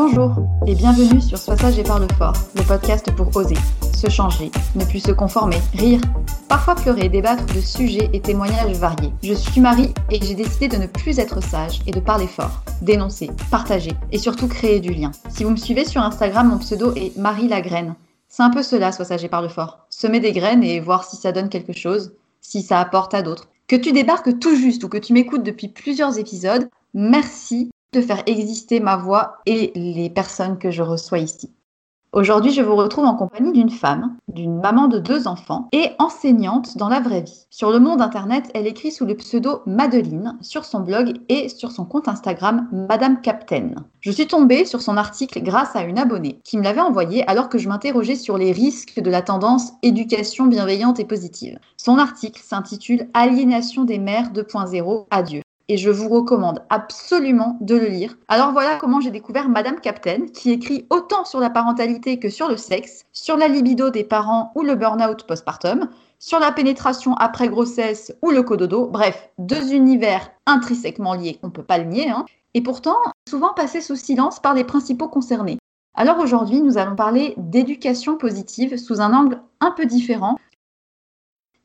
Bonjour 0.00 0.36
et 0.68 0.76
bienvenue 0.76 1.20
sur 1.20 1.38
Sois 1.38 1.56
sage 1.56 1.76
et 1.76 1.82
parle 1.82 2.06
fort, 2.16 2.34
le 2.54 2.62
podcast 2.62 3.10
pour 3.16 3.34
oser, 3.34 3.56
se 3.92 4.08
changer, 4.08 4.52
ne 4.76 4.84
plus 4.84 5.00
se 5.00 5.10
conformer, 5.10 5.56
rire, 5.74 6.00
parfois 6.48 6.76
pleurer, 6.76 7.08
débattre 7.08 7.44
de 7.52 7.60
sujets 7.60 8.08
et 8.12 8.20
témoignages 8.20 8.76
variés. 8.76 9.12
Je 9.24 9.34
suis 9.34 9.60
Marie 9.60 9.92
et 10.12 10.24
j'ai 10.24 10.36
décidé 10.36 10.68
de 10.68 10.76
ne 10.76 10.86
plus 10.86 11.18
être 11.18 11.42
sage 11.42 11.80
et 11.88 11.90
de 11.90 11.98
parler 11.98 12.28
fort, 12.28 12.62
dénoncer, 12.80 13.28
partager 13.50 13.90
et 14.12 14.18
surtout 14.18 14.46
créer 14.46 14.78
du 14.78 14.94
lien. 14.94 15.10
Si 15.30 15.42
vous 15.42 15.50
me 15.50 15.56
suivez 15.56 15.84
sur 15.84 16.00
Instagram, 16.00 16.48
mon 16.48 16.58
pseudo 16.58 16.94
est 16.94 17.16
Marie 17.16 17.48
la 17.48 17.60
graine. 17.60 17.96
C'est 18.28 18.44
un 18.44 18.50
peu 18.50 18.62
cela, 18.62 18.92
Sois 18.92 19.04
sage 19.04 19.24
et 19.24 19.28
parle 19.28 19.50
fort. 19.50 19.88
Semer 19.90 20.20
des 20.20 20.30
graines 20.30 20.62
et 20.62 20.78
voir 20.78 21.02
si 21.02 21.16
ça 21.16 21.32
donne 21.32 21.48
quelque 21.48 21.72
chose, 21.72 22.12
si 22.40 22.62
ça 22.62 22.78
apporte 22.78 23.14
à 23.14 23.22
d'autres. 23.22 23.48
Que 23.66 23.74
tu 23.74 23.90
débarques 23.90 24.38
tout 24.38 24.54
juste 24.54 24.84
ou 24.84 24.88
que 24.88 24.96
tu 24.96 25.12
m'écoutes 25.12 25.42
depuis 25.42 25.66
plusieurs 25.66 26.20
épisodes, 26.20 26.68
merci 26.94 27.72
de 27.92 28.00
faire 28.00 28.22
exister 28.26 28.80
ma 28.80 28.96
voix 28.96 29.38
et 29.46 29.72
les 29.74 30.10
personnes 30.10 30.58
que 30.58 30.70
je 30.70 30.82
reçois 30.82 31.18
ici. 31.18 31.50
Aujourd'hui, 32.14 32.52
je 32.52 32.62
vous 32.62 32.74
retrouve 32.74 33.04
en 33.04 33.14
compagnie 33.14 33.52
d'une 33.52 33.68
femme, 33.68 34.16
d'une 34.28 34.60
maman 34.60 34.88
de 34.88 34.98
deux 34.98 35.28
enfants 35.28 35.68
et 35.72 35.90
enseignante 35.98 36.78
dans 36.78 36.88
la 36.88 37.00
vraie 37.00 37.20
vie. 37.20 37.44
Sur 37.50 37.70
le 37.70 37.80
monde 37.80 38.00
internet, 38.00 38.50
elle 38.54 38.66
écrit 38.66 38.90
sous 38.90 39.04
le 39.04 39.14
pseudo 39.14 39.60
Madeline 39.66 40.38
sur 40.40 40.64
son 40.64 40.80
blog 40.80 41.18
et 41.28 41.50
sur 41.50 41.70
son 41.70 41.84
compte 41.84 42.08
Instagram 42.08 42.66
Madame 42.72 43.20
Captain. 43.20 43.72
Je 44.00 44.10
suis 44.10 44.26
tombée 44.26 44.64
sur 44.64 44.80
son 44.80 44.96
article 44.96 45.42
grâce 45.42 45.76
à 45.76 45.82
une 45.82 45.98
abonnée 45.98 46.40
qui 46.44 46.56
me 46.56 46.64
l'avait 46.64 46.80
envoyé 46.80 47.28
alors 47.28 47.50
que 47.50 47.58
je 47.58 47.68
m'interrogeais 47.68 48.16
sur 48.16 48.38
les 48.38 48.52
risques 48.52 49.00
de 49.02 49.10
la 49.10 49.20
tendance 49.20 49.72
éducation 49.82 50.46
bienveillante 50.46 51.00
et 51.00 51.04
positive. 51.04 51.58
Son 51.76 51.98
article 51.98 52.40
s'intitule 52.42 53.10
Aliénation 53.12 53.84
des 53.84 53.98
mères 53.98 54.32
2.0 54.32 55.06
Adieu 55.10 55.42
et 55.68 55.76
je 55.76 55.90
vous 55.90 56.08
recommande 56.08 56.62
absolument 56.70 57.58
de 57.60 57.76
le 57.76 57.86
lire. 57.86 58.16
Alors 58.28 58.52
voilà 58.52 58.76
comment 58.76 59.00
j'ai 59.00 59.10
découvert 59.10 59.48
Madame 59.48 59.80
Captain, 59.80 60.26
qui 60.32 60.50
écrit 60.50 60.86
autant 60.90 61.24
sur 61.24 61.40
la 61.40 61.50
parentalité 61.50 62.18
que 62.18 62.30
sur 62.30 62.48
le 62.48 62.56
sexe, 62.56 63.04
sur 63.12 63.36
la 63.36 63.48
libido 63.48 63.90
des 63.90 64.04
parents 64.04 64.50
ou 64.54 64.62
le 64.62 64.74
burn-out 64.74 65.24
postpartum, 65.26 65.88
sur 66.18 66.40
la 66.40 66.52
pénétration 66.52 67.14
après 67.14 67.48
grossesse 67.48 68.12
ou 68.22 68.30
le 68.30 68.42
cododo, 68.42 68.86
bref, 68.86 69.30
deux 69.38 69.72
univers 69.72 70.30
intrinsèquement 70.46 71.14
liés, 71.14 71.38
on 71.42 71.48
ne 71.48 71.52
peut 71.52 71.62
pas 71.62 71.78
le 71.78 71.84
nier, 71.84 72.08
hein, 72.08 72.24
et 72.54 72.62
pourtant 72.62 72.96
souvent 73.28 73.52
passés 73.52 73.80
sous 73.80 73.96
silence 73.96 74.40
par 74.40 74.54
les 74.54 74.64
principaux 74.64 75.08
concernés. 75.08 75.58
Alors 75.94 76.18
aujourd'hui, 76.18 76.60
nous 76.60 76.78
allons 76.78 76.96
parler 76.96 77.34
d'éducation 77.36 78.16
positive 78.16 78.76
sous 78.76 79.00
un 79.00 79.12
angle 79.12 79.42
un 79.60 79.72
peu 79.72 79.84
différent, 79.84 80.38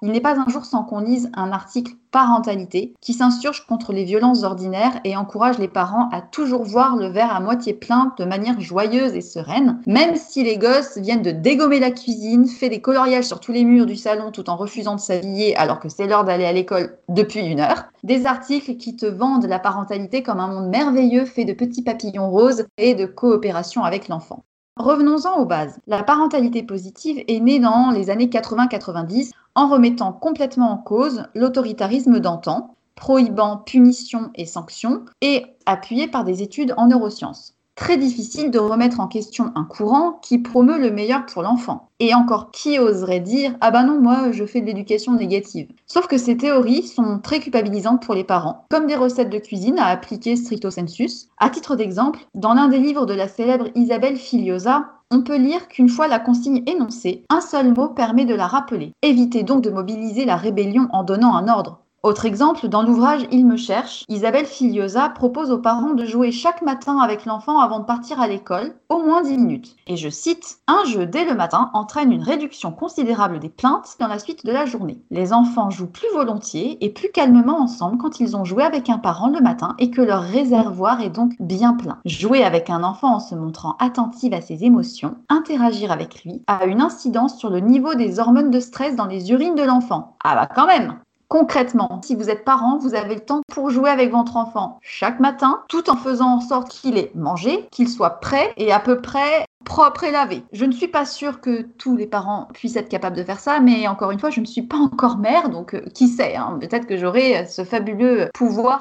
il 0.03 0.11
n'est 0.11 0.19
pas 0.19 0.37
un 0.37 0.49
jour 0.49 0.65
sans 0.65 0.83
qu'on 0.83 0.99
lise 0.99 1.31
un 1.33 1.53
article 1.53 1.93
parentalité 2.11 2.93
qui 2.99 3.13
s'insurge 3.13 3.65
contre 3.65 3.93
les 3.93 4.03
violences 4.03 4.43
ordinaires 4.43 4.99
et 5.05 5.15
encourage 5.15 5.59
les 5.59 5.69
parents 5.69 6.09
à 6.11 6.19
toujours 6.19 6.63
voir 6.63 6.97
le 6.97 7.07
verre 7.07 7.33
à 7.33 7.39
moitié 7.39 7.73
plein 7.73 8.13
de 8.17 8.25
manière 8.25 8.59
joyeuse 8.59 9.13
et 9.13 9.21
sereine, 9.21 9.79
même 9.87 10.17
si 10.17 10.43
les 10.43 10.57
gosses 10.57 10.97
viennent 10.97 11.21
de 11.21 11.31
dégommer 11.31 11.79
la 11.79 11.89
cuisine, 11.89 12.47
fait 12.47 12.67
des 12.67 12.81
coloriages 12.81 13.23
sur 13.23 13.39
tous 13.39 13.53
les 13.53 13.63
murs 13.63 13.85
du 13.85 13.95
salon 13.95 14.31
tout 14.31 14.49
en 14.49 14.57
refusant 14.57 14.95
de 14.95 14.99
s'habiller 14.99 15.55
alors 15.55 15.79
que 15.79 15.87
c'est 15.87 16.05
l'heure 16.05 16.25
d'aller 16.25 16.45
à 16.45 16.51
l'école 16.51 16.97
depuis 17.07 17.39
une 17.39 17.61
heure. 17.61 17.85
Des 18.03 18.25
articles 18.25 18.75
qui 18.75 18.97
te 18.97 19.05
vendent 19.05 19.45
la 19.45 19.59
parentalité 19.59 20.21
comme 20.21 20.41
un 20.41 20.49
monde 20.49 20.67
merveilleux 20.67 21.23
fait 21.23 21.45
de 21.45 21.53
petits 21.53 21.81
papillons 21.81 22.29
roses 22.29 22.65
et 22.77 22.93
de 22.93 23.05
coopération 23.05 23.85
avec 23.85 24.09
l'enfant. 24.09 24.43
Revenons-en 24.75 25.39
aux 25.39 25.45
bases. 25.45 25.79
La 25.85 26.01
parentalité 26.01 26.63
positive 26.63 27.23
est 27.27 27.39
née 27.39 27.59
dans 27.59 27.91
les 27.91 28.09
années 28.09 28.25
80-90 28.25 29.31
en 29.55 29.67
remettant 29.67 30.13
complètement 30.13 30.71
en 30.71 30.77
cause 30.77 31.25
l'autoritarisme 31.35 32.19
d'antan, 32.19 32.75
prohibant 32.95 33.57
punitions 33.57 34.31
et 34.35 34.45
sanctions, 34.45 35.05
et 35.21 35.45
appuyée 35.65 36.07
par 36.07 36.23
des 36.23 36.41
études 36.41 36.73
en 36.77 36.87
neurosciences. 36.87 37.52
Très 37.75 37.97
difficile 37.97 38.51
de 38.51 38.59
remettre 38.59 38.99
en 38.99 39.07
question 39.07 39.51
un 39.55 39.63
courant 39.63 40.19
qui 40.21 40.37
promeut 40.37 40.77
le 40.77 40.91
meilleur 40.91 41.25
pour 41.25 41.41
l'enfant. 41.41 41.89
Et 41.99 42.13
encore, 42.13 42.51
qui 42.51 42.77
oserait 42.77 43.19
dire 43.19 43.55
Ah 43.61 43.71
bah 43.71 43.83
non, 43.83 43.99
moi 43.99 44.31
je 44.31 44.45
fais 44.45 44.61
de 44.61 44.67
l'éducation 44.67 45.13
négative 45.13 45.69
Sauf 45.87 46.05
que 46.05 46.19
ces 46.19 46.37
théories 46.37 46.83
sont 46.83 47.17
très 47.17 47.39
culpabilisantes 47.39 48.03
pour 48.03 48.13
les 48.13 48.23
parents, 48.23 48.65
comme 48.69 48.85
des 48.85 48.95
recettes 48.95 49.31
de 49.31 49.39
cuisine 49.39 49.79
à 49.79 49.87
appliquer 49.87 50.35
stricto 50.35 50.69
sensus. 50.69 51.29
À 51.39 51.49
titre 51.49 51.75
d'exemple, 51.75 52.19
dans 52.35 52.53
l'un 52.53 52.67
des 52.67 52.77
livres 52.77 53.07
de 53.07 53.15
la 53.15 53.27
célèbre 53.27 53.69
Isabelle 53.73 54.17
Filiosa, 54.17 54.85
on 55.09 55.21
peut 55.21 55.37
lire 55.37 55.67
qu'une 55.67 55.89
fois 55.89 56.07
la 56.07 56.19
consigne 56.19 56.63
énoncée, 56.67 57.23
un 57.29 57.41
seul 57.41 57.73
mot 57.73 57.89
permet 57.89 58.25
de 58.25 58.35
la 58.35 58.47
rappeler. 58.47 58.93
Évitez 59.01 59.43
donc 59.43 59.63
de 59.63 59.69
mobiliser 59.69 60.25
la 60.25 60.37
rébellion 60.37 60.87
en 60.91 61.03
donnant 61.03 61.35
un 61.35 61.47
ordre. 61.47 61.82
Autre 62.05 62.25
exemple, 62.25 62.67
dans 62.67 62.83
l'ouvrage 62.83 63.25
Il 63.31 63.45
me 63.45 63.55
cherche, 63.55 64.03
Isabelle 64.09 64.45
Filiosa 64.45 65.07
propose 65.07 65.51
aux 65.51 65.59
parents 65.59 65.93
de 65.93 66.03
jouer 66.03 66.33
chaque 66.33 66.61
matin 66.61 66.97
avec 66.97 67.23
l'enfant 67.23 67.59
avant 67.59 67.79
de 67.79 67.85
partir 67.85 68.19
à 68.19 68.27
l'école, 68.27 68.75
au 68.89 69.01
moins 69.01 69.21
10 69.21 69.37
minutes. 69.37 69.77
Et 69.87 69.95
je 69.95 70.09
cite, 70.09 70.57
Un 70.67 70.83
jeu 70.83 71.05
dès 71.05 71.23
le 71.23 71.33
matin 71.33 71.69
entraîne 71.73 72.11
une 72.11 72.21
réduction 72.21 72.73
considérable 72.73 73.39
des 73.39 73.47
plaintes 73.47 73.95
dans 74.01 74.07
la 74.07 74.19
suite 74.19 74.45
de 74.45 74.51
la 74.51 74.65
journée. 74.65 74.97
Les 75.11 75.31
enfants 75.31 75.69
jouent 75.69 75.87
plus 75.87 76.09
volontiers 76.13 76.77
et 76.83 76.89
plus 76.89 77.09
calmement 77.09 77.61
ensemble 77.61 77.97
quand 77.97 78.19
ils 78.19 78.35
ont 78.35 78.43
joué 78.43 78.63
avec 78.63 78.89
un 78.89 78.97
parent 78.97 79.29
le 79.29 79.39
matin 79.39 79.73
et 79.79 79.89
que 79.89 80.01
leur 80.01 80.23
réservoir 80.23 80.99
est 80.99 81.09
donc 81.09 81.31
bien 81.39 81.71
plein. 81.71 81.99
Jouer 82.03 82.43
avec 82.43 82.69
un 82.69 82.83
enfant 82.83 83.15
en 83.15 83.19
se 83.21 83.33
montrant 83.33 83.77
attentive 83.79 84.33
à 84.33 84.41
ses 84.41 84.65
émotions, 84.65 85.15
interagir 85.29 85.89
avec 85.89 86.25
lui, 86.25 86.41
a 86.47 86.65
une 86.65 86.81
incidence 86.81 87.37
sur 87.37 87.49
le 87.49 87.61
niveau 87.61 87.95
des 87.95 88.19
hormones 88.19 88.51
de 88.51 88.59
stress 88.59 88.97
dans 88.97 89.07
les 89.07 89.31
urines 89.31 89.55
de 89.55 89.63
l'enfant. 89.63 90.17
Ah 90.21 90.35
bah 90.35 90.49
quand 90.53 90.67
même 90.67 90.97
Concrètement, 91.33 91.99
si 92.03 92.13
vous 92.13 92.29
êtes 92.29 92.45
parent, 92.45 92.77
vous 92.77 92.93
avez 92.93 93.15
le 93.15 93.21
temps 93.21 93.41
pour 93.51 93.71
jouer 93.71 93.89
avec 93.89 94.11
votre 94.11 94.37
enfant 94.37 94.77
chaque 94.83 95.19
matin, 95.19 95.63
tout 95.67 95.89
en 95.89 95.95
faisant 95.95 96.35
en 96.35 96.39
sorte 96.39 96.69
qu'il 96.69 96.95
ait 96.95 97.11
mangé, 97.15 97.65
qu'il 97.71 97.89
soit 97.89 98.19
prêt 98.19 98.53
et 98.55 98.71
à 98.71 98.79
peu 98.79 99.01
près 99.01 99.43
propre 99.65 100.03
et 100.03 100.11
lavé. 100.11 100.43
Je 100.51 100.63
ne 100.65 100.71
suis 100.71 100.87
pas 100.87 101.07
sûre 101.07 101.41
que 101.41 101.63
tous 101.79 101.97
les 101.97 102.05
parents 102.05 102.49
puissent 102.53 102.75
être 102.75 102.87
capables 102.87 103.15
de 103.15 103.23
faire 103.23 103.39
ça, 103.39 103.59
mais 103.59 103.87
encore 103.87 104.11
une 104.11 104.19
fois, 104.19 104.29
je 104.29 104.41
ne 104.41 104.45
suis 104.45 104.61
pas 104.61 104.77
encore 104.77 105.17
mère, 105.17 105.49
donc 105.49 105.73
euh, 105.73 105.81
qui 105.95 106.07
sait, 106.07 106.35
hein, 106.35 106.55
peut-être 106.61 106.85
que 106.85 106.97
j'aurai 106.97 107.47
ce 107.47 107.63
fabuleux 107.63 108.29
pouvoir 108.35 108.79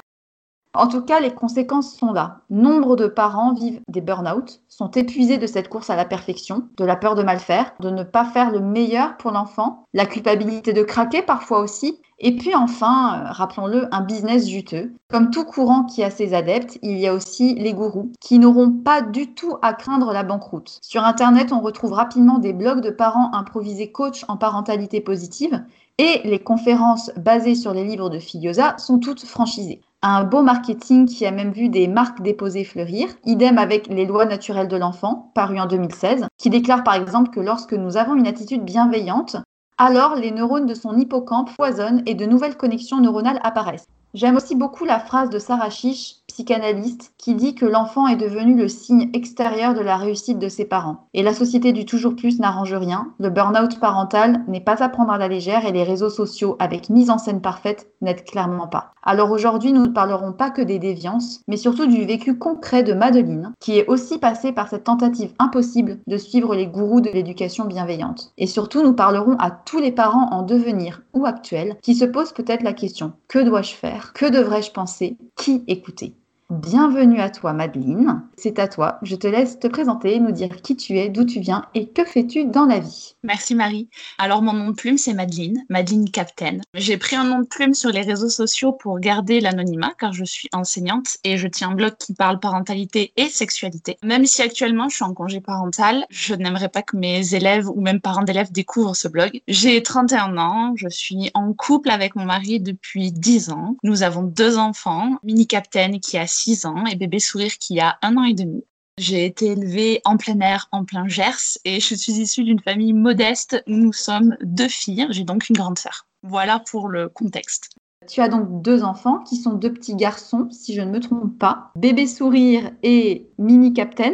en 0.75 0.87
tout 0.87 1.01
cas, 1.01 1.19
les 1.19 1.33
conséquences 1.33 1.95
sont 1.95 2.13
là. 2.13 2.39
Nombre 2.49 2.95
de 2.95 3.07
parents 3.07 3.53
vivent 3.53 3.81
des 3.87 4.01
burn-out, 4.01 4.61
sont 4.69 4.89
épuisés 4.91 5.37
de 5.37 5.45
cette 5.45 5.69
course 5.69 5.89
à 5.89 5.95
la 5.95 6.05
perfection, 6.05 6.67
de 6.77 6.85
la 6.85 6.95
peur 6.95 7.13
de 7.13 7.21
mal 7.23 7.39
faire, 7.39 7.73
de 7.79 7.91
ne 7.91 8.03
pas 8.03 8.25
faire 8.25 8.51
le 8.51 8.59
meilleur 8.59 9.15
pour 9.17 9.31
l'enfant, 9.31 9.85
la 9.93 10.07
culpabilité 10.07 10.73
de 10.73 10.81
craquer 10.81 11.21
parfois 11.21 11.59
aussi, 11.59 11.99
et 12.25 12.35
puis 12.35 12.55
enfin, 12.55 13.25
euh, 13.25 13.31
rappelons-le, 13.31 13.93
un 13.93 14.01
business 14.01 14.47
juteux. 14.47 14.93
Comme 15.09 15.29
tout 15.29 15.43
courant 15.43 15.83
qui 15.83 16.03
a 16.03 16.09
ses 16.09 16.33
adeptes, 16.33 16.79
il 16.81 16.97
y 16.97 17.05
a 17.05 17.13
aussi 17.13 17.53
les 17.55 17.73
gourous 17.73 18.11
qui 18.19 18.39
n'auront 18.39 18.71
pas 18.71 19.01
du 19.01 19.33
tout 19.33 19.57
à 19.61 19.73
craindre 19.73 20.13
la 20.13 20.23
banqueroute. 20.23 20.79
Sur 20.81 21.03
Internet, 21.03 21.51
on 21.51 21.59
retrouve 21.59 21.91
rapidement 21.91 22.39
des 22.39 22.53
blogs 22.53 22.81
de 22.81 22.91
parents 22.91 23.33
improvisés 23.33 23.91
coach 23.91 24.23
en 24.27 24.37
parentalité 24.37 25.01
positive 25.01 25.63
et 25.97 26.21
les 26.23 26.39
conférences 26.39 27.11
basées 27.17 27.55
sur 27.55 27.73
les 27.73 27.83
livres 27.83 28.09
de 28.09 28.19
Filiosa 28.19 28.75
sont 28.77 28.99
toutes 28.99 29.23
franchisées 29.25 29.81
un 30.03 30.25
beau 30.25 30.41
marketing 30.41 31.07
qui 31.07 31.25
a 31.25 31.31
même 31.31 31.53
vu 31.53 31.69
des 31.69 31.87
marques 31.87 32.21
déposées 32.21 32.65
fleurir. 32.65 33.07
Idem 33.25 33.57
avec 33.57 33.87
les 33.87 34.05
lois 34.05 34.25
naturelles 34.25 34.67
de 34.67 34.75
l'enfant, 34.75 35.31
paru 35.33 35.59
en 35.59 35.65
2016, 35.65 36.27
qui 36.37 36.49
déclare 36.49 36.83
par 36.83 36.95
exemple 36.95 37.31
que 37.31 37.39
lorsque 37.39 37.73
nous 37.73 37.95
avons 37.95 38.15
une 38.15 38.27
attitude 38.27 38.65
bienveillante, 38.65 39.37
alors 39.77 40.15
les 40.15 40.31
neurones 40.31 40.65
de 40.65 40.73
son 40.73 40.97
hippocampe 40.97 41.49
foisonnent 41.49 42.03
et 42.05 42.15
de 42.15 42.25
nouvelles 42.25 42.57
connexions 42.57 42.99
neuronales 42.99 43.39
apparaissent. 43.43 43.87
J'aime 44.13 44.35
aussi 44.35 44.55
beaucoup 44.55 44.85
la 44.85 44.99
phrase 44.99 45.29
de 45.29 45.39
Sarah 45.39 45.69
Chiche, 45.69 46.17
psychanalyste, 46.33 47.13
qui 47.19 47.35
dit 47.35 47.53
que 47.53 47.67
l'enfant 47.67 48.07
est 48.07 48.15
devenu 48.15 48.57
le 48.57 48.67
signe 48.67 49.11
extérieur 49.13 49.75
de 49.75 49.81
la 49.81 49.97
réussite 49.97 50.39
de 50.39 50.49
ses 50.49 50.65
parents. 50.65 51.07
Et 51.13 51.21
la 51.21 51.31
société 51.31 51.73
du 51.73 51.85
toujours 51.85 52.15
plus 52.15 52.39
n'arrange 52.39 52.73
rien, 52.73 53.13
le 53.19 53.29
burn-out 53.29 53.79
parental 53.79 54.43
n'est 54.47 54.59
pas 54.59 54.83
à 54.83 54.89
prendre 54.89 55.11
à 55.11 55.19
la 55.19 55.27
légère 55.27 55.67
et 55.67 55.71
les 55.71 55.83
réseaux 55.83 56.09
sociaux 56.09 56.55
avec 56.57 56.89
mise 56.89 57.11
en 57.11 57.19
scène 57.19 57.39
parfaite 57.39 57.91
n'aident 58.01 58.25
clairement 58.25 58.67
pas. 58.67 58.93
Alors 59.03 59.29
aujourd'hui, 59.29 59.73
nous 59.73 59.83
ne 59.83 59.91
parlerons 59.91 60.33
pas 60.33 60.49
que 60.49 60.63
des 60.63 60.79
déviances, 60.79 61.41
mais 61.47 61.57
surtout 61.57 61.85
du 61.85 62.03
vécu 62.03 62.39
concret 62.39 62.81
de 62.81 62.93
Madeline, 62.93 63.53
qui 63.59 63.77
est 63.77 63.87
aussi 63.87 64.17
passée 64.17 64.53
par 64.53 64.69
cette 64.69 64.85
tentative 64.85 65.33
impossible 65.37 65.99
de 66.07 66.17
suivre 66.17 66.55
les 66.55 66.65
gourous 66.65 67.01
de 67.01 67.11
l'éducation 67.11 67.65
bienveillante. 67.65 68.33
Et 68.39 68.47
surtout, 68.47 68.81
nous 68.81 68.93
parlerons 68.93 69.35
à 69.37 69.51
tous 69.51 69.79
les 69.79 69.91
parents 69.91 70.29
en 70.31 70.41
devenir 70.41 71.03
ou 71.13 71.27
actuels 71.27 71.75
qui 71.83 71.93
se 71.93 72.05
posent 72.05 72.33
peut-être 72.33 72.63
la 72.63 72.73
question 72.73 73.13
que 73.27 73.39
dois-je 73.39 73.73
faire? 73.73 74.13
Que 74.13 74.29
devrais-je 74.29 74.71
penser? 74.71 75.17
Qui 75.35 75.63
écouter? 75.67 76.15
Bienvenue 76.61 77.19
à 77.19 77.31
toi 77.31 77.51
Madeleine, 77.51 78.21
c'est 78.37 78.59
à 78.59 78.67
toi. 78.67 78.99
Je 79.01 79.15
te 79.15 79.25
laisse 79.25 79.57
te 79.57 79.65
présenter, 79.65 80.19
nous 80.19 80.31
dire 80.31 80.61
qui 80.61 80.75
tu 80.75 80.99
es, 80.99 81.09
d'où 81.09 81.25
tu 81.25 81.39
viens 81.39 81.65
et 81.73 81.87
que 81.87 82.05
fais-tu 82.05 82.45
dans 82.45 82.65
la 82.65 82.77
vie. 82.77 83.15
Merci 83.23 83.55
Marie. 83.55 83.89
Alors 84.19 84.43
mon 84.43 84.53
nom 84.53 84.69
de 84.69 84.75
plume 84.75 84.99
c'est 84.99 85.15
Madeleine, 85.15 85.63
Madeleine 85.69 86.11
Captain. 86.11 86.57
J'ai 86.75 86.97
pris 86.97 87.15
un 87.15 87.23
nom 87.23 87.39
de 87.39 87.47
plume 87.47 87.73
sur 87.73 87.89
les 87.89 88.01
réseaux 88.01 88.29
sociaux 88.29 88.71
pour 88.71 88.99
garder 88.99 89.39
l'anonymat 89.39 89.93
car 89.97 90.13
je 90.13 90.23
suis 90.23 90.47
enseignante 90.53 91.17
et 91.23 91.37
je 91.37 91.47
tiens 91.47 91.71
un 91.71 91.73
blog 91.73 91.95
qui 91.97 92.13
parle 92.13 92.39
parentalité 92.39 93.13
et 93.17 93.29
sexualité. 93.29 93.97
Même 94.03 94.27
si 94.27 94.43
actuellement 94.43 94.89
je 94.89 94.97
suis 94.97 95.05
en 95.05 95.15
congé 95.15 95.41
parental, 95.41 96.05
je 96.11 96.35
n'aimerais 96.35 96.69
pas 96.69 96.83
que 96.83 96.95
mes 96.95 97.33
élèves 97.33 97.67
ou 97.67 97.81
même 97.81 97.99
parents 97.99 98.21
d'élèves 98.21 98.51
découvrent 98.51 98.95
ce 98.95 99.07
blog. 99.07 99.41
J'ai 99.47 99.81
31 99.81 100.37
ans, 100.37 100.73
je 100.75 100.87
suis 100.87 101.31
en 101.33 101.51
couple 101.53 101.89
avec 101.89 102.15
mon 102.15 102.25
mari 102.25 102.59
depuis 102.59 103.11
10 103.11 103.49
ans. 103.49 103.75
Nous 103.81 104.03
avons 104.03 104.21
deux 104.21 104.59
enfants, 104.59 105.17
Mini 105.23 105.47
Captain 105.47 105.97
qui 105.97 106.19
a 106.19 106.27
6 106.43 106.65
ans 106.65 106.85
et 106.85 106.95
bébé 106.95 107.19
sourire 107.19 107.57
qui 107.57 107.79
a 107.79 107.97
un 108.01 108.17
an 108.17 108.23
et 108.23 108.33
demi. 108.33 108.65
J'ai 108.97 109.25
été 109.25 109.47
élevée 109.47 110.01
en 110.03 110.17
plein 110.17 110.39
air, 110.41 110.67
en 110.71 110.83
plein 110.83 111.07
Gers, 111.07 111.57
et 111.63 111.79
je 111.79 111.95
suis 111.95 112.11
issue 112.13 112.43
d'une 112.43 112.59
famille 112.59 112.93
modeste. 112.93 113.63
Nous 113.65 113.93
sommes 113.93 114.35
deux 114.41 114.67
filles, 114.67 115.07
j'ai 115.09 115.23
donc 115.23 115.49
une 115.49 115.55
grande 115.55 115.79
sœur. 115.79 116.05
Voilà 116.21 116.59
pour 116.59 116.89
le 116.89 117.07
contexte. 117.07 117.69
Tu 118.09 118.19
as 118.19 118.27
donc 118.27 118.61
deux 118.61 118.83
enfants 118.83 119.19
qui 119.19 119.37
sont 119.37 119.53
deux 119.53 119.71
petits 119.71 119.95
garçons, 119.95 120.49
si 120.51 120.75
je 120.75 120.81
ne 120.81 120.91
me 120.91 120.99
trompe 120.99 121.39
pas, 121.39 121.71
bébé 121.77 122.05
sourire 122.05 122.71
et 122.83 123.29
mini 123.37 123.73
captain. 123.73 124.13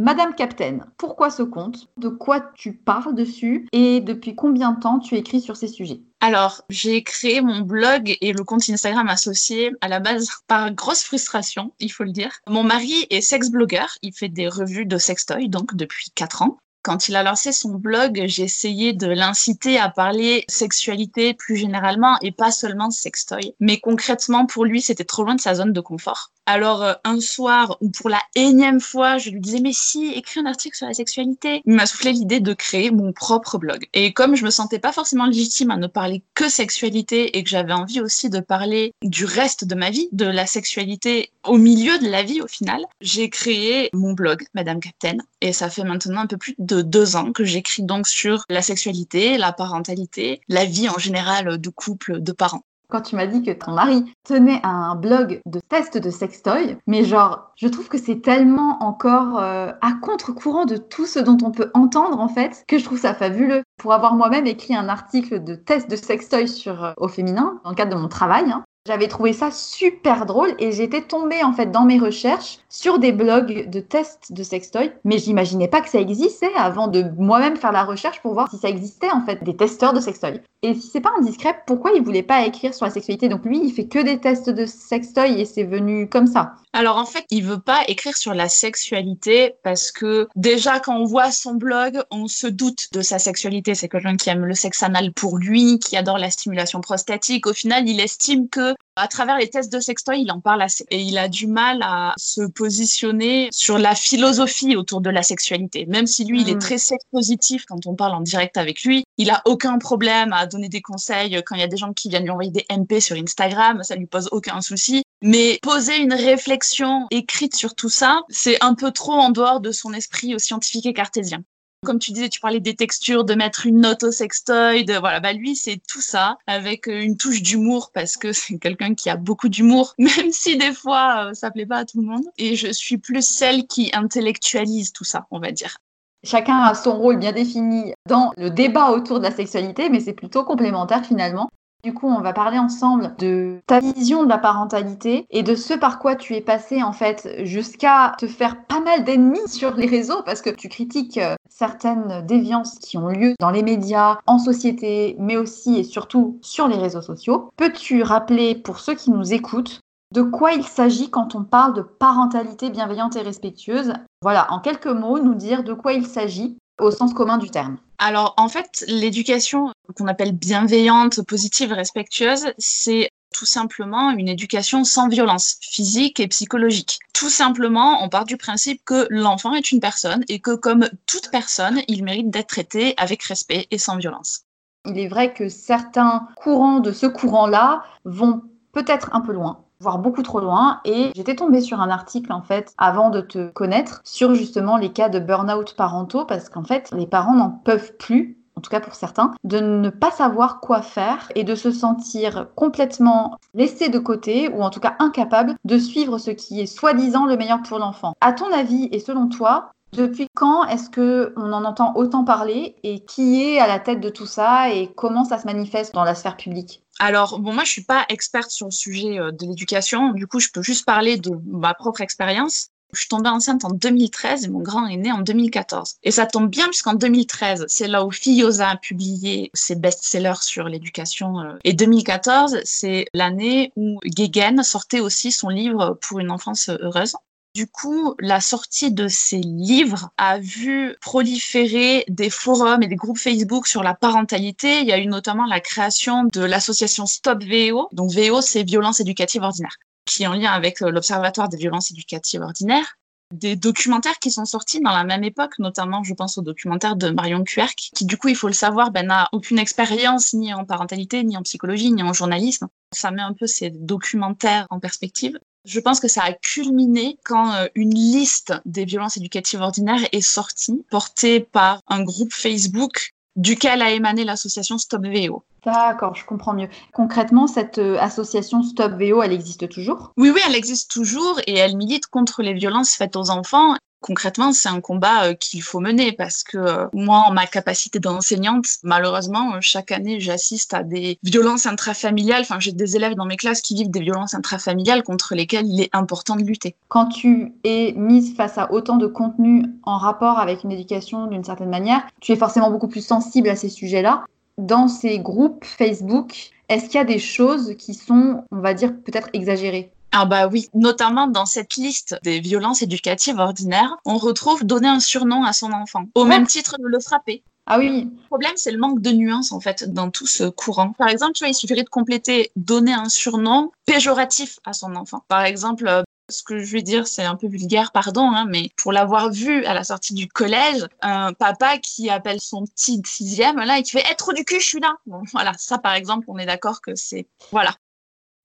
Madame 0.00 0.32
Captain, 0.32 0.78
pourquoi 0.96 1.28
ce 1.28 1.42
compte 1.42 1.88
De 1.96 2.08
quoi 2.08 2.40
tu 2.54 2.72
parles 2.72 3.16
dessus? 3.16 3.66
Et 3.72 4.00
depuis 4.00 4.36
combien 4.36 4.70
de 4.70 4.78
temps 4.78 5.00
tu 5.00 5.16
écris 5.16 5.40
sur 5.40 5.56
ces 5.56 5.66
sujets? 5.66 6.02
Alors, 6.20 6.62
j'ai 6.70 7.02
créé 7.02 7.40
mon 7.40 7.62
blog 7.62 8.16
et 8.20 8.32
le 8.32 8.44
compte 8.44 8.70
Instagram 8.70 9.08
associé 9.08 9.72
à 9.80 9.88
la 9.88 9.98
base 9.98 10.30
par 10.46 10.72
grosse 10.72 11.02
frustration, 11.02 11.72
il 11.80 11.90
faut 11.90 12.04
le 12.04 12.12
dire. 12.12 12.30
Mon 12.46 12.62
mari 12.62 13.08
est 13.10 13.22
sex-blogueur, 13.22 13.88
il 14.02 14.14
fait 14.14 14.28
des 14.28 14.46
revues 14.46 14.86
de 14.86 14.98
sextoy, 14.98 15.48
donc 15.48 15.74
depuis 15.74 16.12
4 16.14 16.42
ans. 16.42 16.58
Quand 16.82 17.08
il 17.08 17.16
a 17.16 17.24
lancé 17.24 17.50
son 17.50 17.70
blog, 17.70 18.22
j'ai 18.26 18.44
essayé 18.44 18.92
de 18.92 19.08
l'inciter 19.08 19.78
à 19.78 19.90
parler 19.90 20.44
sexualité 20.48 21.34
plus 21.34 21.56
généralement 21.56 22.16
et 22.22 22.30
pas 22.30 22.52
seulement 22.52 22.90
sextoy. 22.90 23.54
Mais 23.58 23.78
concrètement, 23.78 24.46
pour 24.46 24.64
lui, 24.64 24.80
c'était 24.80 25.04
trop 25.04 25.24
loin 25.24 25.34
de 25.34 25.40
sa 25.40 25.54
zone 25.54 25.72
de 25.72 25.80
confort. 25.80 26.30
Alors 26.50 26.82
euh, 26.82 26.94
un 27.04 27.20
soir 27.20 27.76
ou 27.82 27.90
pour 27.90 28.08
la 28.08 28.22
énième 28.34 28.80
fois, 28.80 29.18
je 29.18 29.28
lui 29.28 29.38
disais 29.38 29.60
mais 29.60 29.74
si, 29.74 30.14
écris 30.14 30.40
un 30.40 30.46
article 30.46 30.78
sur 30.78 30.86
la 30.86 30.94
sexualité. 30.94 31.60
Il 31.66 31.74
m'a 31.74 31.84
soufflé 31.84 32.10
l'idée 32.10 32.40
de 32.40 32.54
créer 32.54 32.90
mon 32.90 33.12
propre 33.12 33.58
blog. 33.58 33.86
Et 33.92 34.14
comme 34.14 34.34
je 34.34 34.46
me 34.46 34.50
sentais 34.50 34.78
pas 34.78 34.92
forcément 34.92 35.26
légitime 35.26 35.70
à 35.70 35.76
ne 35.76 35.86
parler 35.86 36.22
que 36.32 36.48
sexualité 36.48 37.36
et 37.36 37.44
que 37.44 37.50
j'avais 37.50 37.74
envie 37.74 38.00
aussi 38.00 38.30
de 38.30 38.40
parler 38.40 38.94
du 39.02 39.26
reste 39.26 39.66
de 39.66 39.74
ma 39.74 39.90
vie, 39.90 40.08
de 40.12 40.24
la 40.24 40.46
sexualité 40.46 41.30
au 41.44 41.58
milieu 41.58 41.98
de 41.98 42.08
la 42.08 42.22
vie 42.22 42.40
au 42.40 42.46
final, 42.46 42.82
j'ai 43.02 43.28
créé 43.28 43.90
mon 43.92 44.14
blog 44.14 44.46
Madame 44.54 44.80
Captain 44.80 45.18
et 45.42 45.52
ça 45.52 45.68
fait 45.68 45.84
maintenant 45.84 46.22
un 46.22 46.26
peu 46.26 46.38
plus 46.38 46.54
de 46.58 46.80
deux 46.80 47.16
ans 47.16 47.32
que 47.32 47.44
j'écris 47.44 47.82
donc 47.82 48.08
sur 48.08 48.46
la 48.48 48.62
sexualité, 48.62 49.36
la 49.36 49.52
parentalité, 49.52 50.40
la 50.48 50.64
vie 50.64 50.88
en 50.88 50.98
général 50.98 51.58
de 51.58 51.68
couple, 51.68 52.22
de 52.22 52.32
parents 52.32 52.64
quand 52.90 53.02
tu 53.02 53.16
m'as 53.16 53.26
dit 53.26 53.42
que 53.42 53.50
ton 53.50 53.72
mari 53.72 54.04
tenait 54.24 54.60
un 54.64 54.94
blog 54.94 55.40
de 55.46 55.60
tests 55.60 55.98
de 55.98 56.10
sextoy, 56.10 56.76
mais 56.86 57.04
genre, 57.04 57.52
je 57.56 57.68
trouve 57.68 57.88
que 57.88 57.98
c'est 57.98 58.20
tellement 58.20 58.82
encore 58.82 59.38
euh, 59.38 59.72
à 59.80 59.92
contre-courant 60.00 60.64
de 60.64 60.76
tout 60.76 61.06
ce 61.06 61.18
dont 61.18 61.36
on 61.42 61.50
peut 61.50 61.70
entendre 61.74 62.18
en 62.20 62.28
fait, 62.28 62.64
que 62.66 62.78
je 62.78 62.84
trouve 62.84 62.98
ça 62.98 63.14
fabuleux. 63.14 63.62
Pour 63.78 63.92
avoir 63.92 64.14
moi-même 64.14 64.46
écrit 64.46 64.74
un 64.74 64.88
article 64.88 65.44
de 65.44 65.54
test 65.54 65.90
de 65.90 65.96
sextoy 65.96 66.48
sur 66.48 66.84
euh, 66.84 66.92
au 66.96 67.08
féminin, 67.08 67.60
dans 67.64 67.70
le 67.70 67.76
cadre 67.76 67.94
de 67.94 68.00
mon 68.00 68.08
travail, 68.08 68.50
hein, 68.50 68.64
j'avais 68.86 69.08
trouvé 69.08 69.32
ça 69.32 69.50
super 69.50 70.26
drôle 70.26 70.54
et 70.58 70.72
j'étais 70.72 71.02
tombée 71.02 71.42
en 71.42 71.52
fait 71.52 71.70
dans 71.70 71.84
mes 71.84 71.98
recherches 71.98 72.58
sur 72.68 72.98
des 72.98 73.12
blogs 73.12 73.68
de 73.70 73.80
tests 73.80 74.32
de 74.32 74.42
sextoy, 74.42 74.92
mais 75.04 75.18
j'imaginais 75.18 75.68
pas 75.68 75.80
que 75.80 75.88
ça 75.88 76.00
existait 76.00 76.52
avant 76.56 76.88
de 76.88 77.04
moi-même 77.16 77.56
faire 77.56 77.72
la 77.72 77.84
recherche 77.84 78.20
pour 78.20 78.34
voir 78.34 78.50
si 78.50 78.58
ça 78.58 78.68
existait 78.68 79.10
en 79.10 79.24
fait 79.24 79.42
des 79.42 79.56
testeurs 79.56 79.92
de 79.92 80.00
sextoy. 80.00 80.40
Et 80.62 80.74
si 80.74 80.88
c'est 80.88 81.00
pas 81.00 81.12
indiscret, 81.18 81.56
pourquoi 81.66 81.92
il 81.94 82.02
voulait 82.02 82.22
pas 82.22 82.44
écrire 82.44 82.74
sur 82.74 82.84
la 82.84 82.90
sexualité? 82.90 83.28
Donc 83.28 83.44
lui, 83.44 83.60
il 83.62 83.72
fait 83.72 83.86
que 83.86 84.00
des 84.00 84.18
tests 84.18 84.50
de 84.50 84.66
sextoy 84.66 85.40
et 85.40 85.44
c'est 85.44 85.62
venu 85.62 86.08
comme 86.08 86.26
ça. 86.26 86.54
Alors 86.72 86.96
en 86.96 87.04
fait, 87.04 87.24
il 87.30 87.44
veut 87.44 87.60
pas 87.60 87.82
écrire 87.86 88.16
sur 88.16 88.34
la 88.34 88.48
sexualité 88.48 89.54
parce 89.62 89.92
que 89.92 90.28
déjà 90.34 90.80
quand 90.80 90.96
on 90.96 91.04
voit 91.04 91.30
son 91.30 91.54
blog, 91.54 92.02
on 92.10 92.26
se 92.26 92.46
doute 92.48 92.88
de 92.92 93.02
sa 93.02 93.18
sexualité. 93.18 93.74
C'est 93.74 93.88
quelqu'un 93.88 94.16
qui 94.16 94.30
aime 94.30 94.44
le 94.44 94.54
sexe 94.54 94.82
anal 94.82 95.12
pour 95.12 95.38
lui, 95.38 95.78
qui 95.78 95.96
adore 95.96 96.18
la 96.18 96.30
stimulation 96.30 96.80
prostatique. 96.80 97.46
Au 97.46 97.52
final, 97.52 97.88
il 97.88 98.00
estime 98.00 98.48
que 98.48 98.58
que 98.58 98.67
à 98.96 99.08
travers 99.08 99.38
les 99.38 99.48
tests 99.48 99.72
de 99.72 99.80
sextoy, 99.80 100.22
il 100.22 100.32
en 100.32 100.40
parle 100.40 100.62
assez. 100.62 100.84
Et 100.90 101.00
il 101.00 101.18
a 101.18 101.28
du 101.28 101.46
mal 101.46 101.80
à 101.82 102.14
se 102.16 102.42
positionner 102.42 103.48
sur 103.52 103.78
la 103.78 103.94
philosophie 103.94 104.76
autour 104.76 105.00
de 105.00 105.10
la 105.10 105.22
sexualité. 105.22 105.86
Même 105.86 106.06
si 106.06 106.24
lui, 106.24 106.42
il 106.42 106.48
est 106.48 106.56
mm. 106.56 106.60
très 106.60 106.78
sex 106.78 107.04
positif 107.12 107.64
quand 107.66 107.86
on 107.86 107.94
parle 107.94 108.14
en 108.14 108.20
direct 108.20 108.56
avec 108.56 108.82
lui, 108.82 109.04
il 109.16 109.30
a 109.30 109.42
aucun 109.44 109.78
problème 109.78 110.32
à 110.32 110.46
donner 110.46 110.68
des 110.68 110.82
conseils 110.82 111.40
quand 111.44 111.54
il 111.54 111.60
y 111.60 111.64
a 111.64 111.68
des 111.68 111.76
gens 111.76 111.92
qui 111.92 112.08
viennent 112.08 112.24
lui 112.24 112.30
envoyer 112.30 112.50
des 112.50 112.66
MP 112.70 113.00
sur 113.00 113.16
Instagram, 113.16 113.82
ça 113.82 113.94
lui 113.94 114.06
pose 114.06 114.28
aucun 114.32 114.60
souci. 114.60 115.02
Mais 115.22 115.58
poser 115.62 115.96
une 115.96 116.14
réflexion 116.14 117.06
écrite 117.10 117.56
sur 117.56 117.74
tout 117.74 117.88
ça, 117.88 118.22
c'est 118.28 118.62
un 118.62 118.74
peu 118.74 118.92
trop 118.92 119.12
en 119.12 119.30
dehors 119.30 119.60
de 119.60 119.72
son 119.72 119.92
esprit 119.92 120.38
scientifique 120.38 120.86
et 120.86 120.92
cartésien. 120.92 121.42
Comme 121.84 122.00
tu 122.00 122.10
disais, 122.10 122.28
tu 122.28 122.40
parlais 122.40 122.58
des 122.58 122.74
textures, 122.74 123.24
de 123.24 123.34
mettre 123.34 123.66
une 123.66 123.80
note 123.80 124.02
au 124.02 124.10
sextoy, 124.10 124.84
voilà, 124.98 125.20
bah 125.20 125.32
lui 125.32 125.54
c'est 125.54 125.80
tout 125.88 126.00
ça 126.00 126.36
avec 126.48 126.88
euh, 126.88 127.00
une 127.00 127.16
touche 127.16 127.40
d'humour 127.40 127.90
parce 127.94 128.16
que 128.16 128.32
c'est 128.32 128.58
quelqu'un 128.58 128.94
qui 128.94 129.08
a 129.10 129.16
beaucoup 129.16 129.48
d'humour, 129.48 129.94
même 129.98 130.32
si 130.32 130.56
des 130.56 130.72
fois 130.72 131.28
euh, 131.28 131.34
ça 131.34 131.52
plaît 131.52 131.66
pas 131.66 131.78
à 131.78 131.84
tout 131.84 132.00
le 132.00 132.06
monde. 132.06 132.24
Et 132.36 132.56
je 132.56 132.72
suis 132.72 132.98
plus 132.98 133.22
celle 133.22 133.66
qui 133.66 133.90
intellectualise 133.94 134.92
tout 134.92 135.04
ça, 135.04 135.26
on 135.30 135.38
va 135.38 135.52
dire. 135.52 135.78
Chacun 136.24 136.58
a 136.58 136.74
son 136.74 136.98
rôle 136.98 137.18
bien 137.18 137.30
défini 137.30 137.92
dans 138.08 138.32
le 138.36 138.50
débat 138.50 138.90
autour 138.90 139.20
de 139.20 139.24
la 139.24 139.30
sexualité, 139.30 139.88
mais 139.88 140.00
c'est 140.00 140.14
plutôt 140.14 140.44
complémentaire 140.44 141.06
finalement. 141.06 141.48
Du 141.84 141.94
coup, 141.94 142.08
on 142.08 142.20
va 142.20 142.32
parler 142.32 142.58
ensemble 142.58 143.14
de 143.18 143.60
ta 143.68 143.78
vision 143.78 144.24
de 144.24 144.28
la 144.28 144.38
parentalité 144.38 145.26
et 145.30 145.44
de 145.44 145.54
ce 145.54 145.74
par 145.74 146.00
quoi 146.00 146.16
tu 146.16 146.34
es 146.34 146.40
passé 146.40 146.82
en 146.82 146.92
fait 146.92 147.28
jusqu'à 147.44 148.14
te 148.18 148.26
faire 148.26 148.64
pas 148.64 148.80
mal 148.80 149.04
d'ennemis 149.04 149.46
sur 149.46 149.74
les 149.76 149.86
réseaux 149.86 150.22
parce 150.24 150.42
que 150.42 150.50
tu 150.50 150.68
critiques 150.68 151.18
euh, 151.18 151.36
certaines 151.48 152.26
déviances 152.26 152.80
qui 152.80 152.98
ont 152.98 153.06
lieu 153.06 153.34
dans 153.38 153.50
les 153.50 153.62
médias, 153.62 154.18
en 154.26 154.38
société, 154.38 155.14
mais 155.20 155.36
aussi 155.36 155.76
et 155.76 155.84
surtout 155.84 156.40
sur 156.42 156.66
les 156.66 156.76
réseaux 156.76 157.02
sociaux. 157.02 157.50
Peux-tu 157.56 158.02
rappeler 158.02 158.56
pour 158.56 158.80
ceux 158.80 158.94
qui 158.94 159.12
nous 159.12 159.32
écoutent 159.32 159.80
de 160.12 160.22
quoi 160.22 160.52
il 160.52 160.64
s'agit 160.64 161.10
quand 161.10 161.36
on 161.36 161.44
parle 161.44 161.74
de 161.74 161.82
parentalité 161.82 162.70
bienveillante 162.70 163.14
et 163.14 163.22
respectueuse? 163.22 163.92
Voilà, 164.22 164.52
en 164.52 164.58
quelques 164.58 164.86
mots, 164.86 165.20
nous 165.20 165.34
dire 165.34 165.62
de 165.62 165.74
quoi 165.74 165.92
il 165.92 166.06
s'agit 166.06 166.58
au 166.80 166.90
sens 166.90 167.14
commun 167.14 167.38
du 167.38 167.50
terme. 167.50 167.76
Alors 167.98 168.34
en 168.36 168.48
fait, 168.48 168.84
l'éducation 168.86 169.72
qu'on 169.96 170.06
appelle 170.06 170.32
bienveillante, 170.32 171.22
positive, 171.22 171.72
respectueuse, 171.72 172.52
c'est 172.56 173.10
tout 173.34 173.46
simplement 173.46 174.10
une 174.10 174.28
éducation 174.28 174.84
sans 174.84 175.08
violence 175.08 175.56
physique 175.60 176.20
et 176.20 176.28
psychologique. 176.28 177.00
Tout 177.12 177.28
simplement, 177.28 178.02
on 178.02 178.08
part 178.08 178.24
du 178.24 178.36
principe 178.36 178.84
que 178.84 179.06
l'enfant 179.10 179.54
est 179.54 179.70
une 179.70 179.80
personne 179.80 180.24
et 180.28 180.38
que 180.38 180.54
comme 180.54 180.88
toute 181.06 181.30
personne, 181.30 181.80
il 181.88 182.04
mérite 182.04 182.30
d'être 182.30 182.48
traité 182.48 182.94
avec 182.96 183.22
respect 183.24 183.66
et 183.70 183.78
sans 183.78 183.96
violence. 183.96 184.44
Il 184.86 184.98
est 184.98 185.08
vrai 185.08 185.34
que 185.34 185.48
certains 185.48 186.28
courants 186.36 186.80
de 186.80 186.92
ce 186.92 187.06
courant-là 187.06 187.82
vont 188.04 188.42
peut-être 188.72 189.10
un 189.12 189.20
peu 189.20 189.32
loin 189.32 189.64
voire 189.80 189.98
beaucoup 189.98 190.22
trop 190.22 190.40
loin. 190.40 190.80
Et 190.84 191.10
j'étais 191.14 191.36
tombée 191.36 191.60
sur 191.60 191.80
un 191.80 191.90
article, 191.90 192.32
en 192.32 192.42
fait, 192.42 192.74
avant 192.78 193.10
de 193.10 193.20
te 193.20 193.50
connaître, 193.50 194.00
sur 194.04 194.34
justement 194.34 194.76
les 194.76 194.92
cas 194.92 195.08
de 195.08 195.18
burn-out 195.18 195.74
parentaux, 195.76 196.24
parce 196.24 196.48
qu'en 196.48 196.64
fait, 196.64 196.90
les 196.92 197.06
parents 197.06 197.34
n'en 197.34 197.50
peuvent 197.50 197.96
plus 197.96 198.38
en 198.58 198.60
tout 198.60 198.70
cas 198.70 198.80
pour 198.80 198.96
certains, 198.96 199.34
de 199.44 199.60
ne 199.60 199.88
pas 199.88 200.10
savoir 200.10 200.58
quoi 200.58 200.82
faire 200.82 201.30
et 201.36 201.44
de 201.44 201.54
se 201.54 201.70
sentir 201.70 202.48
complètement 202.56 203.36
laissé 203.54 203.88
de 203.88 204.00
côté 204.00 204.48
ou 204.48 204.62
en 204.62 204.70
tout 204.70 204.80
cas 204.80 204.96
incapable 204.98 205.54
de 205.64 205.78
suivre 205.78 206.18
ce 206.18 206.32
qui 206.32 206.60
est 206.60 206.66
soi-disant 206.66 207.24
le 207.26 207.36
meilleur 207.36 207.62
pour 207.62 207.78
l'enfant. 207.78 208.14
À 208.20 208.32
ton 208.32 208.52
avis 208.52 208.88
et 208.90 208.98
selon 208.98 209.28
toi, 209.28 209.70
depuis 209.92 210.28
quand 210.34 210.64
est-ce 210.66 210.90
que 210.90 211.32
on 211.36 211.52
en 211.52 211.64
entend 211.64 211.94
autant 211.96 212.24
parler 212.24 212.76
et 212.82 213.00
qui 213.00 213.42
est 213.42 213.58
à 213.58 213.66
la 213.66 213.78
tête 213.78 214.00
de 214.00 214.10
tout 214.10 214.26
ça 214.26 214.72
et 214.72 214.92
comment 214.94 215.24
ça 215.24 215.38
se 215.38 215.46
manifeste 215.46 215.94
dans 215.94 216.04
la 216.04 216.14
sphère 216.14 216.36
publique? 216.36 216.82
Alors, 217.00 217.38
bon, 217.38 217.52
moi, 217.52 217.64
je 217.64 217.70
suis 217.70 217.84
pas 217.84 218.04
experte 218.08 218.50
sur 218.50 218.66
le 218.66 218.72
sujet 218.72 219.18
euh, 219.18 219.30
de 219.30 219.46
l'éducation. 219.46 220.12
Du 220.12 220.26
coup, 220.26 220.40
je 220.40 220.48
peux 220.48 220.62
juste 220.62 220.84
parler 220.84 221.16
de 221.16 221.30
ma 221.46 221.74
propre 221.74 222.00
expérience. 222.00 222.68
Je 222.92 223.00
suis 223.00 223.08
tombée 223.08 223.28
enceinte 223.28 223.64
en 223.64 223.70
2013 223.70 224.46
et 224.46 224.48
mon 224.48 224.60
grand 224.60 224.86
est 224.86 224.96
né 224.96 225.12
en 225.12 225.20
2014. 225.20 225.96
Et 226.02 226.10
ça 226.10 226.24
tombe 226.24 226.48
bien 226.48 226.66
puisqu'en 226.66 226.94
2013, 226.94 227.66
c'est 227.68 227.86
là 227.86 228.04
où 228.04 228.10
Fioza 228.10 228.70
a 228.70 228.76
publié 228.76 229.50
ses 229.52 229.76
best-sellers 229.76 230.40
sur 230.40 230.68
l'éducation. 230.68 231.38
Euh. 231.40 231.52
Et 231.64 231.74
2014, 231.74 232.60
c'est 232.64 233.04
l'année 233.12 233.72
où 233.76 234.00
Gegen 234.04 234.62
sortait 234.62 235.00
aussi 235.00 235.32
son 235.32 235.50
livre 235.50 235.98
pour 236.00 236.18
une 236.18 236.30
enfance 236.30 236.70
heureuse. 236.70 237.14
Du 237.54 237.66
coup, 237.66 238.14
la 238.20 238.40
sortie 238.40 238.92
de 238.92 239.08
ces 239.08 239.38
livres 239.38 240.10
a 240.16 240.38
vu 240.38 240.94
proliférer 241.00 242.04
des 242.08 242.30
forums 242.30 242.82
et 242.82 242.88
des 242.88 242.96
groupes 242.96 243.18
Facebook 243.18 243.66
sur 243.66 243.82
la 243.82 243.94
parentalité. 243.94 244.80
Il 244.80 244.86
y 244.86 244.92
a 244.92 244.98
eu 244.98 245.06
notamment 245.06 245.46
la 245.46 245.60
création 245.60 246.24
de 246.24 246.42
l'association 246.42 247.06
Stop 247.06 247.42
VO. 247.42 247.88
Donc 247.92 248.10
VO, 248.10 248.40
c'est 248.42 248.62
violence 248.62 249.00
éducative 249.00 249.42
ordinaire, 249.42 249.76
qui 250.04 250.22
est 250.22 250.26
en 250.26 250.34
lien 250.34 250.52
avec 250.52 250.82
euh, 250.82 250.90
l'Observatoire 250.90 251.48
des 251.48 251.56
violences 251.56 251.90
éducatives 251.90 252.42
ordinaires 252.42 252.98
des 253.32 253.56
documentaires 253.56 254.18
qui 254.18 254.30
sont 254.30 254.44
sortis 254.44 254.80
dans 254.80 254.92
la 254.92 255.04
même 255.04 255.22
époque, 255.22 255.58
notamment 255.58 256.02
je 256.02 256.14
pense 256.14 256.38
au 256.38 256.42
documentaire 256.42 256.96
de 256.96 257.10
Marion 257.10 257.44
Querc, 257.44 257.74
qui 257.76 258.06
du 258.06 258.16
coup, 258.16 258.28
il 258.28 258.36
faut 258.36 258.46
le 258.46 258.54
savoir, 258.54 258.90
ben, 258.90 259.06
n'a 259.06 259.28
aucune 259.32 259.58
expérience 259.58 260.32
ni 260.32 260.54
en 260.54 260.64
parentalité, 260.64 261.22
ni 261.24 261.36
en 261.36 261.42
psychologie, 261.42 261.92
ni 261.92 262.02
en 262.02 262.12
journalisme. 262.12 262.68
Ça 262.92 263.10
met 263.10 263.22
un 263.22 263.34
peu 263.34 263.46
ces 263.46 263.70
documentaires 263.70 264.66
en 264.70 264.80
perspective. 264.80 265.38
Je 265.64 265.80
pense 265.80 266.00
que 266.00 266.08
ça 266.08 266.22
a 266.22 266.32
culminé 266.32 267.18
quand 267.24 267.52
euh, 267.52 267.66
une 267.74 267.94
liste 267.94 268.54
des 268.64 268.84
violences 268.84 269.16
éducatives 269.16 269.60
ordinaires 269.60 270.06
est 270.12 270.20
sortie, 270.20 270.84
portée 270.90 271.40
par 271.40 271.80
un 271.88 272.02
groupe 272.02 272.32
Facebook 272.32 273.12
duquel 273.36 273.82
a 273.82 273.90
émané 273.90 274.24
l'association 274.24 274.78
Stop 274.78 275.06
VO. 275.06 275.44
D'accord, 275.64 276.14
je 276.14 276.24
comprends 276.24 276.54
mieux. 276.54 276.68
Concrètement, 276.92 277.46
cette 277.46 277.78
euh, 277.78 277.98
association 277.98 278.62
Stop 278.62 278.92
VO, 278.92 279.22
elle 279.22 279.32
existe 279.32 279.68
toujours? 279.68 280.12
Oui, 280.16 280.30
oui, 280.30 280.40
elle 280.46 280.54
existe 280.54 280.90
toujours 280.90 281.40
et 281.46 281.54
elle 281.54 281.76
milite 281.76 282.06
contre 282.06 282.42
les 282.42 282.54
violences 282.54 282.94
faites 282.94 283.16
aux 283.16 283.30
enfants 283.30 283.74
concrètement, 284.00 284.52
c'est 284.52 284.68
un 284.68 284.80
combat 284.80 285.24
euh, 285.24 285.34
qu'il 285.34 285.62
faut 285.62 285.80
mener 285.80 286.12
parce 286.12 286.42
que 286.42 286.58
euh, 286.58 286.86
moi, 286.92 287.24
en 287.26 287.32
ma 287.32 287.46
capacité 287.46 287.98
d'enseignante, 287.98 288.66
malheureusement, 288.82 289.54
euh, 289.54 289.58
chaque 289.60 289.92
année, 289.92 290.20
j'assiste 290.20 290.74
à 290.74 290.82
des 290.82 291.18
violences 291.22 291.66
intrafamiliales. 291.66 292.42
Enfin, 292.42 292.60
j'ai 292.60 292.72
des 292.72 292.96
élèves 292.96 293.14
dans 293.14 293.26
mes 293.26 293.36
classes 293.36 293.60
qui 293.60 293.74
vivent 293.74 293.90
des 293.90 294.00
violences 294.00 294.34
intrafamiliales 294.34 295.02
contre 295.02 295.34
lesquelles 295.34 295.66
il 295.66 295.80
est 295.80 295.90
important 295.92 296.36
de 296.36 296.42
lutter. 296.42 296.76
Quand 296.88 297.06
tu 297.06 297.52
es 297.64 297.92
mise 297.96 298.34
face 298.34 298.58
à 298.58 298.72
autant 298.72 298.96
de 298.96 299.06
contenu 299.06 299.64
en 299.82 299.98
rapport 299.98 300.38
avec 300.38 300.64
une 300.64 300.72
éducation 300.72 301.26
d'une 301.26 301.44
certaine 301.44 301.70
manière, 301.70 302.06
tu 302.20 302.32
es 302.32 302.36
forcément 302.36 302.70
beaucoup 302.70 302.88
plus 302.88 303.04
sensible 303.04 303.48
à 303.48 303.56
ces 303.56 303.68
sujets-là. 303.68 304.24
Dans 304.58 304.88
ces 304.88 305.18
groupes 305.20 305.64
Facebook, 305.64 306.50
est-ce 306.68 306.86
qu'il 306.86 306.96
y 306.96 306.98
a 306.98 307.04
des 307.04 307.18
choses 307.18 307.74
qui 307.78 307.94
sont, 307.94 308.44
on 308.50 308.60
va 308.60 308.74
dire, 308.74 308.92
peut-être 308.92 309.28
exagérées? 309.32 309.90
Ah 310.12 310.24
bah 310.24 310.48
oui, 310.48 310.68
notamment 310.74 311.26
dans 311.26 311.46
cette 311.46 311.76
liste 311.76 312.18
des 312.22 312.40
violences 312.40 312.82
éducatives 312.82 313.38
ordinaires, 313.38 313.96
on 314.04 314.16
retrouve 314.16 314.64
donner 314.64 314.88
un 314.88 315.00
surnom 315.00 315.44
à 315.44 315.52
son 315.52 315.72
enfant, 315.72 316.04
au 316.14 316.24
même 316.24 316.46
titre 316.46 316.76
de 316.78 316.86
le 316.86 316.98
frapper. 317.00 317.42
Ah 317.70 317.78
oui. 317.78 318.04
Le 318.04 318.26
problème, 318.28 318.54
c'est 318.56 318.70
le 318.70 318.78
manque 318.78 319.02
de 319.02 319.10
nuances, 319.10 319.52
en 319.52 319.60
fait, 319.60 319.92
dans 319.92 320.10
tout 320.10 320.26
ce 320.26 320.44
courant. 320.44 320.94
Par 320.94 321.08
exemple, 321.08 321.32
tu 321.32 321.44
vois, 321.44 321.50
il 321.50 321.54
suffirait 321.54 321.82
de 321.82 321.90
compléter 321.90 322.50
donner 322.56 322.94
un 322.94 323.10
surnom 323.10 323.70
péjoratif 323.84 324.58
à 324.64 324.72
son 324.72 324.96
enfant. 324.96 325.22
Par 325.28 325.42
exemple, 325.42 325.86
euh, 325.86 326.02
ce 326.30 326.42
que 326.42 326.60
je 326.60 326.72
vais 326.72 326.80
dire, 326.80 327.06
c'est 327.06 327.24
un 327.24 327.36
peu 327.36 327.46
vulgaire, 327.46 327.92
pardon, 327.92 328.30
hein, 328.30 328.46
mais 328.48 328.70
pour 328.76 328.92
l'avoir 328.92 329.30
vu 329.30 329.66
à 329.66 329.74
la 329.74 329.84
sortie 329.84 330.14
du 330.14 330.28
collège, 330.28 330.86
un 331.02 331.34
papa 331.34 331.76
qui 331.76 332.08
appelle 332.08 332.40
son 332.40 332.64
petit 332.64 333.02
sixième, 333.04 333.56
là, 333.56 333.78
et 333.78 333.82
qui 333.82 333.90
fait 333.90 334.10
être 334.10 334.16
trop 334.16 334.32
du 334.32 334.46
cul, 334.46 334.60
je 334.60 334.66
suis 334.66 334.80
là. 334.80 334.94
Bon, 335.04 335.20
voilà, 335.34 335.52
ça, 335.58 335.76
par 335.76 335.92
exemple, 335.92 336.24
on 336.28 336.38
est 336.38 336.46
d'accord 336.46 336.80
que 336.80 336.94
c'est. 336.94 337.26
Voilà. 337.52 337.74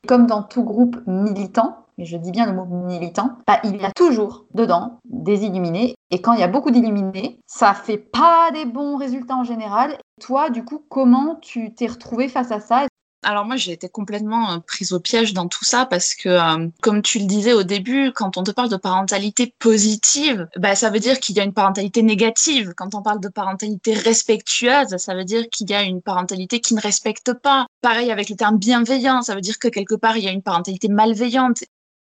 Comme 0.07 0.27
dans 0.27 0.43
tout 0.43 0.63
groupe 0.63 0.98
militant, 1.07 1.86
et 1.98 2.05
je 2.05 2.17
dis 2.17 2.31
bien 2.31 2.45
le 2.45 2.53
mot 2.53 2.65
militant, 2.65 3.38
bah, 3.48 3.60
il 3.63 3.77
y 3.77 3.86
a 3.86 3.91
toujours 3.91 4.45
dedans 4.53 5.00
des 5.05 5.45
illuminés. 5.45 5.95
Et 6.12 6.22
quand 6.22 6.33
il 6.33 6.39
y 6.39 6.43
a 6.43 6.48
beaucoup 6.48 6.72
d'illuminés, 6.72 7.39
ça 7.48 7.74
fait 7.74 7.98
pas 7.98 8.51
des 8.51 8.65
bons 8.65 8.98
résultats 8.98 9.36
en 9.36 9.43
général. 9.43 9.98
Toi, 10.19 10.50
du 10.50 10.65
coup, 10.65 10.83
comment 10.89 11.36
tu 11.41 11.74
t'es 11.74 11.88
retrouvé 11.88 12.27
face 12.27 12.51
à 12.51 12.60
ça? 12.60 12.86
Alors 13.24 13.46
moi, 13.46 13.56
j'ai 13.56 13.72
été 13.72 13.89
complètement 13.89 14.51
euh, 14.51 14.58
prise 14.60 14.94
au 14.94 15.00
piège 15.00 15.34
dans 15.34 15.48
tout 15.48 15.63
ça 15.63 15.86
parce 15.86 16.13
que, 16.15 16.30
euh, 16.30 16.68
comme 16.82 17.01
tu 17.01 17.20
le 17.20 17.25
disais 17.25 17.53
au 17.53 17.63
début, 17.63 18.12
quand 18.13 18.38
on 18.38 18.44
te 18.44 18.51
parle 18.51 18.70
de 18.70 18.77
parentalité 18.77 19.56
positive, 19.60 20.48
bah, 20.58 20.75
ça 20.75 20.89
veut 20.89 21.00
dire 21.00 21.20
qu'il 21.20 21.36
y 21.36 21.39
a 21.39 21.44
une 21.44 21.53
parentalité 21.53 22.03
négative. 22.03 22.74
Quand 22.75 22.96
on 22.96 23.01
parle 23.01 23.20
de 23.20 23.30
parentalité 23.30 23.94
respectueuse, 23.94 24.98
ça 24.98 25.15
veut 25.15 25.25
dire 25.25 25.50
qu'il 25.50 25.70
y 25.70 25.74
a 25.74 25.84
une 25.84 26.01
parentalité 26.01 26.60
qui 26.60 26.75
ne 26.75 26.82
respecte 26.82 27.34
pas. 27.34 27.65
Pareil 27.82 28.12
avec 28.12 28.30
le 28.30 28.36
terme 28.36 28.58
bienveillant, 28.58 29.22
ça 29.22 29.36
veut 29.36 29.42
dire 29.42 29.60
que 29.60 29.68
quelque 29.68 29.96
part, 29.96 30.18
il 30.18 30.24
y 30.24 30.27
a 30.27 30.32
une 30.32 30.44
parentalité 30.44 30.88
malveillante. 30.88 31.63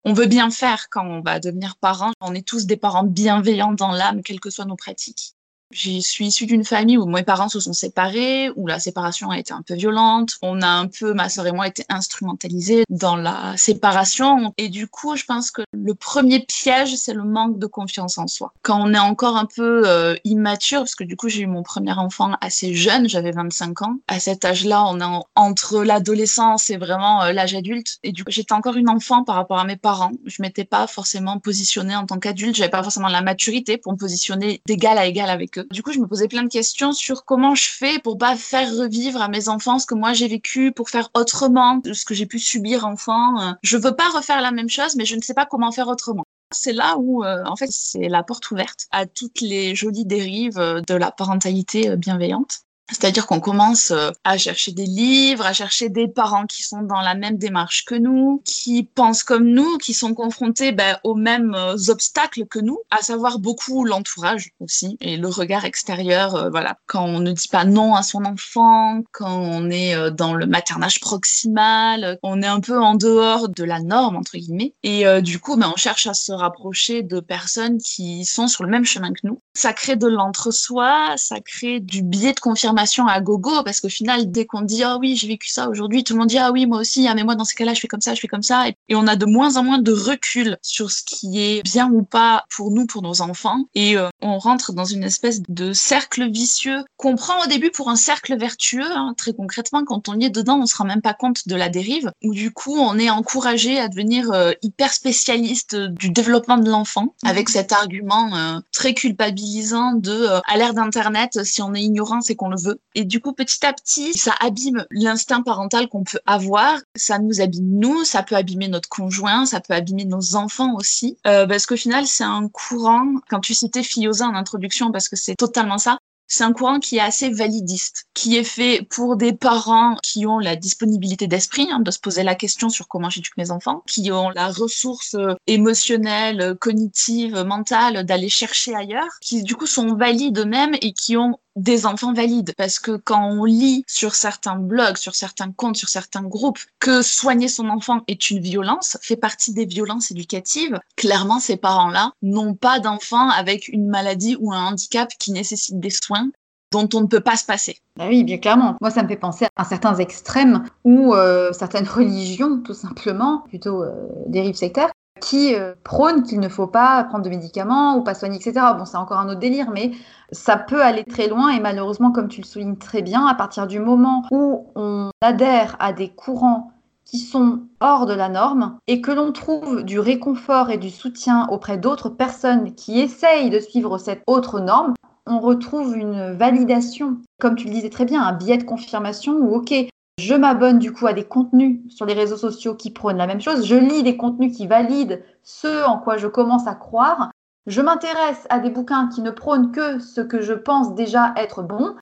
On 0.05 0.13
veut 0.13 0.27
bien 0.27 0.51
faire 0.51 0.89
quand 0.91 1.07
on 1.07 1.21
va 1.21 1.41
devenir 1.41 1.77
parent. 1.77 2.13
On 2.21 2.35
est 2.35 2.47
tous 2.47 2.67
des 2.67 2.77
parents 2.77 3.05
bienveillants 3.05 3.73
dans 3.73 3.91
l'âme, 3.91 4.23
quelles 4.23 4.41
que 4.41 4.51
soient 4.51 4.65
nos 4.65 4.77
pratiques. 4.77 5.36
Je 5.73 5.99
suis 6.01 6.27
issue 6.27 6.47
d'une 6.47 6.65
famille 6.65 6.97
où 6.97 7.07
mes 7.07 7.25
parents 7.25 7.49
se 7.49 7.59
sont 7.59 7.73
séparés, 7.73 8.51
où 8.55 8.69
la 8.69 8.79
séparation 8.79 9.31
a 9.31 9.39
été 9.39 9.53
un 9.53 9.63
peu 9.63 9.75
violente. 9.75 10.37
On 10.43 10.63
a 10.63 10.69
un 10.69 10.87
peu, 10.87 11.13
ma 11.13 11.29
sœur 11.29 11.47
et 11.47 11.53
moi, 11.53 11.67
été 11.67 11.85
instrumentalisés 11.89 12.85
dans 12.89 13.17
la 13.17 13.57
séparation. 13.57 14.55
Et 14.59 14.69
du 14.69 14.87
coup, 14.87 15.17
je 15.17 15.25
pense 15.25 15.51
que 15.51 15.63
le 15.73 15.95
premier 15.95 16.41
piège, 16.41 16.95
c'est 16.95 17.15
le 17.15 17.25
manque 17.25 17.59
de 17.59 17.67
confiance 17.67 18.17
en 18.19 18.29
soi. 18.29 18.53
Quand 18.63 18.81
on 18.81 18.95
est 18.95 18.99
encore 18.99 19.37
un 19.37 19.47
peu 19.47 19.83
euh, 19.87 20.15
immature, 20.25 20.81
parce 20.81 20.95
que 20.95 21.05
du 21.05 21.17
coup, 21.17 21.29
j'ai 21.29 21.43
eu 21.43 21.47
mon 21.47 21.65
premier 21.65 21.93
enfant 21.93 22.33
assez 22.41 22.73
jeune, 22.75 23.09
j'avais 23.09 23.33
25 23.33 23.83
ans. 23.83 23.97
À 24.07 24.21
cet 24.21 24.45
âge-là, 24.45 24.85
on 24.87 25.01
est 25.01 25.25
entre 25.35 25.83
l'adolescence 25.83 26.71
et 26.71 26.77
vraiment 26.77 27.25
euh, 27.25 27.33
l'âge 27.33 27.55
adulte. 27.55 27.99
Et 28.05 28.13
du 28.13 28.23
coup, 28.23 28.31
j'étais 28.31 28.53
encore 28.53 28.77
une 28.77 28.89
enfant 28.89 29.25
par 29.25 29.35
rapport 29.35 29.59
à 29.59 29.65
mes 29.65 29.77
parents. 29.77 30.13
Je 30.27 30.43
m'étais 30.43 30.65
pas 30.65 30.87
forcément 30.87 31.41
positionnée 31.41 31.97
en 31.97 32.07
tant 32.07 32.19
qu'adulte. 32.19 32.55
J'avais 32.55 32.71
pas 32.71 32.85
forcément 32.85 33.09
la 33.09 33.21
maturité 33.21 33.79
pour 33.79 33.93
me 33.93 33.99
positionner 33.99 34.61
d'égal 34.67 34.97
à 34.97 35.07
égal 35.07 35.29
avec 35.29 35.56
du 35.71 35.83
coup, 35.83 35.93
je 35.93 35.99
me 35.99 36.07
posais 36.07 36.29
plein 36.29 36.43
de 36.43 36.49
questions 36.49 36.93
sur 36.93 37.25
comment 37.25 37.55
je 37.55 37.69
fais 37.69 37.99
pour 37.99 38.19
pas 38.19 38.37
faire 38.37 38.75
revivre 38.75 39.21
à 39.21 39.29
mes 39.29 39.49
enfants 39.49 39.79
ce 39.79 39.87
que 39.87 39.95
moi 39.95 40.13
j'ai 40.13 40.29
vécu, 40.29 40.73
pour 40.73 40.91
faire 40.91 41.11
autrement 41.15 41.81
ce 41.93 42.05
que 42.05 42.15
j'ai 42.15 42.27
pu 42.27 42.39
subir 42.39 42.87
enfant. 42.87 43.57
Je 43.63 43.77
veux 43.77 43.95
pas 43.95 44.09
refaire 44.11 44.41
la 44.41 44.51
même 44.51 44.69
chose, 44.69 44.97
mais 44.97 45.05
je 45.05 45.17
ne 45.17 45.21
sais 45.21 45.35
pas 45.35 45.47
comment 45.47 45.73
faire 45.73 45.89
autrement. 45.89 46.25
C'est 46.53 46.73
là 46.73 46.97
où, 46.99 47.25
euh, 47.25 47.43
en 47.45 47.57
fait, 47.57 47.71
c'est 47.71 48.09
la 48.09 48.23
porte 48.23 48.51
ouverte 48.53 48.87
à 48.93 49.07
toutes 49.07 49.41
les 49.41 49.75
jolies 49.75 50.05
dérives 50.05 50.59
de 50.87 50.95
la 50.95 51.11
parentalité 51.11 51.89
euh, 51.89 51.97
bienveillante. 51.97 52.66
C'est-à-dire 52.89 53.27
qu'on 53.27 53.41
commence 53.41 53.91
euh, 53.91 54.11
à 54.23 54.39
chercher 54.39 54.71
des 54.71 54.87
livres, 54.87 55.45
à 55.45 55.53
chercher 55.53 55.89
des 55.89 56.07
parents 56.07 56.47
qui 56.47 56.63
sont 56.63 56.83
dans 56.83 57.01
la 57.01 57.15
même 57.15 57.37
démarche 57.37 57.85
que 57.85 57.97
nous, 57.97 58.43
qui 58.45 58.85
pensent 58.85 59.25
comme 59.25 59.49
nous, 59.49 59.77
qui 59.79 59.93
sont 59.93 60.15
confrontés 60.15 60.71
ben, 60.71 60.97
aux 61.03 61.17
mêmes 61.17 61.55
euh, 61.55 61.75
obstacles 61.89 62.47
que 62.47 62.61
nous, 62.61 62.79
à 62.91 63.03
savoir 63.03 63.41
beaucoup 63.41 63.85
l'entourage 63.85 64.51
aussi 64.61 64.97
et 65.01 65.17
le 65.17 65.29
regard 65.29 65.65
extérieur. 65.65 66.37
Euh, 66.37 66.51
voilà, 66.51 66.79
quand 66.87 67.05
on 67.05 67.19
ne 67.19 67.33
dit 67.33 67.49
pas 67.49 67.65
non 67.65 67.97
à 67.97 68.05
son 68.05 68.25
enfant, 68.25 69.03
quand 69.11 69.37
on 69.37 69.69
est 69.69 70.11
dans 70.13 70.35
le 70.35 70.47
maternage 70.47 71.01
proximal, 71.01 72.19
on 72.23 72.41
est 72.41 72.47
un 72.47 72.61
peu 72.61 72.81
en 72.81 72.95
dehors 72.95 73.49
de 73.49 73.65
la 73.65 73.81
norme 73.81 74.17
entre 74.17 74.37
guillemets. 74.37 74.75
Et 74.83 75.05
du 75.23 75.41
coup, 75.41 75.57
ben, 75.57 75.71
on 75.73 75.77
cherche 75.77 76.07
à 76.07 76.15
se 76.15 76.33
rapprocher 76.33 77.03
de 77.03 77.21
personnes 77.21 77.79
qui 77.79 78.25
sont 78.25 78.49
sur 78.49 78.65
le 78.65 78.71
même 78.71 78.85
chemin 78.85 79.13
que 79.13 79.21
nous. 79.25 79.41
Ça 79.55 79.73
crée 79.73 79.97
de 79.97 80.07
l'entre-soi, 80.07 81.15
ça 81.17 81.41
crée 81.41 81.81
du 81.81 82.03
biais 82.03 82.33
de 82.33 82.41
confirmation 82.41 82.76
à 82.77 83.21
gogo 83.21 83.63
parce 83.65 83.81
qu'au 83.81 83.89
final, 83.89 84.31
dès 84.31 84.47
qu'on 84.47 84.63
dit 84.63 84.83
ah 84.83 84.99
oui 84.99 85.17
j'ai 85.17 85.29
vécu 85.29 85.49
ça 85.49 85.69
aujourd'hui, 85.69 86.05
tout 86.05 86.13
le 86.15 86.21
monde 86.21 86.29
dit 86.29 86.39
ah 86.39 86.53
oui 86.53 86.67
moi 86.67 86.79
aussi, 86.79 87.07
ah 87.09 87.15
mais 87.15 87.25
moi 87.25 87.35
dans 87.35 87.45
ce 87.45 87.55
cas-là 87.55 87.75
je 87.75 87.81
fais 87.81 87.89
comme 87.89 88.01
ça, 88.01 88.15
je 88.15 88.21
fais 88.21 88.29
comme 88.29 88.43
ça, 88.43 88.69
et, 88.69 88.95
on 88.95 89.07
a 89.07 89.17
de 89.17 89.27
moins 89.27 89.57
en 89.57 89.65
moins 89.65 89.79
de 89.79 89.93
recul 89.93 90.57
sur 90.63 90.91
ce 90.91 91.03
qui 91.03 91.41
est 91.41 91.63
bien 91.63 91.91
ou 91.91 92.03
pas 92.03 92.45
pour 92.55 92.71
nous, 92.71 92.87
pour 92.87 93.03
nos 93.03 93.21
enfants, 93.21 93.65
et 93.75 93.97
euh, 93.97 94.09
on 94.23 94.39
rentre 94.39 94.73
dans 94.73 94.85
une 94.85 95.05
espèce 95.05 95.43
de 95.49 95.73
cercle 95.73 96.31
vicieux 96.31 96.85
qu'on 96.97 97.17
prend 97.17 97.43
au 97.45 97.47
début 97.47 97.71
pour 97.71 97.91
un 97.91 97.97
cercle 97.97 98.37
vertueux. 98.39 98.91
Hein, 98.91 99.15
très 99.17 99.35
concrètement, 99.35 99.85
quand 99.85 100.09
on 100.09 100.19
y 100.19 100.25
est 100.25 100.31
dedans, 100.31 100.61
on 100.63 100.67
se 100.67 100.77
rend 100.77 100.85
même 100.85 101.03
pas 101.03 101.15
compte 101.15 101.47
de 101.47 101.57
la 101.57 101.69
dérive, 101.69 102.11
où 102.25 102.33
du 102.33 102.51
coup 102.53 102.77
on 102.77 102.99
est 102.99 103.11
encouragé 103.11 103.79
à 103.79 103.89
devenir 103.89 104.33
euh, 104.33 104.53
hyper 104.63 104.93
spécialiste 104.93 105.77
du 105.77 106.11
développement 106.11 106.59
de 106.59 106.71
l'enfant 106.71 107.15
avec 107.25 107.49
cet 107.49 107.73
argument 107.73 108.35
euh, 108.35 108.61
très 108.73 108.95
culpabilisant 108.95 109.93
de 109.93 110.27
à 110.47 110.57
l'ère 110.57 110.75
d'internet, 110.75 111.45
si 111.45 111.63
on 111.63 111.75
est 111.75 111.83
ignorant, 111.83 112.21
c'est 112.21 112.35
qu'on 112.35 112.49
le 112.49 112.57
et 112.95 113.05
du 113.05 113.21
coup, 113.21 113.33
petit 113.33 113.65
à 113.65 113.73
petit, 113.73 114.13
ça 114.15 114.35
abîme 114.41 114.85
l'instinct 114.91 115.43
parental 115.43 115.89
qu'on 115.89 116.05
peut 116.05 116.21
avoir. 116.27 116.79
Ça 116.97 117.19
nous 117.19 117.41
abîme 117.41 117.79
nous, 117.79 118.05
ça 118.05 118.23
peut 118.23 118.37
abîmer 118.37 118.69
notre 118.69 118.89
conjoint, 118.89 119.47
ça 119.47 119.61
peut 119.61 119.75
abîmer 119.75 120.05
nos 120.05 120.37
enfants 120.37 120.75
aussi. 120.77 121.19
Euh, 121.27 121.47
parce 121.47 121.67
qu'au 121.67 121.77
final, 121.77 122.07
c'est 122.07 122.25
un 122.25 122.49
courant, 122.49 123.07
quand 123.29 123.41
tu 123.41 123.55
citais 123.55 123.83
Fioza 123.83 124.27
en 124.27 124.35
introduction, 124.35 124.93
parce 124.93 125.09
que 125.09 125.17
c'est 125.17 125.37
totalement 125.37 125.79
ça, 125.79 125.99
c'est 126.29 126.45
un 126.45 126.53
courant 126.53 126.81
qui 126.81 126.97
est 126.97 127.01
assez 127.01 127.31
validiste, 127.31 128.07
qui 128.15 128.37
est 128.37 128.45
fait 128.45 128.83
pour 128.91 129.17
des 129.17 129.33
parents 129.33 129.97
qui 130.03 130.27
ont 130.27 130.39
la 130.39 130.57
disponibilité 130.57 131.27
d'esprit 131.29 131.69
hein, 131.71 131.81
de 131.81 131.91
se 131.91 132.01
poser 132.01 132.25
la 132.25 132.35
question 132.35 132.69
sur 132.69 132.89
comment 132.89 133.11
j'éduque 133.11 133.37
mes 133.37 133.51
enfants, 133.51 133.83
qui 133.87 134.11
ont 134.11 134.31
la 134.31 134.49
ressource 134.49 135.15
euh, 135.15 135.35
émotionnelle, 135.47 136.57
cognitive, 136.61 137.45
mentale 137.45 138.05
d'aller 138.05 138.29
chercher 138.29 138.75
ailleurs, 138.75 139.19
qui 139.21 139.43
du 139.43 139.55
coup 139.55 139.67
sont 139.67 139.95
valides 139.95 140.39
eux-mêmes 140.39 140.75
et 140.83 140.93
qui 140.93 141.17
ont 141.17 141.39
des 141.57 141.87
enfants 141.87 142.13
valides. 142.13 142.55
Parce 142.57 142.79
que 142.79 142.97
quand 142.97 143.29
on 143.29 143.45
lit 143.45 143.85
sur 143.87 144.15
certains 144.15 144.57
blogs, 144.57 144.97
sur 144.97 145.15
certains 145.15 145.51
comptes, 145.51 145.77
sur 145.77 145.89
certains 145.89 146.23
groupes, 146.23 146.61
que 146.79 147.03
soigner 147.03 147.49
son 147.49 147.69
enfant 147.69 148.03
est 148.07 148.31
une 148.31 148.41
violence, 148.41 148.99
fait 149.03 149.17
partie 149.17 149.53
des 149.53 149.65
violences 149.65 150.11
éducatives, 150.11 150.79
clairement, 150.97 151.41
ces 151.41 151.57
parents-là 151.57 152.13
n'ont 152.23 152.55
pas 152.55 152.79
d'enfants 152.79 153.31
avec 153.31 153.69
une 153.69 153.89
maladie 153.89 154.37
ou 154.39 154.53
un 154.53 154.67
handicap 154.67 155.11
qui 155.19 155.33
nécessite 155.33 155.81
des 155.81 155.91
soins 155.91 156.31
dont 156.73 156.89
on 156.95 157.03
ne 157.03 157.07
peut 157.07 157.21
pas 157.21 157.37
se 157.37 157.45
passer. 157.45 157.79
Bah 157.97 158.07
oui, 158.09 158.25
bien 158.25 158.39
clairement. 158.39 158.77
Moi, 158.81 158.91
ça 158.91 159.03
me 159.03 159.09
fait 159.09 159.17
penser 159.17 159.47
à 159.57 159.65
certains 159.65 159.97
extrêmes 159.97 160.65
ou 160.85 161.15
euh, 161.15 161.53
certaines 161.53 161.87
religions, 161.89 162.61
tout 162.61 162.75
simplement, 162.75 163.45
plutôt 163.49 163.83
euh, 163.83 163.93
dérives 164.27 164.57
sectaires, 164.57 164.91
qui 165.27 165.57
euh, 165.57 165.75
prônent 165.83 166.23
qu'il 166.23 166.39
ne 166.39 166.49
faut 166.49 166.69
pas 166.69 167.03
prendre 167.03 167.25
de 167.25 167.31
médicaments 167.31 167.97
ou 167.97 168.03
pas 168.03 168.15
soigner, 168.15 168.37
etc. 168.37 168.65
Bon, 168.79 168.85
c'est 168.85 168.97
encore 168.97 169.19
un 169.19 169.29
autre 169.29 169.41
délire, 169.41 169.71
mais 169.73 169.91
ça 170.31 170.57
peut 170.57 170.83
aller 170.83 171.03
très 171.03 171.27
loin 171.27 171.51
et 171.51 171.59
malheureusement, 171.59 172.13
comme 172.13 172.29
tu 172.29 172.41
le 172.41 172.47
soulignes 172.47 172.77
très 172.77 173.03
bien, 173.03 173.27
à 173.27 173.35
partir 173.35 173.67
du 173.67 173.81
moment 173.81 174.23
où 174.31 174.69
on 174.77 175.11
adhère 175.21 175.75
à 175.81 175.93
des 175.93 176.11
courants 176.11 176.71
qui 177.05 177.19
sont 177.19 177.63
hors 177.81 178.07
de 178.07 178.15
la 178.15 178.29
norme 178.29 178.79
et 178.87 179.01
que 179.01 179.11
l'on 179.11 179.33
trouve 179.33 179.83
du 179.83 179.99
réconfort 179.99 180.71
et 180.71 180.79
du 180.79 180.91
soutien 180.91 181.49
auprès 181.51 181.77
d'autres 181.77 182.09
personnes 182.09 182.75
qui 182.75 183.01
essayent 183.01 183.51
de 183.51 183.59
suivre 183.59 183.99
cette 183.99 184.23
autre 184.29 184.61
norme, 184.61 184.95
on 185.27 185.41
retrouve 185.41 185.97
une 185.97 186.35
validation, 186.35 187.17
comme 187.41 187.57
tu 187.57 187.67
le 187.67 187.73
disais 187.73 187.91
très 187.91 188.05
bien, 188.05 188.23
un 188.23 188.33
biais 188.33 188.59
de 188.59 188.65
confirmation 188.65 189.33
où, 189.33 189.57
ok, 189.57 189.75
je 190.19 190.35
m'abonne 190.35 190.79
du 190.79 190.93
coup 190.93 191.07
à 191.07 191.13
des 191.13 191.25
contenus 191.25 191.81
sur 191.89 192.07
les 192.07 192.15
réseaux 192.15 192.39
sociaux 192.39 192.75
qui 192.75 192.91
prônent 192.91 193.19
la 193.19 193.27
même 193.27 193.41
chose. 193.41 193.67
Je 193.67 193.77
lis 193.77 194.03
des 194.03 194.17
contenus 194.17 194.57
qui 194.57 194.67
valident 194.67 195.23
ce 195.43 195.87
en 195.87 195.99
quoi 195.99 196.17
je 196.17 196.27
commence 196.27 196.67
à 196.67 196.75
croire. 196.75 197.31
Je 197.67 197.83
m'intéresse 197.83 198.47
à 198.49 198.59
des 198.59 198.71
bouquins 198.71 199.09
qui 199.09 199.21
ne 199.21 199.31
prônent 199.31 199.73
que 199.73 199.99
ce 199.99 200.21
que 200.21 200.41
je 200.41 200.55
pense 200.55 200.95
déjà 200.95 201.35
être 201.37 201.63
bon. 201.63 201.95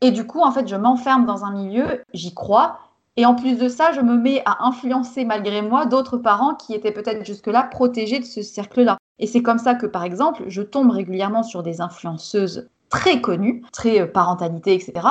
Et 0.00 0.12
du 0.12 0.26
coup, 0.26 0.40
en 0.40 0.50
fait, 0.50 0.66
je 0.66 0.76
m'enferme 0.76 1.26
dans 1.26 1.44
un 1.44 1.50
milieu, 1.50 2.02
j'y 2.14 2.32
crois. 2.32 2.78
Et 3.16 3.26
en 3.26 3.34
plus 3.34 3.58
de 3.58 3.68
ça, 3.68 3.92
je 3.92 4.00
me 4.00 4.16
mets 4.16 4.42
à 4.46 4.64
influencer 4.64 5.24
malgré 5.24 5.60
moi 5.60 5.86
d'autres 5.86 6.18
parents 6.18 6.54
qui 6.54 6.72
étaient 6.72 6.92
peut-être 6.92 7.26
jusque-là 7.26 7.64
protégés 7.64 8.20
de 8.20 8.24
ce 8.24 8.42
cercle-là. 8.42 8.96
Et 9.18 9.26
c'est 9.26 9.42
comme 9.42 9.58
ça 9.58 9.74
que, 9.74 9.86
par 9.86 10.04
exemple, 10.04 10.44
je 10.46 10.62
tombe 10.62 10.90
régulièrement 10.90 11.42
sur 11.42 11.64
des 11.64 11.80
influenceuses 11.80 12.68
très 12.88 13.20
connues, 13.20 13.62
très 13.72 14.00
euh, 14.00 14.06
parentalité, 14.06 14.72
etc., 14.74 15.06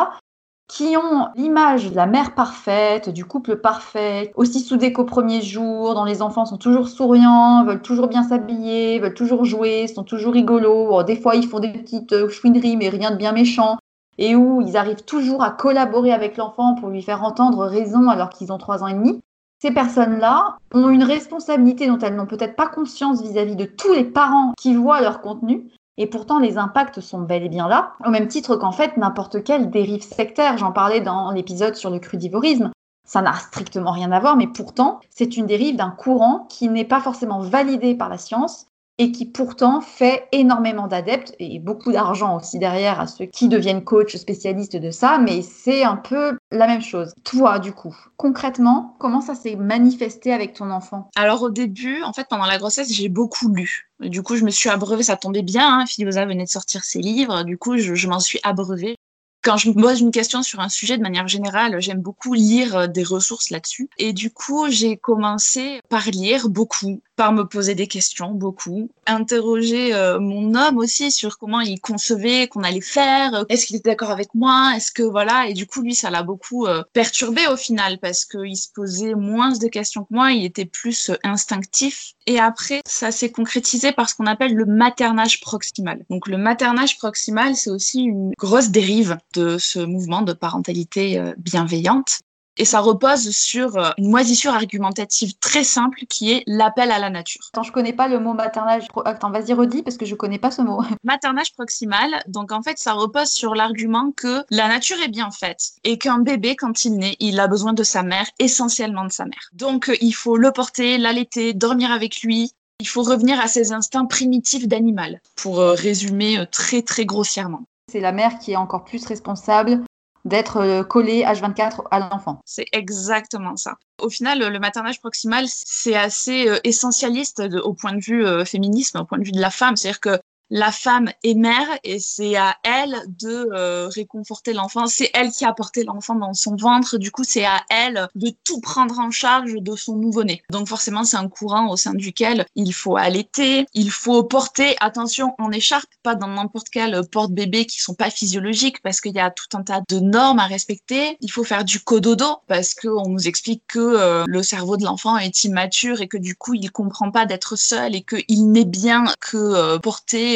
qui 0.68 0.98
ont 0.98 1.30
l'image 1.36 1.90
de 1.92 1.96
la 1.96 2.06
mère 2.06 2.36
parfaite, 2.36 3.10
du 3.10 3.24
couple 3.24 3.56
parfait, 3.58 4.34
aussi 4.36 4.60
soudé 4.60 4.92
qu'au 4.92 5.06
premier 5.06 5.42
jour, 5.42 5.96
dont 5.96 6.04
les 6.04 6.22
enfants 6.22 6.46
sont 6.46 6.58
toujours 6.58 6.90
souriants, 6.90 7.64
veulent 7.64 7.82
toujours 7.82 8.08
bien 8.08 8.24
s'habiller, 8.24 9.00
veulent 9.00 9.14
toujours 9.14 9.46
jouer, 9.46 9.88
sont 9.88 10.04
toujours 10.04 10.34
rigolos. 10.34 11.04
des 11.04 11.16
fois, 11.16 11.36
ils 11.36 11.48
font 11.48 11.60
des 11.60 11.72
petites 11.72 12.12
euh, 12.12 12.28
chouineries, 12.28 12.76
mais 12.76 12.90
rien 12.90 13.12
de 13.12 13.16
bien 13.16 13.32
méchant. 13.32 13.78
Et 14.18 14.36
où 14.36 14.62
ils 14.62 14.76
arrivent 14.76 15.06
toujours 15.06 15.44
à 15.44 15.52
collaborer 15.52 16.12
avec 16.12 16.38
l'enfant 16.38 16.76
pour 16.76 16.90
lui 16.90 17.02
faire 17.02 17.24
entendre 17.24 17.66
raison 17.66 18.10
alors 18.10 18.30
qu'ils 18.30 18.52
ont 18.52 18.58
trois 18.58 18.84
ans 18.84 18.88
et 18.88 18.94
demi. 18.94 19.22
Ces 19.62 19.72
personnes-là 19.72 20.58
ont 20.74 20.90
une 20.90 21.04
responsabilité 21.04 21.88
dont 21.88 22.00
elles 22.00 22.16
n'ont 22.16 22.26
peut-être 22.26 22.56
pas 22.56 22.68
conscience 22.68 23.22
vis-à-vis 23.22 23.54
-vis 23.54 23.58
de 23.58 23.66
tous 23.66 23.94
les 23.94 24.04
parents 24.04 24.54
qui 24.58 24.76
voient 24.76 25.02
leur 25.02 25.22
contenu 25.22 25.72
et 25.98 26.08
pourtant, 26.08 26.40
les 26.40 26.58
impacts 26.58 27.02
sont 27.02 27.20
bel 27.22 27.44
et 27.44 27.50
bien 27.50 27.68
là, 27.68 27.94
au 28.06 28.10
même 28.10 28.28
titre 28.28 28.56
qu'en 28.56 28.72
fait 28.72 28.98
n'importe 28.98 29.44
quelle 29.44 29.70
dérive 29.70 30.04
sectaire. 30.04 30.58
J'en 30.58 30.72
parlais 30.72 31.02
dans 31.02 31.32
l'épisode 31.32 31.76
sur 31.76 31.90
le 31.90 32.00
crudivorisme. 32.00 32.72
Ça 33.06 33.22
n'a 33.22 33.34
strictement 33.34 33.92
rien 33.92 34.12
à 34.12 34.20
voir, 34.20 34.36
mais 34.36 34.48
pourtant, 34.48 35.00
c'est 35.10 35.38
une 35.38 35.46
dérive 35.46 35.78
d'un 35.78 35.92
courant 35.92 36.46
qui 36.50 36.68
n'est 36.68 36.86
pas 36.86 37.00
forcément 37.00 37.40
validé 37.40 37.96
par 37.96 38.10
la 38.10 38.18
science 38.18 38.68
et 39.00 39.12
qui 39.12 39.26
pourtant 39.26 39.80
fait 39.80 40.28
énormément 40.32 40.88
d'adeptes 40.88 41.36
et 41.40 41.60
beaucoup 41.60 41.92
d'argent 41.92 42.36
aussi 42.36 42.58
derrière 42.60 43.00
à 43.00 43.08
ceux 43.08 43.26
qui 43.26 43.48
deviennent 43.48 43.84
coach 43.84 44.16
spécialistes 44.16 44.76
de 44.76 44.92
ça, 44.92 45.20
mais 45.20 45.42
c'est 45.42 45.84
un 45.84 45.98
peu 45.98 46.38
la 46.52 46.68
même 46.68 46.82
chose. 46.82 47.14
Toi, 47.24 47.60
du 47.60 47.74
coup, 47.74 47.96
concrètement, 48.18 48.96
comment 49.00 49.22
ça 49.22 49.36
s'est 49.36 49.56
manifesté 49.56 50.34
avec 50.34 50.54
ton 50.54 50.72
enfant? 50.72 51.10
Alors 51.16 51.44
au 51.44 51.50
début, 51.50 52.02
en 52.04 52.12
fait, 52.12 52.28
pendant 52.30 52.46
la 52.46 52.58
grossesse, 52.58 52.92
j'ai 52.92 53.10
beaucoup 53.10 53.50
lu. 53.50 53.87
Du 54.00 54.22
coup, 54.22 54.36
je 54.36 54.44
me 54.44 54.52
suis 54.52 54.70
abreuvée, 54.70 55.04
ça 55.04 55.18
tombait 55.18 55.42
bien, 55.42 55.80
hein, 55.80 55.86
venait 56.28 56.44
de 56.44 56.50
sortir 56.50 56.84
ses 56.84 57.00
livres, 57.00 57.44
du 57.44 57.58
coup, 57.58 57.78
je, 57.78 57.96
je 57.96 58.08
m'en 58.08 58.20
suis 58.20 58.40
abreuvée. 58.44 58.96
Quand 59.44 59.58
je 59.58 59.70
me 59.70 59.82
pose 59.82 60.02
une 60.02 60.12
question 60.12 60.44
sur 60.44 60.60
un 60.60 60.70
sujet 60.70 60.98
de 60.98 61.02
manière 61.02 61.28
générale, 61.28 61.80
j'aime 61.80 62.02
beaucoup 62.02 62.34
lire 62.34 62.90
des 62.90 63.04
ressources 63.04 63.50
là-dessus. 63.50 63.90
Et 63.98 64.14
du 64.14 64.30
coup, 64.30 64.68
j'ai 64.70 64.98
commencé 64.98 65.80
par 65.90 66.06
lire 66.08 66.50
beaucoup 66.50 67.02
par 67.18 67.34
me 67.34 67.44
poser 67.44 67.76
des 67.76 67.88
questions, 67.88 68.32
beaucoup. 68.32 68.90
Interroger 69.08 69.94
euh, 69.94 70.20
mon 70.20 70.54
homme 70.54 70.78
aussi 70.78 71.12
sur 71.12 71.38
comment 71.40 71.60
il 71.60 71.82
concevait 71.82 72.48
qu'on 72.48 72.64
allait 72.64 72.80
faire, 72.80 73.44
est-ce 73.50 73.66
qu'il 73.66 73.76
était 73.76 73.90
d'accord 73.90 74.12
avec 74.12 74.34
moi, 74.36 74.74
est-ce 74.76 74.92
que 74.92 75.02
voilà. 75.02 75.48
Et 75.48 75.54
du 75.54 75.66
coup, 75.66 75.82
lui, 75.82 75.96
ça 75.96 76.12
l'a 76.12 76.22
beaucoup 76.22 76.68
euh, 76.68 76.84
perturbé 76.94 77.42
au 77.52 77.58
final 77.58 77.98
parce 78.00 78.24
qu'il 78.24 78.56
se 78.56 78.68
posait 78.74 79.16
moins 79.16 79.52
de 79.52 79.68
questions 79.68 80.04
que 80.04 80.14
moi, 80.14 80.32
il 80.32 80.46
était 80.46 80.66
plus 80.66 81.10
euh, 81.10 81.16
instinctif. 81.24 82.14
Et 82.28 82.40
après, 82.40 82.82
ça 82.86 83.12
s'est 83.12 83.32
concrétisé 83.32 83.92
par 83.92 84.10
ce 84.10 84.16
qu'on 84.16 84.28
appelle 84.28 84.54
le 84.54 84.66
maternage 84.66 85.42
proximal. 85.42 86.06
Donc 86.12 86.28
le 86.28 86.38
maternage 86.38 86.98
proximal, 86.98 87.56
c'est 87.56 87.72
aussi 87.72 88.04
une 88.04 88.32
grosse 88.38 88.70
dérive 88.70 89.18
de 89.34 89.58
ce 89.58 89.80
mouvement 89.80 90.22
de 90.22 90.34
parentalité 90.34 91.24
bienveillante 91.38 92.20
et 92.58 92.66
ça 92.66 92.80
repose 92.80 93.30
sur 93.32 93.78
euh, 93.78 93.90
une 93.98 94.10
moisissure 94.10 94.54
argumentative 94.54 95.38
très 95.40 95.64
simple 95.64 96.02
qui 96.10 96.32
est 96.32 96.44
l'appel 96.48 96.92
à 96.92 97.00
la 97.00 97.10
nature. 97.10 97.42
Attends, 97.54 97.64
je 97.64 97.72
connais 97.72 97.94
pas 97.94 98.08
le 98.08 98.20
mot 98.20 98.34
maternage. 98.34 98.88
Attends, 99.06 99.32
vas-y 99.32 99.54
redis 99.54 99.84
parce 99.84 99.98
que 99.98 100.06
je 100.06 100.16
connais 100.16 100.40
pas 100.40 100.52
ce 100.52 100.62
mot. 100.62 100.82
Maternage 101.04 101.54
proximal, 101.54 102.24
donc 102.28 102.52
en 102.52 102.62
fait, 102.62 102.78
ça 102.78 102.94
repose 102.94 103.30
sur 103.30 103.56
l'argument 103.56 104.12
que 104.16 104.44
la 104.50 104.68
nature 104.68 104.98
est 105.04 105.10
bien 105.10 105.32
faite 105.32 105.74
et 105.84 105.98
qu'un 105.98 106.20
bébé, 106.20 106.56
quand 106.56 106.86
il 106.86 106.98
naît, 106.98 107.16
il 107.20 107.40
a 107.40 107.48
besoin 107.48 107.74
de 107.74 107.84
sa 107.84 108.04
mère, 108.04 108.26
essentiellement 108.40 109.06
de 109.06 109.12
sa 109.12 109.26
mère. 109.26 109.50
Donc 109.54 109.90
euh, 109.90 109.96
il 110.02 110.14
faut 110.14 110.38
le 110.38 110.52
porter, 110.52 110.98
l'allaiter, 110.98 111.54
dormir 111.54 111.92
avec 111.92 112.22
lui, 112.22 112.52
il 112.80 112.88
faut 112.88 113.04
revenir 113.04 113.40
à 113.40 113.48
ses 113.48 113.72
instincts 113.72 114.06
primitifs 114.06 114.68
d'animal, 114.68 115.22
pour 115.36 115.60
euh, 115.60 115.74
résumer 115.74 116.46
très 116.52 116.82
très 116.82 117.06
grossièrement. 117.06 117.64
C'est 117.92 118.02
la 118.02 118.12
mère 118.12 118.38
qui 118.40 118.52
est 118.52 118.58
encore 118.58 118.84
plus 118.84 119.06
responsable 119.06 119.82
d'être 120.28 120.58
euh, 120.58 120.84
collé 120.84 121.24
H24 121.24 121.84
à 121.90 122.00
l'enfant. 122.00 122.42
C'est 122.46 122.66
exactement 122.74 123.56
ça. 123.56 123.76
Au 124.02 124.10
final, 124.10 124.40
le 124.40 124.60
maternage 124.60 125.00
proximal, 125.00 125.46
c'est 125.48 125.96
assez 125.96 126.50
euh, 126.50 126.60
essentialiste 126.64 127.42
au 127.64 127.74
point 127.74 127.94
de 127.94 128.04
vue 128.04 128.26
euh, 128.26 128.46
féminisme, 128.46 129.00
au 129.00 129.06
point 129.06 129.18
de 129.18 129.24
vue 129.24 129.32
de 129.32 129.40
la 129.40 129.50
femme. 129.50 129.76
C'est-à-dire 129.76 130.02
que 130.02 130.20
la 130.50 130.72
femme 130.72 131.12
est 131.24 131.34
mère 131.34 131.68
et 131.84 132.00
c'est 132.00 132.36
à 132.36 132.56
elle 132.64 132.96
de 133.20 133.50
euh, 133.54 133.88
réconforter 133.88 134.54
l'enfant. 134.54 134.88
C'est 134.88 135.12
elle 135.14 135.32
qui 135.32 135.46
a 135.46 135.54
porté 135.54 135.84
l'enfant 135.84 136.16
dans 136.16 136.34
son 136.34 136.56
ventre. 136.56 136.98
Du 136.98 137.12
coup, 137.12 137.24
c'est 137.24 137.46
à 137.46 137.62
elle 137.70 138.08
de 138.16 138.32
tout 138.44 138.62
prendre 138.62 139.00
en 139.00 139.12
charge 139.12 139.54
de 139.54 139.76
son 139.76 139.96
nouveau-né. 139.96 140.44
Donc 140.52 140.68
forcément, 140.68 141.04
c'est 141.04 141.18
un 141.18 141.28
courant 141.28 141.70
au 141.70 141.78
sein 141.78 141.94
duquel 141.94 142.46
il 142.56 142.74
faut 142.74 142.98
allaiter, 142.98 143.66
il 143.74 143.92
faut 143.92 144.24
porter, 144.24 144.76
attention, 144.80 145.36
en 145.38 145.52
écharpe, 145.52 145.90
pas 146.04 146.16
dans 146.16 146.28
n'importe 146.28 146.70
quel 146.70 147.02
porte-bébé 147.12 147.66
qui 147.66 147.82
sont 147.82 147.94
pas 147.94 148.10
physiologiques 148.10 148.82
parce 148.82 149.02
qu'il 149.02 149.14
y 149.14 149.20
a 149.20 149.32
tout 149.32 149.58
un 149.58 149.64
tas 149.64 149.82
de 149.88 150.00
normes 150.00 150.40
à 150.40 150.48
respecter. 150.48 151.18
Il 151.22 151.32
faut 151.32 151.44
faire 151.44 151.66
du 151.66 151.80
cododo 151.80 152.38
parce 152.48 152.74
qu'on 152.74 153.10
nous 153.10 153.28
explique 153.28 153.64
que 153.68 153.80
euh, 153.80 154.24
le 154.28 154.44
cerveau 154.44 154.78
de 154.78 154.84
l'enfant 154.84 155.18
est 155.18 155.44
immature 155.44 156.02
et 156.02 156.08
que 156.08 156.18
du 156.18 156.36
coup, 156.36 156.54
il 156.54 156.72
comprend 156.72 157.12
pas 157.12 157.26
d'être 157.26 157.56
seul 157.56 157.96
et 157.96 158.02
qu'il 158.02 158.52
n'est 158.52 158.66
bien 158.66 159.06
que 159.20 159.38
euh, 159.38 159.80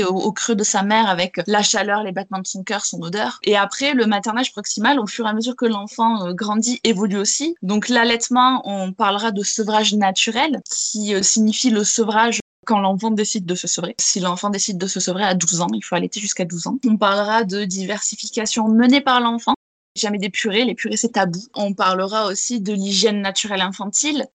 au, 0.03 0.31
creux 0.31 0.55
de 0.55 0.63
sa 0.63 0.83
mère 0.83 1.09
avec 1.09 1.41
la 1.47 1.61
chaleur, 1.61 2.03
les 2.03 2.11
battements 2.11 2.39
de 2.39 2.47
son 2.47 2.63
cœur, 2.63 2.85
son 2.85 3.01
odeur. 3.01 3.39
Et 3.43 3.55
après, 3.55 3.93
le 3.93 4.05
maternage 4.05 4.51
proximal, 4.51 4.99
au 4.99 5.07
fur 5.07 5.25
et 5.25 5.29
à 5.29 5.33
mesure 5.33 5.55
que 5.55 5.65
l'enfant 5.65 6.25
euh, 6.25 6.33
grandit, 6.33 6.79
évolue 6.83 7.17
aussi. 7.17 7.55
Donc 7.61 7.89
l'allaitement, 7.89 8.61
on 8.65 8.93
parlera 8.93 9.31
de 9.31 9.43
sevrage 9.43 9.93
naturel, 9.93 10.61
qui 10.69 11.13
euh, 11.15 11.23
signifie 11.23 11.69
le 11.69 11.83
sevrage 11.83 12.39
quand 12.65 12.79
l'enfant 12.79 13.11
décide 13.11 13.45
de 13.45 13.55
se 13.55 13.67
sevrer. 13.67 13.95
Si 13.99 14.19
l'enfant 14.19 14.49
décide 14.49 14.77
de 14.77 14.87
se 14.87 14.99
sevrer 14.99 15.23
à 15.23 15.33
12 15.33 15.61
ans, 15.61 15.67
il 15.73 15.83
faut 15.83 15.95
allaiter 15.95 16.19
jusqu'à 16.19 16.45
12 16.45 16.67
ans. 16.67 16.77
On 16.87 16.97
parlera 16.97 17.43
de 17.43 17.65
diversification 17.65 18.67
menée 18.67 19.01
par 19.01 19.19
l'enfant. 19.19 19.55
Jamais 19.95 20.19
des 20.19 20.29
purées, 20.29 20.63
les 20.63 20.75
purées 20.75 20.95
c'est 20.95 21.13
tabou. 21.13 21.39
On 21.53 21.73
parlera 21.73 22.27
aussi 22.27 22.61
de 22.61 22.73
l'hygiène 22.73 23.21
naturelle 23.21 23.61
infantile, 23.61 24.27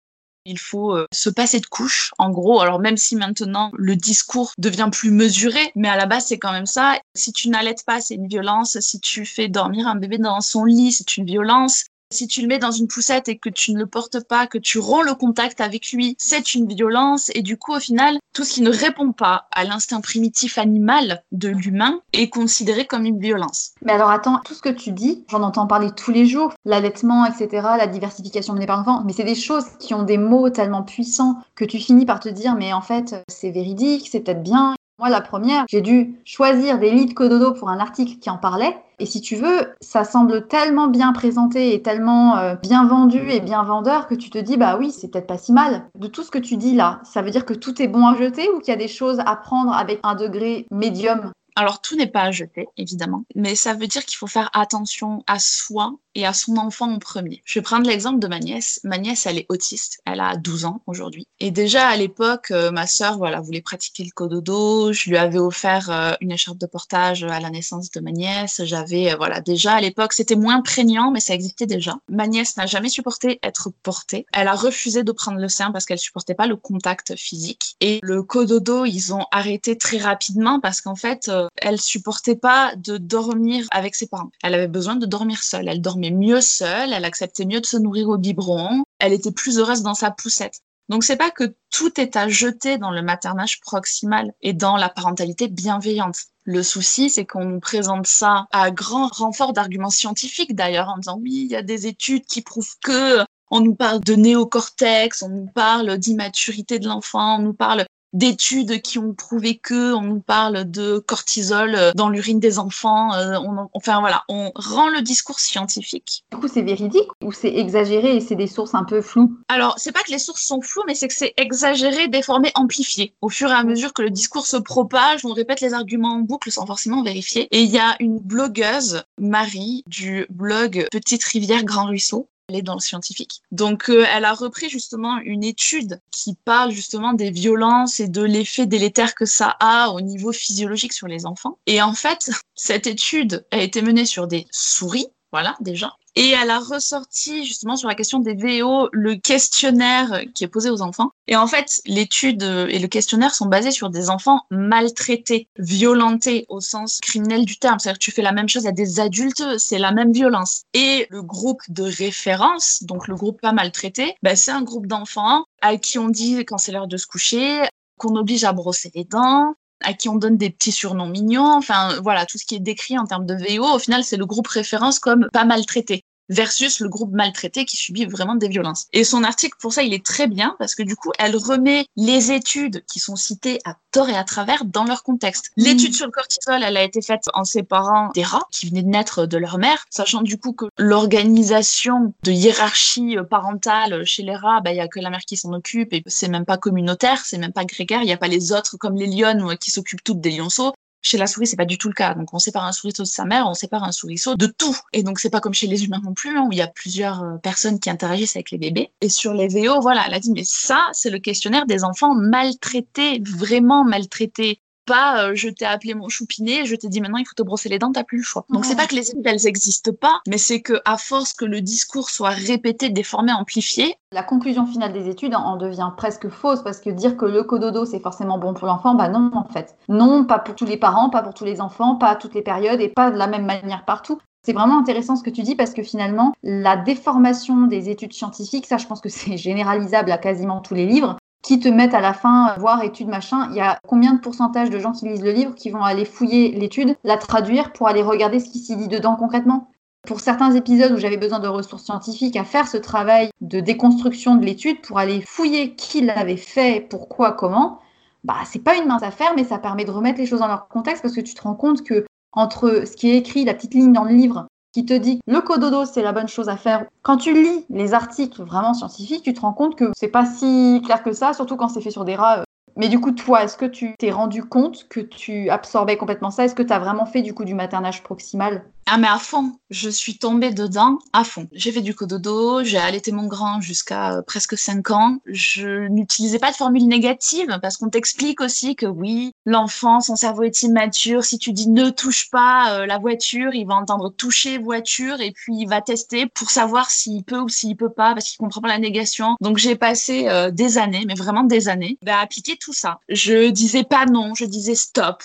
il 0.44 0.58
faut 0.58 0.94
euh, 0.94 1.06
se 1.12 1.30
passer 1.30 1.60
de 1.60 1.66
couches, 1.66 2.12
en 2.18 2.30
gros. 2.30 2.60
Alors 2.60 2.80
même 2.80 2.96
si 2.96 3.16
maintenant 3.16 3.70
le 3.74 3.96
discours 3.96 4.52
devient 4.58 4.88
plus 4.92 5.10
mesuré, 5.10 5.72
mais 5.74 5.88
à 5.88 5.96
la 5.96 6.06
base 6.06 6.26
c'est 6.26 6.38
quand 6.38 6.52
même 6.52 6.66
ça. 6.66 6.98
Si 7.14 7.32
tu 7.32 7.48
n'allaites 7.48 7.84
pas, 7.84 8.00
c'est 8.00 8.14
une 8.14 8.28
violence. 8.28 8.78
Si 8.80 9.00
tu 9.00 9.24
fais 9.24 9.48
dormir 9.48 9.86
un 9.86 9.96
bébé 9.96 10.18
dans 10.18 10.40
son 10.40 10.64
lit, 10.64 10.92
c'est 10.92 11.16
une 11.16 11.26
violence. 11.26 11.84
Si 12.10 12.28
tu 12.28 12.42
le 12.42 12.48
mets 12.48 12.58
dans 12.58 12.70
une 12.70 12.88
poussette 12.88 13.28
et 13.28 13.38
que 13.38 13.48
tu 13.48 13.72
ne 13.72 13.78
le 13.78 13.86
portes 13.86 14.20
pas, 14.26 14.46
que 14.46 14.58
tu 14.58 14.78
romps 14.78 15.02
le 15.02 15.14
contact 15.14 15.60
avec 15.60 15.90
lui, 15.92 16.14
c'est 16.18 16.54
une 16.54 16.68
violence. 16.68 17.30
Et 17.34 17.42
du 17.42 17.56
coup, 17.56 17.74
au 17.74 17.80
final, 17.80 18.18
tout 18.32 18.44
ce 18.44 18.54
qui 18.54 18.62
ne 18.62 18.70
répond 18.70 19.12
pas 19.12 19.46
à 19.52 19.64
l'instinct 19.64 20.00
primitif 20.00 20.58
animal 20.58 21.22
de 21.32 21.48
l'humain 21.48 22.00
est 22.12 22.28
considéré 22.28 22.86
comme 22.86 23.04
une 23.04 23.18
violence. 23.18 23.72
Mais 23.82 23.92
alors 23.92 24.10
attends, 24.10 24.40
tout 24.44 24.54
ce 24.54 24.62
que 24.62 24.68
tu 24.68 24.92
dis, 24.92 25.24
j'en 25.28 25.42
entends 25.42 25.66
parler 25.66 25.90
tous 25.96 26.10
les 26.10 26.26
jours, 26.26 26.52
l'allaitement, 26.64 27.24
etc., 27.26 27.48
la 27.78 27.86
diversification 27.86 28.54
menée 28.54 28.66
par 28.66 28.78
l'enfant, 28.78 29.02
mais 29.04 29.12
c'est 29.12 29.24
des 29.24 29.34
choses 29.34 29.64
qui 29.78 29.94
ont 29.94 30.02
des 30.02 30.18
mots 30.18 30.50
tellement 30.50 30.82
puissants 30.82 31.38
que 31.54 31.64
tu 31.64 31.78
finis 31.78 32.06
par 32.06 32.20
te 32.20 32.28
dire, 32.28 32.54
mais 32.56 32.72
en 32.72 32.82
fait, 32.82 33.16
c'est 33.28 33.50
véridique, 33.50 34.08
c'est 34.10 34.20
peut-être 34.20 34.42
bien, 34.42 34.74
la 35.10 35.20
première, 35.20 35.64
j'ai 35.68 35.80
dû 35.80 36.14
choisir 36.24 36.78
des 36.78 36.90
lits 36.90 37.06
de 37.06 37.14
cododo 37.14 37.52
pour 37.52 37.68
un 37.68 37.78
article 37.78 38.18
qui 38.18 38.30
en 38.30 38.38
parlait. 38.38 38.76
Et 38.98 39.06
si 39.06 39.20
tu 39.20 39.36
veux, 39.36 39.74
ça 39.80 40.04
semble 40.04 40.46
tellement 40.46 40.86
bien 40.88 41.12
présenté 41.12 41.74
et 41.74 41.82
tellement 41.82 42.36
euh, 42.38 42.54
bien 42.54 42.86
vendu 42.86 43.28
et 43.30 43.40
bien 43.40 43.62
vendeur 43.64 44.06
que 44.06 44.14
tu 44.14 44.30
te 44.30 44.38
dis, 44.38 44.56
bah 44.56 44.76
oui, 44.78 44.92
c'est 44.92 45.08
peut-être 45.08 45.26
pas 45.26 45.38
si 45.38 45.52
mal. 45.52 45.84
De 45.96 46.06
tout 46.06 46.22
ce 46.22 46.30
que 46.30 46.38
tu 46.38 46.56
dis 46.56 46.74
là, 46.74 47.00
ça 47.04 47.22
veut 47.22 47.30
dire 47.30 47.44
que 47.44 47.54
tout 47.54 47.82
est 47.82 47.88
bon 47.88 48.06
à 48.06 48.16
jeter 48.16 48.48
ou 48.50 48.60
qu'il 48.60 48.68
y 48.72 48.76
a 48.76 48.78
des 48.78 48.88
choses 48.88 49.20
à 49.26 49.36
prendre 49.36 49.72
avec 49.72 50.00
un 50.04 50.14
degré 50.14 50.66
médium? 50.70 51.32
Alors 51.56 51.80
tout 51.80 51.96
n'est 51.96 52.08
pas 52.10 52.22
à 52.22 52.30
jeter, 52.32 52.66
évidemment, 52.76 53.24
mais 53.36 53.54
ça 53.54 53.74
veut 53.74 53.86
dire 53.86 54.04
qu'il 54.04 54.16
faut 54.16 54.26
faire 54.26 54.50
attention 54.54 55.22
à 55.28 55.38
soi 55.38 55.92
et 56.14 56.26
à 56.26 56.32
son 56.32 56.56
enfant 56.56 56.90
en 56.90 56.98
premier. 56.98 57.42
Je 57.44 57.58
vais 57.58 57.62
prendre 57.62 57.86
l'exemple 57.86 58.18
de 58.18 58.28
ma 58.28 58.38
nièce. 58.38 58.80
Ma 58.84 58.98
nièce, 58.98 59.26
elle 59.26 59.38
est 59.38 59.46
autiste. 59.48 60.00
Elle 60.06 60.20
a 60.20 60.36
12 60.36 60.64
ans 60.64 60.82
aujourd'hui. 60.86 61.26
Et 61.40 61.50
déjà 61.50 61.88
à 61.88 61.96
l'époque, 61.96 62.50
euh, 62.50 62.70
ma 62.70 62.86
sœur, 62.86 63.18
voilà, 63.18 63.40
voulait 63.40 63.62
pratiquer 63.62 64.04
le 64.04 64.10
cododo. 64.10 64.92
Je 64.92 65.10
lui 65.10 65.16
avais 65.16 65.38
offert 65.38 65.90
euh, 65.90 66.12
une 66.20 66.32
écharpe 66.32 66.58
de 66.58 66.66
portage 66.66 67.24
à 67.24 67.40
la 67.40 67.50
naissance 67.50 67.90
de 67.90 68.00
ma 68.00 68.12
nièce. 68.12 68.62
J'avais, 68.64 69.12
euh, 69.12 69.16
voilà, 69.16 69.40
déjà 69.40 69.74
à 69.74 69.80
l'époque, 69.80 70.12
c'était 70.12 70.36
moins 70.36 70.60
prégnant, 70.62 71.10
mais 71.10 71.20
ça 71.20 71.34
existait 71.34 71.66
déjà. 71.66 71.96
Ma 72.08 72.26
nièce 72.26 72.56
n'a 72.56 72.66
jamais 72.66 72.88
supporté 72.88 73.40
être 73.42 73.70
portée. 73.82 74.26
Elle 74.32 74.48
a 74.48 74.54
refusé 74.54 75.02
de 75.02 75.12
prendre 75.12 75.38
le 75.38 75.48
sein 75.48 75.72
parce 75.72 75.84
qu'elle 75.86 75.98
supportait 75.98 76.34
pas 76.34 76.46
le 76.46 76.56
contact 76.56 77.16
physique. 77.16 77.76
Et 77.80 77.98
le 78.02 78.22
cododo, 78.22 78.84
ils 78.84 79.12
ont 79.12 79.26
arrêté 79.32 79.76
très 79.76 79.98
rapidement 79.98 80.60
parce 80.60 80.80
qu'en 80.80 80.96
fait, 80.96 81.30
elle 81.56 81.80
supportait 81.80 82.36
pas 82.36 82.74
de 82.76 82.98
dormir 82.98 83.66
avec 83.70 83.94
ses 83.94 84.06
parents. 84.06 84.30
Elle 84.42 84.54
avait 84.54 84.68
besoin 84.68 84.96
de 84.96 85.06
dormir 85.06 85.42
seule. 85.42 85.68
Elle 85.68 85.80
dormait 85.80 86.03
mieux 86.10 86.40
seule, 86.40 86.92
elle 86.92 87.04
acceptait 87.04 87.44
mieux 87.44 87.60
de 87.60 87.66
se 87.66 87.76
nourrir 87.76 88.08
au 88.08 88.18
biberon, 88.18 88.84
elle 88.98 89.12
était 89.12 89.32
plus 89.32 89.58
heureuse 89.58 89.82
dans 89.82 89.94
sa 89.94 90.10
poussette. 90.10 90.60
Donc 90.88 91.02
c'est 91.02 91.16
pas 91.16 91.30
que 91.30 91.54
tout 91.70 91.98
est 91.98 92.16
à 92.16 92.28
jeter 92.28 92.76
dans 92.76 92.90
le 92.90 93.02
maternage 93.02 93.60
proximal 93.60 94.32
et 94.42 94.52
dans 94.52 94.76
la 94.76 94.90
parentalité 94.90 95.48
bienveillante. 95.48 96.16
Le 96.44 96.62
souci, 96.62 97.08
c'est 97.08 97.24
qu'on 97.24 97.46
nous 97.46 97.60
présente 97.60 98.06
ça 98.06 98.46
à 98.52 98.70
grand 98.70 99.08
renfort 99.08 99.54
d'arguments 99.54 99.90
scientifiques 99.90 100.54
d'ailleurs, 100.54 100.88
en 100.88 100.98
disant 100.98 101.18
oui, 101.18 101.46
il 101.46 101.50
y 101.50 101.56
a 101.56 101.62
des 101.62 101.86
études 101.86 102.26
qui 102.26 102.42
prouvent 102.42 102.74
que 102.82 103.24
on 103.50 103.60
nous 103.60 103.74
parle 103.74 104.00
de 104.00 104.14
néocortex, 104.14 105.22
on 105.22 105.28
nous 105.28 105.46
parle 105.54 105.96
d'immaturité 105.96 106.78
de 106.78 106.88
l'enfant, 106.88 107.36
on 107.38 107.42
nous 107.42 107.54
parle 107.54 107.86
d'études 108.14 108.80
qui 108.80 108.98
ont 108.98 109.12
prouvé 109.12 109.56
que 109.56 109.92
on 109.92 110.02
nous 110.02 110.20
parle 110.20 110.70
de 110.70 110.98
cortisol 110.98 111.74
euh, 111.74 111.92
dans 111.94 112.08
l'urine 112.08 112.40
des 112.40 112.58
enfants. 112.58 113.12
Euh, 113.12 113.36
on, 113.40 113.68
enfin 113.74 114.00
voilà, 114.00 114.22
on 114.28 114.52
rend 114.54 114.88
le 114.88 115.02
discours 115.02 115.40
scientifique. 115.40 116.24
Du 116.32 116.38
coup, 116.38 116.48
c'est 116.48 116.62
véridique 116.62 117.08
ou 117.22 117.32
c'est 117.32 117.54
exagéré 117.54 118.16
et 118.16 118.20
c'est 118.20 118.36
des 118.36 118.46
sources 118.46 118.74
un 118.74 118.84
peu 118.84 119.02
floues? 119.02 119.36
Alors, 119.48 119.74
c'est 119.78 119.92
pas 119.92 120.02
que 120.02 120.12
les 120.12 120.18
sources 120.18 120.44
sont 120.44 120.60
floues, 120.62 120.84
mais 120.86 120.94
c'est 120.94 121.08
que 121.08 121.14
c'est 121.14 121.34
exagéré, 121.36 122.08
déformé, 122.08 122.50
amplifié. 122.54 123.14
Au 123.20 123.28
fur 123.28 123.50
et 123.50 123.54
à 123.54 123.64
mesure 123.64 123.92
que 123.92 124.02
le 124.02 124.10
discours 124.10 124.46
se 124.46 124.56
propage, 124.56 125.24
on 125.24 125.32
répète 125.32 125.60
les 125.60 125.74
arguments 125.74 126.14
en 126.14 126.20
boucle 126.20 126.50
sans 126.50 126.66
forcément 126.66 127.02
vérifier. 127.02 127.48
Et 127.50 127.62
il 127.62 127.70
y 127.70 127.78
a 127.78 127.96
une 127.98 128.18
blogueuse, 128.18 129.02
Marie, 129.18 129.82
du 129.86 130.26
blog 130.30 130.86
Petite 130.92 131.24
Rivière 131.24 131.64
Grand 131.64 131.86
Ruisseau, 131.86 132.28
elle 132.48 132.56
est 132.56 132.62
dans 132.62 132.74
le 132.74 132.80
scientifique. 132.80 133.42
Donc, 133.52 133.88
euh, 133.88 134.04
elle 134.12 134.24
a 134.24 134.34
repris 134.34 134.68
justement 134.68 135.18
une 135.18 135.44
étude 135.44 136.00
qui 136.10 136.34
parle 136.44 136.72
justement 136.72 137.14
des 137.14 137.30
violences 137.30 138.00
et 138.00 138.08
de 138.08 138.22
l'effet 138.22 138.66
délétère 138.66 139.14
que 139.14 139.24
ça 139.24 139.56
a 139.60 139.90
au 139.90 140.00
niveau 140.00 140.32
physiologique 140.32 140.92
sur 140.92 141.06
les 141.06 141.26
enfants. 141.26 141.58
Et 141.66 141.80
en 141.80 141.94
fait, 141.94 142.30
cette 142.54 142.86
étude 142.86 143.46
a 143.50 143.58
été 143.58 143.80
menée 143.80 144.04
sur 144.04 144.26
des 144.26 144.46
souris, 144.50 145.06
voilà, 145.34 145.56
déjà. 145.58 145.96
Et 146.14 146.28
elle 146.28 146.48
a 146.48 146.60
ressorti 146.60 147.44
justement 147.44 147.74
sur 147.74 147.88
la 147.88 147.96
question 147.96 148.20
des 148.20 148.34
VO 148.34 148.88
le 148.92 149.16
questionnaire 149.16 150.20
qui 150.32 150.44
est 150.44 150.48
posé 150.48 150.70
aux 150.70 150.80
enfants. 150.80 151.10
Et 151.26 151.34
en 151.34 151.48
fait, 151.48 151.80
l'étude 151.86 152.44
et 152.44 152.78
le 152.78 152.86
questionnaire 152.86 153.34
sont 153.34 153.46
basés 153.46 153.72
sur 153.72 153.90
des 153.90 154.10
enfants 154.10 154.42
maltraités, 154.52 155.48
violentés 155.58 156.46
au 156.48 156.60
sens 156.60 157.00
criminel 157.00 157.44
du 157.44 157.58
terme. 157.58 157.80
C'est-à-dire 157.80 157.98
que 157.98 158.04
tu 158.04 158.12
fais 158.12 158.22
la 158.22 158.30
même 158.30 158.48
chose 158.48 158.68
à 158.68 158.70
des 158.70 159.00
adultes, 159.00 159.58
c'est 159.58 159.78
la 159.78 159.90
même 159.90 160.12
violence. 160.12 160.62
Et 160.72 161.08
le 161.10 161.24
groupe 161.24 161.62
de 161.68 161.82
référence, 161.82 162.84
donc 162.84 163.08
le 163.08 163.16
groupe 163.16 163.40
pas 163.40 163.50
maltraité, 163.50 164.14
ben 164.22 164.36
c'est 164.36 164.52
un 164.52 164.62
groupe 164.62 164.86
d'enfants 164.86 165.46
à 165.62 165.76
qui 165.78 165.98
on 165.98 166.10
dit 166.10 166.44
quand 166.44 166.58
c'est 166.58 166.70
l'heure 166.70 166.86
de 166.86 166.96
se 166.96 167.08
coucher, 167.08 167.60
qu'on 167.98 168.14
oblige 168.14 168.44
à 168.44 168.52
brosser 168.52 168.92
les 168.94 169.04
dents, 169.04 169.54
à 169.84 169.92
qui 169.92 170.08
on 170.08 170.16
donne 170.16 170.36
des 170.36 170.50
petits 170.50 170.72
surnoms 170.72 171.06
mignons, 171.06 171.52
enfin 171.52 172.00
voilà, 172.02 172.26
tout 172.26 172.38
ce 172.38 172.44
qui 172.44 172.54
est 172.54 172.60
décrit 172.60 172.98
en 172.98 173.06
termes 173.06 173.26
de 173.26 173.34
VO, 173.34 173.64
au 173.64 173.78
final, 173.78 174.04
c'est 174.04 174.16
le 174.16 174.26
groupe 174.26 174.48
référence 174.48 174.98
comme 174.98 175.28
pas 175.32 175.44
maltraité. 175.44 176.02
Versus 176.28 176.80
le 176.80 176.88
groupe 176.88 177.12
maltraité 177.12 177.64
qui 177.64 177.76
subit 177.76 178.06
vraiment 178.06 178.34
des 178.34 178.48
violences. 178.48 178.86
Et 178.92 179.04
son 179.04 179.24
article, 179.24 179.56
pour 179.60 179.72
ça, 179.72 179.82
il 179.82 179.94
est 179.94 180.04
très 180.04 180.26
bien 180.26 180.56
parce 180.58 180.74
que 180.74 180.82
du 180.82 180.96
coup, 180.96 181.12
elle 181.18 181.36
remet 181.36 181.86
les 181.96 182.32
études 182.32 182.84
qui 182.86 182.98
sont 182.98 183.16
citées 183.16 183.60
à 183.64 183.76
tort 183.90 184.08
et 184.08 184.16
à 184.16 184.24
travers 184.24 184.64
dans 184.64 184.84
leur 184.84 185.02
contexte. 185.02 185.50
Mmh. 185.56 185.62
L'étude 185.62 185.94
sur 185.94 186.06
le 186.06 186.12
cortisol, 186.12 186.62
elle 186.62 186.76
a 186.76 186.82
été 186.82 187.02
faite 187.02 187.24
en 187.34 187.44
séparant 187.44 188.10
des 188.14 188.22
rats 188.22 188.46
qui 188.50 188.68
venaient 188.68 188.82
de 188.82 188.88
naître 188.88 189.26
de 189.26 189.36
leur 189.36 189.58
mère, 189.58 189.84
sachant 189.90 190.22
du 190.22 190.38
coup 190.38 190.52
que 190.52 190.66
l'organisation 190.78 192.14
de 192.22 192.32
hiérarchie 192.32 193.16
parentale 193.30 194.04
chez 194.04 194.22
les 194.22 194.36
rats, 194.36 194.60
bah, 194.60 194.72
il 194.72 194.76
y 194.76 194.80
a 194.80 194.88
que 194.88 195.00
la 195.00 195.10
mère 195.10 195.20
qui 195.20 195.36
s'en 195.36 195.52
occupe 195.52 195.92
et 195.92 196.02
c'est 196.06 196.28
même 196.28 196.44
pas 196.44 196.58
communautaire, 196.58 197.22
c'est 197.24 197.38
même 197.38 197.52
pas 197.52 197.64
grégaire, 197.64 198.02
il 198.02 198.06
n'y 198.06 198.12
a 198.12 198.16
pas 198.16 198.28
les 198.28 198.52
autres 198.52 198.76
comme 198.76 198.96
les 198.96 199.06
lionnes 199.06 199.56
qui 199.58 199.70
s'occupent 199.70 200.04
toutes 200.04 200.20
des 200.20 200.30
lionceaux. 200.30 200.72
Chez 201.06 201.18
la 201.18 201.26
souris, 201.26 201.46
c'est 201.46 201.56
pas 201.56 201.66
du 201.66 201.76
tout 201.76 201.88
le 201.88 201.94
cas. 201.94 202.14
Donc, 202.14 202.32
on 202.32 202.38
sépare 202.38 202.64
un 202.64 202.72
souriceau 202.72 203.02
de 203.02 203.08
sa 203.08 203.26
mère, 203.26 203.46
on 203.46 203.52
sépare 203.52 203.84
un 203.84 203.92
souriceau 203.92 204.36
de 204.36 204.46
tout. 204.46 204.76
Et 204.94 205.02
donc, 205.02 205.20
c'est 205.20 205.28
pas 205.28 205.40
comme 205.40 205.52
chez 205.52 205.66
les 205.66 205.84
humains 205.84 206.00
non 206.02 206.14
plus, 206.14 206.36
hein, 206.36 206.46
où 206.48 206.52
il 206.52 206.56
y 206.56 206.62
a 206.62 206.66
plusieurs 206.66 207.22
euh, 207.22 207.36
personnes 207.36 207.78
qui 207.78 207.90
interagissent 207.90 208.36
avec 208.36 208.50
les 208.50 208.56
bébés. 208.56 208.90
Et 209.02 209.10
sur 209.10 209.34
les 209.34 209.48
VO, 209.48 209.82
voilà, 209.82 210.04
elle 210.06 210.14
a 210.14 210.18
dit, 210.18 210.32
mais 210.32 210.44
ça, 210.44 210.88
c'est 210.92 211.10
le 211.10 211.18
questionnaire 211.18 211.66
des 211.66 211.84
enfants 211.84 212.14
maltraités, 212.14 213.20
vraiment 213.20 213.84
maltraités 213.84 214.62
pas 214.86 215.24
euh, 215.24 215.32
je 215.34 215.48
t'ai 215.48 215.64
appelé 215.64 215.94
mon 215.94 216.08
choupinet, 216.08 216.64
je 216.64 216.76
t'ai 216.76 216.88
dit 216.88 217.00
maintenant 217.00 217.18
il 217.18 217.26
faut 217.26 217.34
te 217.34 217.42
brosser 217.42 217.68
les 217.68 217.78
dents, 217.78 217.92
t'as 217.92 218.04
plus 218.04 218.18
le 218.18 218.24
choix. 218.24 218.44
Donc 218.50 218.64
c'est 218.64 218.76
pas 218.76 218.86
que 218.86 218.94
les 218.94 219.10
études 219.10 219.26
elles 219.26 219.46
existent 219.46 219.92
pas, 219.92 220.20
mais 220.26 220.38
c'est 220.38 220.60
que 220.60 220.74
à 220.84 220.96
force 220.96 221.32
que 221.32 221.44
le 221.44 221.60
discours 221.60 222.10
soit 222.10 222.30
répété, 222.30 222.90
déformé, 222.90 223.32
amplifié. 223.32 223.96
La 224.12 224.22
conclusion 224.22 224.66
finale 224.66 224.92
des 224.92 225.08
études 225.08 225.34
en 225.34 225.56
devient 225.56 225.90
presque 225.96 226.28
fausse 226.28 226.62
parce 226.62 226.80
que 226.80 226.90
dire 226.90 227.16
que 227.16 227.24
le 227.24 227.42
cododo 227.42 227.84
c'est 227.84 228.00
forcément 228.00 228.38
bon 228.38 228.54
pour 228.54 228.66
l'enfant, 228.66 228.94
bah 228.94 229.08
non 229.08 229.30
en 229.34 229.48
fait. 229.48 229.76
Non, 229.88 230.24
pas 230.24 230.38
pour 230.38 230.54
tous 230.54 230.66
les 230.66 230.76
parents, 230.76 231.10
pas 231.10 231.22
pour 231.22 231.34
tous 231.34 231.44
les 231.44 231.60
enfants, 231.60 231.96
pas 231.96 232.08
à 232.08 232.16
toutes 232.16 232.34
les 232.34 232.42
périodes 232.42 232.80
et 232.80 232.88
pas 232.88 233.10
de 233.10 233.16
la 233.16 233.26
même 233.26 233.46
manière 233.46 233.84
partout. 233.84 234.18
C'est 234.44 234.52
vraiment 234.52 234.78
intéressant 234.78 235.16
ce 235.16 235.22
que 235.22 235.30
tu 235.30 235.42
dis 235.42 235.54
parce 235.54 235.72
que 235.72 235.82
finalement, 235.82 236.34
la 236.42 236.76
déformation 236.76 237.62
des 237.66 237.88
études 237.88 238.12
scientifiques, 238.12 238.66
ça 238.66 238.76
je 238.76 238.86
pense 238.86 239.00
que 239.00 239.08
c'est 239.08 239.36
généralisable 239.38 240.12
à 240.12 240.18
quasiment 240.18 240.60
tous 240.60 240.74
les 240.74 240.86
livres, 240.86 241.16
qui 241.44 241.60
te 241.60 241.68
mettent 241.68 241.94
à 241.94 242.00
la 242.00 242.14
fin 242.14 242.48
euh, 242.48 242.54
voir 242.58 242.82
étude 242.82 243.06
machin. 243.06 243.48
Il 243.50 243.56
y 243.56 243.60
a 243.60 243.78
combien 243.86 244.14
de 244.14 244.20
pourcentage 244.20 244.70
de 244.70 244.78
gens 244.80 244.92
qui 244.92 245.06
lisent 245.06 245.22
le 245.22 245.30
livre 245.30 245.54
qui 245.54 245.70
vont 245.70 245.84
aller 245.84 246.04
fouiller 246.04 246.50
l'étude, 246.52 246.96
la 247.04 247.16
traduire 247.16 247.72
pour 247.72 247.86
aller 247.86 248.02
regarder 248.02 248.40
ce 248.40 248.50
qui 248.50 248.58
s'y 248.58 248.76
dit 248.76 248.88
dedans 248.88 249.14
concrètement? 249.14 249.70
Pour 250.06 250.20
certains 250.20 250.52
épisodes 250.54 250.92
où 250.92 250.98
j'avais 250.98 251.16
besoin 251.16 251.38
de 251.38 251.48
ressources 251.48 251.84
scientifiques 251.84 252.36
à 252.36 252.44
faire 252.44 252.66
ce 252.66 252.76
travail 252.76 253.30
de 253.40 253.60
déconstruction 253.60 254.36
de 254.36 254.44
l'étude 254.44 254.80
pour 254.82 254.98
aller 254.98 255.22
fouiller 255.26 255.74
qui 255.74 256.00
l'avait 256.00 256.36
fait, 256.36 256.86
pourquoi, 256.90 257.32
comment, 257.32 257.78
bah 258.22 258.36
c'est 258.44 258.62
pas 258.62 258.76
une 258.76 258.86
mince 258.86 259.02
affaire, 259.02 259.32
mais 259.36 259.44
ça 259.44 259.58
permet 259.58 259.84
de 259.84 259.90
remettre 259.90 260.18
les 260.18 260.26
choses 260.26 260.40
dans 260.40 260.48
leur 260.48 260.68
contexte 260.68 261.02
parce 261.02 261.14
que 261.14 261.20
tu 261.20 261.34
te 261.34 261.42
rends 261.42 261.54
compte 261.54 261.82
que 261.84 262.04
entre 262.32 262.84
ce 262.86 262.96
qui 262.96 263.10
est 263.10 263.16
écrit, 263.16 263.44
la 263.44 263.54
petite 263.54 263.74
ligne 263.74 263.92
dans 263.92 264.04
le 264.04 264.14
livre, 264.14 264.46
qui 264.74 264.84
te 264.84 264.92
dit 264.92 265.20
le 265.26 265.40
cododo 265.40 265.84
c'est 265.86 266.02
la 266.02 266.12
bonne 266.12 266.28
chose 266.28 266.48
à 266.48 266.56
faire. 266.56 266.84
Quand 267.02 267.16
tu 267.16 267.32
lis 267.32 267.64
les 267.70 267.94
articles 267.94 268.42
vraiment 268.42 268.74
scientifiques, 268.74 269.22
tu 269.22 269.32
te 269.32 269.40
rends 269.40 269.52
compte 269.52 269.76
que 269.76 269.92
c'est 269.96 270.08
pas 270.08 270.26
si 270.26 270.82
clair 270.84 271.02
que 271.02 271.12
ça, 271.12 271.32
surtout 271.32 271.56
quand 271.56 271.68
c'est 271.68 271.80
fait 271.80 271.92
sur 271.92 272.04
des 272.04 272.16
rats. 272.16 272.44
Mais 272.76 272.88
du 272.88 273.00
coup, 273.00 273.12
toi, 273.12 273.44
est-ce 273.44 273.56
que 273.56 273.66
tu 273.66 273.94
t'es 273.98 274.10
rendu 274.10 274.44
compte 274.44 274.88
que 274.88 275.00
tu 275.00 275.50
absorbais 275.50 275.96
complètement 275.96 276.30
ça? 276.30 276.44
Est-ce 276.44 276.54
que 276.54 276.62
tu 276.62 276.72
as 276.72 276.78
vraiment 276.78 277.06
fait 277.06 277.22
du 277.22 277.34
coup 277.34 277.44
du 277.44 277.54
maternage 277.54 278.02
proximal? 278.02 278.64
Ah 278.86 278.98
mais 278.98 279.08
à 279.08 279.18
fond, 279.18 279.52
je 279.70 279.88
suis 279.88 280.18
tombée 280.18 280.50
dedans 280.50 280.98
à 281.14 281.24
fond. 281.24 281.48
J'ai 281.52 281.72
fait 281.72 281.80
du 281.80 281.94
cododo, 281.94 282.62
j'ai 282.64 282.76
allaité 282.76 283.12
mon 283.12 283.26
grand 283.26 283.62
jusqu'à 283.62 284.16
euh, 284.16 284.22
presque 284.22 284.58
5 284.58 284.90
ans. 284.90 285.16
Je 285.24 285.88
n'utilisais 285.88 286.38
pas 286.38 286.50
de 286.50 286.56
formule 286.56 286.86
négative 286.86 287.58
parce 287.62 287.78
qu'on 287.78 287.88
t'explique 287.88 288.42
aussi 288.42 288.76
que 288.76 288.84
oui, 288.84 289.32
l'enfant, 289.46 290.00
son 290.00 290.16
cerveau 290.16 290.42
est 290.42 290.62
immature. 290.62 291.24
Si 291.24 291.38
tu 291.38 291.52
dis 291.52 291.70
ne 291.70 291.88
touche 291.88 292.28
pas 292.30 292.74
euh, 292.74 292.86
la 292.86 292.98
voiture, 292.98 293.54
il 293.54 293.66
va 293.66 293.74
entendre 293.74 294.10
toucher 294.10 294.58
voiture 294.58 295.22
et 295.22 295.32
puis 295.32 295.54
il 295.56 295.66
va 295.66 295.80
tester 295.80 296.26
pour 296.26 296.50
savoir 296.50 296.90
s'il 296.90 297.24
peut 297.24 297.40
ou 297.40 297.48
s'il 297.48 297.76
peut 297.76 297.88
pas 297.88 298.12
parce 298.12 298.26
qu'il 298.26 298.38
comprend 298.38 298.60
pas 298.60 298.68
la 298.68 298.78
négation. 298.78 299.36
Donc 299.40 299.56
j'ai 299.56 299.76
passé 299.76 300.28
euh, 300.28 300.50
des 300.50 300.76
années, 300.76 301.04
mais 301.06 301.14
vraiment 301.14 301.44
des 301.44 301.68
années, 301.68 301.96
bah, 302.04 302.18
à 302.18 302.22
appliquer 302.22 302.58
ça. 302.72 302.98
Je 303.08 303.50
disais 303.50 303.84
pas 303.84 304.06
non, 304.06 304.34
je 304.34 304.44
disais 304.44 304.74
stop 304.74 305.22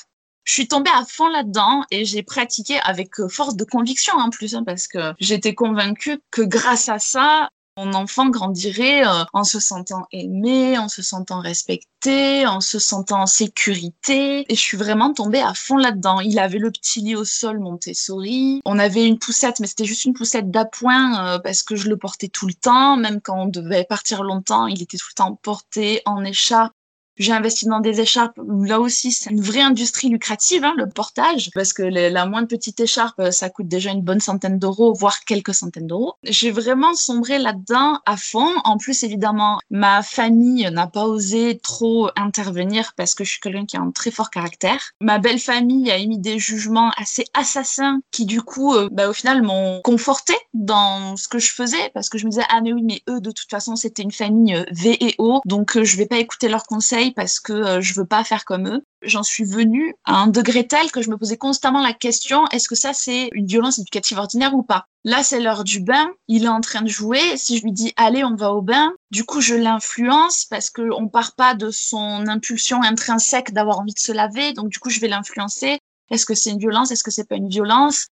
je 0.49 0.56
suis 0.56 0.67
tombée 0.67 0.89
à 0.89 1.06
fond 1.06 1.28
là-dedans 1.28 1.84
et 1.91 2.06
j'ai 2.06 2.23
pratiqué 2.23 2.80
avec 2.80 3.19
euh, 3.19 3.28
force 3.28 3.56
de 3.56 3.63
conviction 3.63 4.15
en 4.15 4.32
plus, 4.32 4.56
hein, 4.56 4.63
parce 4.65 4.88
que 4.88 5.13
j'étais 5.19 5.54
convaincue 5.54 6.19
que 6.32 6.41
grâce 6.41 6.89
à 6.89 6.97
ça, 6.97 7.49
mon 7.78 7.93
enfant 7.93 8.30
grandirait 8.30 9.08
euh, 9.08 9.23
en 9.32 9.43
se 9.43 9.60
sentant 9.60 10.08
aimé, 10.12 10.78
en 10.78 10.89
se 10.89 11.02
sentant 11.02 11.39
respecté, 11.39 12.45
en 12.47 12.62
se 12.62 12.80
sentant 12.80 13.21
en 13.21 13.25
sécurité. 13.28 14.52
Et 14.52 14.56
je 14.56 14.60
suis 14.60 14.75
vraiment 14.75 15.13
tombée 15.13 15.39
à 15.39 15.54
fond 15.54 15.78
là-dedans. 15.78 16.19
Il 16.19 16.39
avait 16.39 16.58
le 16.58 16.71
petit 16.71 16.99
lit 17.02 17.15
au 17.15 17.25
sol 17.25 17.60
Montessori. 17.60 18.60
On 18.65 18.80
avait 18.80 19.06
une 19.06 19.19
poussette, 19.19 19.60
mais 19.60 19.67
c'était 19.67 19.86
juste 19.86 20.06
une 20.06 20.13
poussette 20.13 20.52
d'appoint 20.52 21.36
euh, 21.36 21.39
parce 21.39 21.63
que 21.63 21.75
je 21.75 21.88
le 21.88 21.95
portais 21.95 22.28
tout 22.28 22.47
le 22.47 22.54
temps. 22.54 22.97
Même 22.97 23.21
quand 23.21 23.39
on 23.39 23.47
devait 23.47 23.86
partir 23.86 24.23
longtemps, 24.23 24.67
il 24.67 24.82
était 24.82 24.97
tout 24.97 25.08
le 25.12 25.15
temps 25.15 25.36
porté 25.36 26.02
en 26.06 26.25
écharpe. 26.25 26.73
J'ai 27.20 27.34
investi 27.34 27.66
dans 27.66 27.82
des 27.82 28.02
écharpes. 28.02 28.40
Là 28.48 28.80
aussi, 28.80 29.12
c'est 29.12 29.30
une 29.30 29.42
vraie 29.42 29.62
industrie 29.62 30.10
lucrative, 30.10 30.64
hein, 30.64 30.74
le 30.78 30.88
portage, 30.88 31.52
parce 31.54 31.74
que 31.74 31.84
la 31.84 32.26
moindre 32.26 32.48
petite 32.48 32.80
écharpe, 32.80 33.22
ça 33.32 33.50
coûte 33.50 33.68
déjà 33.68 33.92
une 33.92 34.02
bonne 34.02 34.22
centaine 34.22 34.58
d'euros, 34.58 34.94
voire 34.94 35.20
quelques 35.26 35.54
centaines 35.54 35.88
d'euros. 35.88 36.14
J'ai 36.24 36.52
vraiment 36.52 36.94
sombré 36.94 37.38
là-dedans 37.38 38.00
à 38.06 38.18
fond. 38.18 38.50
En 38.64 38.78
plus, 38.78 39.04
évidemment, 39.04 39.60
ma 39.70 40.02
famille 40.02 40.70
n'a 40.72 40.88
pas 40.88 41.06
osé 41.06 41.60
trop 41.62 42.10
intervenir 42.16 42.94
parce 42.96 43.16
que 43.16 43.24
je 43.24 43.32
suis 43.32 43.40
quelqu'un 43.40 43.66
qui 43.66 43.78
a 43.78 43.82
un 43.82 43.92
très 43.92 44.12
fort 44.12 44.30
caractère. 44.30 44.92
Ma 45.02 45.20
belle 45.20 45.40
famille 45.40 45.92
a 45.92 45.98
émis 45.98 46.20
des 46.20 46.40
jugements 46.40 46.92
assez 46.98 47.26
assassins 47.34 48.00
qui, 48.12 48.26
du 48.26 48.42
coup, 48.42 48.74
euh, 48.74 48.90
bah, 48.92 49.10
au 49.10 49.14
final, 49.14 49.42
m'ont 49.42 49.82
conforté 49.84 50.34
dans 50.54 51.18
ce 51.18 51.28
que 51.28 51.40
je 51.40 51.52
faisais 51.52 51.92
parce 51.94 52.10
que 52.10 52.18
je 52.18 52.26
me 52.26 52.32
disais, 52.32 52.44
ah 52.50 52.62
mais 52.62 52.74
oui, 52.74 52.84
mais 52.84 53.02
eux, 53.10 53.20
de 53.20 53.32
toute 53.32 53.50
façon, 53.50 53.76
c'était 53.76 54.04
une 54.04 54.12
famille 54.12 54.56
euh, 54.56 54.64
V 54.72 54.98
et 55.04 55.16
O, 55.18 55.42
donc 55.46 55.76
euh, 55.76 55.84
je 55.84 55.98
vais 55.98 56.06
pas 56.06 56.18
écouter 56.18 56.48
leurs 56.48 56.66
conseils 56.66 57.09
parce 57.12 57.39
que 57.39 57.54
euh, 57.54 57.82
je 57.82 57.93
veux 57.93 58.06
pas 58.06 58.24
faire 58.24 58.45
comme 58.45 58.67
eux. 58.67 58.84
J'en 59.02 59.24
suis 59.24 59.43
venue 59.43 59.95
à 60.06 60.15
un 60.15 60.28
degré 60.28 60.67
tel 60.67 60.91
que 60.91 61.02
je 61.02 61.10
me 61.10 61.17
posais 61.17 61.38
constamment 61.38 61.82
la 61.82 61.93
question 61.93 62.45
est-ce 62.52 62.67
que 62.67 62.76
ça 62.76 62.93
c'est 62.93 63.30
une 63.34 63.45
violence 63.45 63.80
éducative 63.80 64.17
ordinaire 64.17 64.54
ou 64.54 64.63
pas? 64.63 64.86
Là, 65.06 65.24
c'est 65.24 65.39
l'heure 65.39 65.63
du 65.63 65.80
bain, 65.80 66.10
il 66.28 66.43
est 66.43 66.50
en 66.50 66.62
train 66.62 66.82
de 66.82 66.89
jouer. 66.89 67.38
Si 67.38 67.58
je 67.58 67.63
lui 67.63 67.72
dis 67.72 67.93
allez, 67.95 68.24
on 68.24 68.36
va 68.36 68.52
au 68.52 68.62
bain, 68.62 68.93
du 69.12 69.24
coup, 69.24 69.41
je 69.41 69.56
l'influence 69.56 70.45
parce 70.45 70.69
que 70.69 70.82
on 70.93 71.08
part 71.08 71.36
pas 71.36 71.54
de 71.54 71.72
son 71.72 72.28
impulsion 72.28 72.82
intrinsèque 72.84 73.54
d'avoir 73.54 73.80
envie 73.80 73.93
de 73.93 74.00
se 74.00 74.12
laver, 74.12 74.54
donc 74.54 74.69
du 74.69 74.80
coup, 74.80 74.89
je 74.89 75.00
vais 75.00 75.08
l'influencer. 75.08 75.80
Est-ce 76.12 76.26
que 76.26 76.34
c'est 76.34 76.52
une 76.52 76.60
violence? 76.60 76.91
Est-ce 76.91 77.04
que 77.04 77.12
c'est 77.12 77.28
pas 77.28 77.36
une 77.36 77.50
violence? 77.50 78.08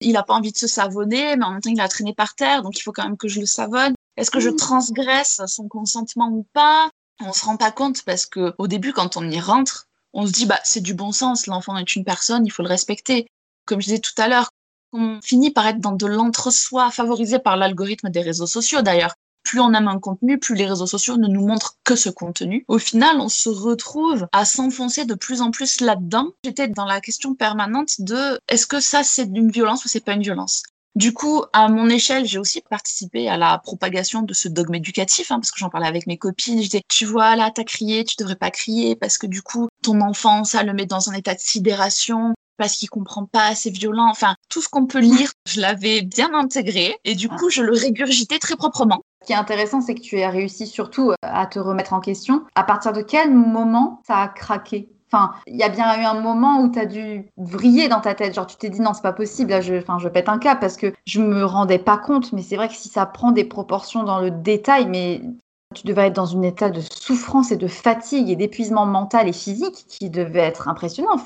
Il 0.00 0.16
a 0.16 0.22
pas 0.22 0.34
envie 0.34 0.52
de 0.52 0.58
se 0.58 0.66
savonner, 0.66 1.36
mais 1.36 1.44
en 1.44 1.52
même 1.52 1.60
temps, 1.60 1.70
il 1.70 1.80
a 1.80 1.88
traîné 1.88 2.14
par 2.14 2.34
terre, 2.34 2.62
donc 2.62 2.78
il 2.78 2.82
faut 2.82 2.92
quand 2.92 3.04
même 3.04 3.16
que 3.16 3.28
je 3.28 3.40
le 3.40 3.46
savonne. 3.46 3.94
Est-ce 4.16 4.30
que 4.30 4.40
je 4.40 4.50
mmh. 4.50 4.56
transgresse 4.56 5.40
son 5.46 5.68
consentement 5.68 6.28
ou 6.28 6.46
pas? 6.52 6.90
On 7.26 7.32
se 7.32 7.44
rend 7.44 7.56
pas 7.56 7.70
compte 7.70 8.02
parce 8.02 8.26
que 8.26 8.54
au 8.58 8.66
début, 8.66 8.92
quand 8.92 9.16
on 9.16 9.28
y 9.28 9.40
rentre, 9.40 9.88
on 10.12 10.26
se 10.26 10.32
dit 10.32 10.46
bah 10.46 10.60
c'est 10.64 10.80
du 10.80 10.94
bon 10.94 11.12
sens, 11.12 11.46
l'enfant 11.46 11.76
est 11.76 11.96
une 11.96 12.04
personne, 12.04 12.46
il 12.46 12.50
faut 12.50 12.62
le 12.62 12.68
respecter. 12.68 13.26
Comme 13.64 13.80
je 13.80 13.86
disais 13.86 14.00
tout 14.00 14.14
à 14.18 14.28
l'heure, 14.28 14.50
on 14.92 15.20
finit 15.22 15.50
par 15.50 15.66
être 15.66 15.80
dans 15.80 15.92
de 15.92 16.06
l'entre-soi, 16.06 16.90
favorisé 16.90 17.38
par 17.38 17.56
l'algorithme 17.56 18.10
des 18.10 18.20
réseaux 18.20 18.46
sociaux 18.46 18.82
d'ailleurs. 18.82 19.14
Plus 19.42 19.60
on 19.60 19.72
aime 19.72 19.88
un 19.88 19.98
contenu, 19.98 20.38
plus 20.38 20.54
les 20.54 20.66
réseaux 20.66 20.86
sociaux 20.86 21.16
ne 21.16 21.26
nous 21.26 21.44
montrent 21.44 21.76
que 21.84 21.96
ce 21.96 22.10
contenu. 22.10 22.64
Au 22.68 22.78
final, 22.78 23.16
on 23.18 23.28
se 23.28 23.48
retrouve 23.48 24.28
à 24.32 24.44
s'enfoncer 24.44 25.04
de 25.04 25.14
plus 25.14 25.42
en 25.42 25.50
plus 25.50 25.80
là-dedans. 25.80 26.30
J'étais 26.44 26.68
dans 26.68 26.84
la 26.84 27.00
question 27.00 27.34
permanente 27.34 28.00
de 28.00 28.38
est-ce 28.48 28.66
que 28.66 28.80
ça 28.80 29.02
c'est 29.02 29.24
une 29.24 29.50
violence 29.50 29.84
ou 29.84 29.88
c'est 29.88 30.04
pas 30.04 30.12
une 30.12 30.22
violence? 30.22 30.62
Du 30.94 31.14
coup, 31.14 31.42
à 31.52 31.68
mon 31.68 31.88
échelle, 31.88 32.26
j'ai 32.26 32.38
aussi 32.38 32.60
participé 32.68 33.28
à 33.28 33.36
la 33.36 33.58
propagation 33.58 34.22
de 34.22 34.34
ce 34.34 34.48
dogme 34.48 34.74
éducatif, 34.74 35.30
hein, 35.30 35.36
parce 35.36 35.50
que 35.50 35.58
j'en 35.58 35.70
parlais 35.70 35.86
avec 35.86 36.06
mes 36.06 36.18
copines. 36.18 36.58
Je 36.58 36.68
disais, 36.68 36.82
tu 36.88 37.06
vois, 37.06 37.34
là, 37.34 37.50
t'as 37.54 37.64
crié, 37.64 38.04
tu 38.04 38.16
devrais 38.18 38.36
pas 38.36 38.50
crier, 38.50 38.94
parce 38.96 39.16
que 39.16 39.26
du 39.26 39.42
coup, 39.42 39.68
ton 39.82 40.00
enfant, 40.02 40.44
ça 40.44 40.62
le 40.62 40.74
met 40.74 40.86
dans 40.86 41.08
un 41.08 41.14
état 41.14 41.34
de 41.34 41.40
sidération, 41.40 42.34
parce 42.58 42.76
qu'il 42.76 42.90
comprend 42.90 43.24
pas, 43.24 43.54
c'est 43.54 43.70
violent. 43.70 44.08
Enfin, 44.10 44.36
tout 44.48 44.60
ce 44.60 44.68
qu'on 44.68 44.86
peut 44.86 45.00
lire, 45.00 45.32
je 45.48 45.60
l'avais 45.60 46.02
bien 46.02 46.32
intégré, 46.34 46.96
et 47.04 47.14
du 47.14 47.28
coup, 47.28 47.48
je 47.48 47.62
le 47.62 47.72
régurgitais 47.72 48.38
très 48.38 48.56
proprement. 48.56 49.00
Ce 49.22 49.26
qui 49.26 49.32
est 49.32 49.36
intéressant, 49.36 49.80
c'est 49.80 49.94
que 49.94 50.00
tu 50.00 50.20
as 50.20 50.30
réussi 50.30 50.66
surtout 50.66 51.12
à 51.22 51.46
te 51.46 51.58
remettre 51.58 51.92
en 51.92 52.00
question. 52.00 52.44
À 52.54 52.64
partir 52.64 52.92
de 52.92 53.02
quel 53.02 53.32
moment 53.32 54.02
ça 54.06 54.18
a 54.18 54.28
craqué? 54.28 54.90
Enfin, 55.12 55.34
il 55.46 55.56
y 55.56 55.62
a 55.62 55.68
bien 55.68 56.00
eu 56.00 56.04
un 56.04 56.20
moment 56.20 56.62
où 56.62 56.70
tu 56.70 56.78
as 56.78 56.86
dû 56.86 57.26
vriller 57.36 57.88
dans 57.88 58.00
ta 58.00 58.14
tête. 58.14 58.34
Genre, 58.34 58.46
tu 58.46 58.56
t'es 58.56 58.70
dit 58.70 58.80
non, 58.80 58.94
c'est 58.94 59.02
pas 59.02 59.12
possible, 59.12 59.50
là, 59.50 59.60
je, 59.60 59.74
enfin, 59.74 59.98
je 59.98 60.08
pète 60.08 60.30
un 60.30 60.38
cap 60.38 60.58
parce 60.58 60.78
que 60.78 60.92
je 61.04 61.20
me 61.20 61.44
rendais 61.44 61.78
pas 61.78 61.98
compte. 61.98 62.32
Mais 62.32 62.40
c'est 62.40 62.56
vrai 62.56 62.68
que 62.68 62.74
si 62.74 62.88
ça 62.88 63.04
prend 63.04 63.30
des 63.30 63.44
proportions 63.44 64.04
dans 64.04 64.20
le 64.20 64.30
détail, 64.30 64.86
mais 64.86 65.20
tu 65.74 65.86
devais 65.86 66.06
être 66.06 66.16
dans 66.16 66.26
une 66.26 66.44
état 66.44 66.70
de 66.70 66.80
souffrance 66.80 67.52
et 67.52 67.56
de 67.56 67.68
fatigue 67.68 68.30
et 68.30 68.36
d'épuisement 68.36 68.86
mental 68.86 69.28
et 69.28 69.32
physique 69.32 69.84
qui 69.86 70.08
devait 70.08 70.40
être 70.40 70.68
impressionnant. 70.68 71.16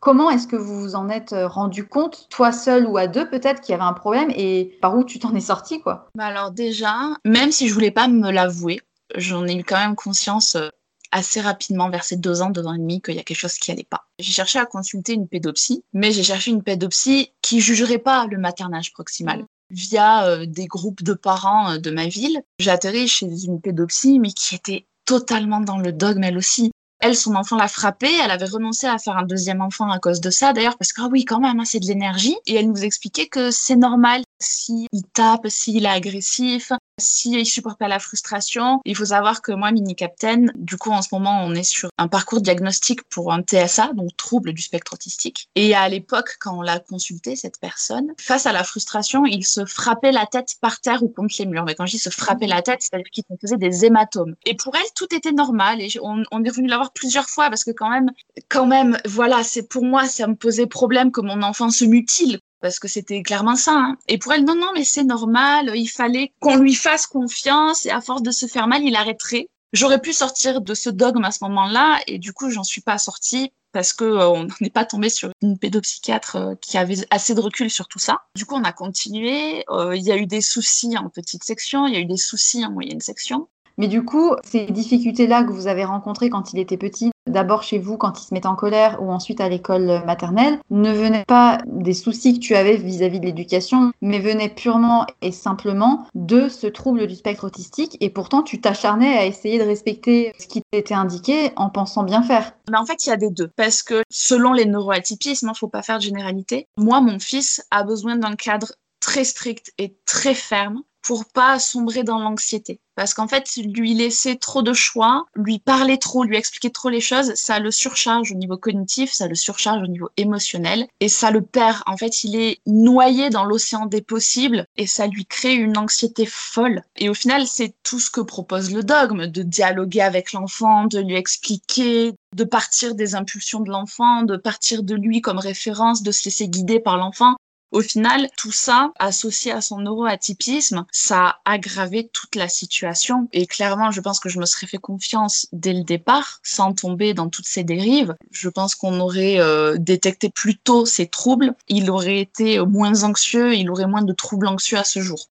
Comment 0.00 0.30
est-ce 0.30 0.46
que 0.46 0.56
vous 0.56 0.80
vous 0.80 0.94
en 0.94 1.08
êtes 1.08 1.32
euh, 1.32 1.48
rendu 1.48 1.86
compte, 1.86 2.28
toi 2.30 2.52
seul 2.52 2.86
ou 2.86 2.96
à 2.98 3.08
deux 3.08 3.28
peut-être, 3.28 3.60
qu'il 3.60 3.72
y 3.72 3.74
avait 3.74 3.82
un 3.82 3.92
problème 3.92 4.30
et 4.30 4.78
par 4.80 4.96
où 4.96 5.02
tu 5.02 5.18
t'en 5.18 5.34
es 5.34 5.40
sorti 5.40 5.80
quoi? 5.80 6.06
Bah 6.14 6.26
Alors 6.26 6.52
déjà, 6.52 6.94
même 7.24 7.50
si 7.50 7.68
je 7.68 7.74
voulais 7.74 7.90
pas 7.90 8.06
me 8.06 8.30
l'avouer, 8.30 8.80
j'en 9.16 9.44
ai 9.46 9.56
eu 9.56 9.64
quand 9.64 9.76
même 9.76 9.96
conscience 9.96 10.54
euh, 10.54 10.68
assez 11.10 11.40
rapidement, 11.40 11.90
vers 11.90 12.04
ces 12.04 12.16
deux 12.16 12.42
ans, 12.42 12.50
deux 12.50 12.66
ans 12.66 12.74
et 12.74 12.78
demi, 12.78 13.00
qu'il 13.00 13.14
y 13.14 13.18
a 13.18 13.22
quelque 13.22 13.38
chose 13.38 13.54
qui 13.54 13.70
allait 13.70 13.86
pas. 13.88 14.06
J'ai 14.18 14.32
cherché 14.32 14.58
à 14.58 14.66
consulter 14.66 15.14
une 15.14 15.28
pédopsie, 15.28 15.84
mais 15.92 16.12
j'ai 16.12 16.22
cherché 16.22 16.50
une 16.50 16.62
pédopsie 16.62 17.32
qui 17.42 17.60
jugerait 17.60 17.98
pas 17.98 18.26
le 18.26 18.38
maternage 18.38 18.92
proximal. 18.92 19.44
via 19.70 20.26
euh, 20.26 20.46
des 20.46 20.66
groupes 20.66 21.02
de 21.02 21.12
parents 21.12 21.72
euh, 21.72 21.78
de 21.78 21.90
ma 21.90 22.08
ville. 22.08 22.42
J'ai 22.58 22.70
atterri 22.70 23.06
chez 23.06 23.26
une 23.44 23.60
pédopsie, 23.60 24.18
mais 24.18 24.32
qui 24.32 24.54
était 24.54 24.86
totalement 25.04 25.60
dans 25.60 25.78
le 25.78 25.92
dogme 25.92 26.24
elle 26.24 26.38
aussi. 26.38 26.70
Elle, 27.00 27.14
son 27.14 27.36
enfant 27.36 27.56
l'a 27.56 27.68
frappée, 27.68 28.12
elle 28.24 28.30
avait 28.30 28.46
renoncé 28.46 28.86
à 28.86 28.98
faire 28.98 29.16
un 29.16 29.22
deuxième 29.22 29.60
enfant 29.60 29.88
à 29.88 30.00
cause 30.00 30.20
de 30.20 30.30
ça, 30.30 30.52
d'ailleurs, 30.52 30.76
parce 30.76 30.92
que, 30.92 31.00
ah 31.02 31.08
oui, 31.10 31.24
quand 31.24 31.38
même, 31.38 31.60
hein, 31.60 31.64
c'est 31.64 31.78
de 31.78 31.86
l'énergie. 31.86 32.36
Et 32.46 32.56
elle 32.56 32.68
nous 32.68 32.82
expliquait 32.82 33.28
que 33.28 33.52
c'est 33.52 33.76
normal 33.76 34.22
s'il 34.40 34.86
tape, 35.12 35.48
s'il 35.48 35.84
est 35.84 35.88
agressif, 35.88 36.72
s'il 36.98 37.44
supporte 37.46 37.78
pas 37.78 37.88
la 37.88 37.98
frustration. 37.98 38.80
Il 38.84 38.96
faut 38.96 39.06
savoir 39.06 39.42
que 39.42 39.52
moi, 39.52 39.70
Mini 39.72 39.94
Captain, 39.94 40.46
du 40.54 40.76
coup, 40.76 40.90
en 40.90 41.02
ce 41.02 41.08
moment, 41.12 41.42
on 41.44 41.54
est 41.54 41.64
sur 41.64 41.90
un 41.98 42.08
parcours 42.08 42.40
diagnostique 42.40 43.02
pour 43.10 43.32
un 43.32 43.42
TSA, 43.42 43.92
donc 43.94 44.16
trouble 44.16 44.52
du 44.52 44.62
spectre 44.62 44.94
autistique. 44.94 45.48
Et 45.54 45.74
à 45.74 45.88
l'époque, 45.88 46.36
quand 46.40 46.56
on 46.56 46.62
l'a 46.62 46.78
consulté, 46.78 47.36
cette 47.36 47.58
personne, 47.60 48.12
face 48.18 48.46
à 48.46 48.52
la 48.52 48.64
frustration, 48.64 49.24
il 49.26 49.44
se 49.44 49.64
frappait 49.64 50.12
la 50.12 50.26
tête 50.26 50.54
par 50.60 50.80
terre 50.80 51.02
ou 51.02 51.08
contre 51.08 51.34
les 51.38 51.46
murs. 51.46 51.64
Mais 51.64 51.74
quand 51.74 51.86
je 51.86 51.92
dis 51.92 51.98
se 51.98 52.10
frapper 52.10 52.46
la 52.46 52.62
tête, 52.62 52.82
c'est-à-dire 52.82 53.10
qu'il 53.12 53.24
faisait 53.40 53.56
des 53.56 53.84
hématomes. 53.84 54.34
Et 54.46 54.54
pour 54.54 54.74
elle, 54.76 54.90
tout 54.94 55.12
était 55.14 55.32
normal. 55.32 55.80
Et 55.80 55.88
on, 56.02 56.22
on 56.30 56.44
est 56.44 56.50
revenu 56.50 56.68
la 56.68 56.76
voir 56.76 56.92
plusieurs 56.92 57.28
fois 57.28 57.48
parce 57.48 57.64
que 57.64 57.70
quand 57.70 57.90
même, 57.90 58.10
quand 58.48 58.66
même, 58.66 58.98
voilà, 59.04 59.42
c'est 59.42 59.68
pour 59.68 59.84
moi, 59.84 60.06
ça 60.06 60.26
me 60.26 60.34
posait 60.34 60.66
problème 60.66 61.12
que 61.12 61.20
mon 61.20 61.42
enfant 61.42 61.70
se 61.70 61.84
mutile 61.84 62.40
parce 62.60 62.78
que 62.78 62.88
c'était 62.88 63.22
clairement 63.22 63.56
ça. 63.56 63.74
Hein. 63.74 63.96
Et 64.08 64.18
pour 64.18 64.32
elle, 64.32 64.44
non, 64.44 64.54
non, 64.54 64.70
mais 64.74 64.84
c'est 64.84 65.04
normal, 65.04 65.72
il 65.74 65.88
fallait 65.88 66.32
qu'on 66.40 66.56
lui 66.56 66.74
fasse 66.74 67.06
confiance 67.06 67.86
et 67.86 67.90
à 67.90 68.00
force 68.00 68.22
de 68.22 68.30
se 68.30 68.46
faire 68.46 68.66
mal, 68.66 68.82
il 68.82 68.96
arrêterait. 68.96 69.48
J'aurais 69.72 70.00
pu 70.00 70.12
sortir 70.12 70.60
de 70.62 70.74
ce 70.74 70.88
dogme 70.88 71.24
à 71.24 71.30
ce 71.30 71.44
moment-là 71.44 72.00
et 72.06 72.18
du 72.18 72.32
coup, 72.32 72.50
j'en 72.50 72.64
suis 72.64 72.80
pas 72.80 72.98
sortie 72.98 73.52
parce 73.72 73.92
que 73.92 74.04
euh, 74.04 74.28
on 74.28 74.48
n'est 74.60 74.70
pas 74.70 74.84
tombé 74.84 75.08
sur 75.08 75.30
une 75.42 75.58
pédopsychiatre 75.58 76.36
euh, 76.36 76.54
qui 76.60 76.78
avait 76.78 76.96
assez 77.10 77.34
de 77.34 77.40
recul 77.40 77.70
sur 77.70 77.88
tout 77.88 77.98
ça. 77.98 78.22
Du 78.34 78.46
coup, 78.46 78.54
on 78.54 78.64
a 78.64 78.72
continué. 78.72 79.64
Euh, 79.68 79.94
il 79.96 80.02
y 80.02 80.12
a 80.12 80.16
eu 80.16 80.26
des 80.26 80.40
soucis 80.40 80.96
en 80.96 81.08
petite 81.10 81.44
section, 81.44 81.86
il 81.86 81.94
y 81.94 81.96
a 81.96 82.00
eu 82.00 82.06
des 82.06 82.16
soucis 82.16 82.64
en 82.64 82.70
moyenne 82.70 83.00
section. 83.00 83.48
Mais 83.76 83.86
du 83.86 84.04
coup, 84.04 84.34
ces 84.44 84.66
difficultés-là 84.66 85.44
que 85.44 85.52
vous 85.52 85.68
avez 85.68 85.84
rencontrées 85.84 86.30
quand 86.30 86.52
il 86.52 86.58
était 86.58 86.76
petit, 86.76 87.12
d'abord 87.28 87.62
chez 87.62 87.78
vous 87.78 87.96
quand 87.96 88.20
il 88.20 88.24
se 88.24 88.34
met 88.34 88.46
en 88.46 88.54
colère 88.54 89.02
ou 89.02 89.10
ensuite 89.10 89.40
à 89.40 89.48
l'école 89.48 90.02
maternelle, 90.04 90.58
ne 90.70 90.92
venaient 90.92 91.24
pas 91.26 91.58
des 91.66 91.94
soucis 91.94 92.34
que 92.34 92.40
tu 92.40 92.54
avais 92.54 92.76
vis-à-vis 92.76 93.20
de 93.20 93.26
l'éducation, 93.26 93.92
mais 94.00 94.18
venaient 94.18 94.48
purement 94.48 95.06
et 95.22 95.32
simplement 95.32 96.06
de 96.14 96.48
ce 96.48 96.66
trouble 96.66 97.06
du 97.06 97.14
spectre 97.14 97.44
autistique. 97.44 97.96
Et 98.00 98.10
pourtant, 98.10 98.42
tu 98.42 98.60
t'acharnais 98.60 99.16
à 99.16 99.26
essayer 99.26 99.58
de 99.58 99.64
respecter 99.64 100.32
ce 100.38 100.46
qui 100.46 100.62
t'était 100.70 100.94
indiqué 100.94 101.50
en 101.56 101.70
pensant 101.70 102.02
bien 102.02 102.22
faire. 102.22 102.52
Mais 102.70 102.78
en 102.78 102.86
fait, 102.86 103.06
il 103.06 103.10
y 103.10 103.12
a 103.12 103.16
des 103.16 103.30
deux. 103.30 103.50
Parce 103.56 103.82
que 103.82 104.02
selon 104.10 104.52
les 104.52 104.66
neuroatypismes, 104.66 105.46
il 105.46 105.50
ne 105.50 105.56
faut 105.56 105.68
pas 105.68 105.82
faire 105.82 105.98
de 105.98 106.02
généralité. 106.02 106.66
Moi, 106.76 107.00
mon 107.00 107.18
fils 107.18 107.64
a 107.70 107.82
besoin 107.82 108.16
d'un 108.16 108.36
cadre 108.36 108.72
très 109.00 109.24
strict 109.24 109.72
et 109.78 109.96
très 110.04 110.34
ferme 110.34 110.82
pour 111.08 111.24
pas 111.24 111.58
sombrer 111.58 112.02
dans 112.04 112.18
l'anxiété. 112.18 112.80
Parce 112.94 113.14
qu'en 113.14 113.28
fait, 113.28 113.48
lui 113.56 113.94
laisser 113.94 114.36
trop 114.36 114.60
de 114.60 114.74
choix, 114.74 115.24
lui 115.34 115.58
parler 115.58 115.96
trop, 115.96 116.22
lui 116.22 116.36
expliquer 116.36 116.70
trop 116.70 116.90
les 116.90 117.00
choses, 117.00 117.32
ça 117.34 117.60
le 117.60 117.70
surcharge 117.70 118.30
au 118.32 118.34
niveau 118.34 118.58
cognitif, 118.58 119.12
ça 119.12 119.26
le 119.26 119.34
surcharge 119.34 119.82
au 119.82 119.86
niveau 119.86 120.10
émotionnel 120.18 120.86
et 121.00 121.08
ça 121.08 121.30
le 121.30 121.40
perd. 121.40 121.78
En 121.86 121.96
fait, 121.96 122.24
il 122.24 122.36
est 122.36 122.58
noyé 122.66 123.30
dans 123.30 123.44
l'océan 123.44 123.86
des 123.86 124.02
possibles 124.02 124.66
et 124.76 124.86
ça 124.86 125.06
lui 125.06 125.24
crée 125.24 125.54
une 125.54 125.78
anxiété 125.78 126.26
folle. 126.26 126.82
Et 126.96 127.08
au 127.08 127.14
final, 127.14 127.46
c'est 127.46 127.72
tout 127.84 128.00
ce 128.00 128.10
que 128.10 128.20
propose 128.20 128.70
le 128.70 128.82
dogme, 128.82 129.28
de 129.28 129.42
dialoguer 129.42 130.02
avec 130.02 130.32
l'enfant, 130.34 130.84
de 130.84 130.98
lui 130.98 131.14
expliquer, 131.14 132.12
de 132.34 132.44
partir 132.44 132.94
des 132.94 133.14
impulsions 133.14 133.60
de 133.60 133.70
l'enfant, 133.70 134.24
de 134.24 134.36
partir 134.36 134.82
de 134.82 134.94
lui 134.94 135.22
comme 135.22 135.38
référence, 135.38 136.02
de 136.02 136.12
se 136.12 136.26
laisser 136.26 136.48
guider 136.48 136.80
par 136.80 136.98
l'enfant. 136.98 137.36
Au 137.70 137.82
final, 137.82 138.28
tout 138.36 138.52
ça, 138.52 138.92
associé 138.98 139.52
à 139.52 139.60
son 139.60 139.78
neuroatypisme, 139.80 140.86
ça 140.90 141.26
a 141.26 141.40
aggravé 141.44 142.08
toute 142.08 142.34
la 142.34 142.48
situation. 142.48 143.28
Et 143.32 143.46
clairement, 143.46 143.90
je 143.90 144.00
pense 144.00 144.20
que 144.20 144.30
je 144.30 144.38
me 144.38 144.46
serais 144.46 144.66
fait 144.66 144.78
confiance 144.78 145.46
dès 145.52 145.74
le 145.74 145.84
départ, 145.84 146.40
sans 146.42 146.72
tomber 146.72 147.12
dans 147.12 147.28
toutes 147.28 147.46
ces 147.46 147.64
dérives. 147.64 148.14
Je 148.30 148.48
pense 148.48 148.74
qu'on 148.74 149.00
aurait 149.00 149.38
euh, 149.40 149.76
détecté 149.78 150.30
plus 150.30 150.56
tôt 150.56 150.86
ces 150.86 151.08
troubles. 151.08 151.54
Il 151.68 151.90
aurait 151.90 152.20
été 152.20 152.58
moins 152.60 153.04
anxieux, 153.04 153.54
il 153.54 153.70
aurait 153.70 153.86
moins 153.86 154.02
de 154.02 154.12
troubles 154.12 154.46
anxieux 154.46 154.78
à 154.78 154.84
ce 154.84 155.00
jour 155.00 155.28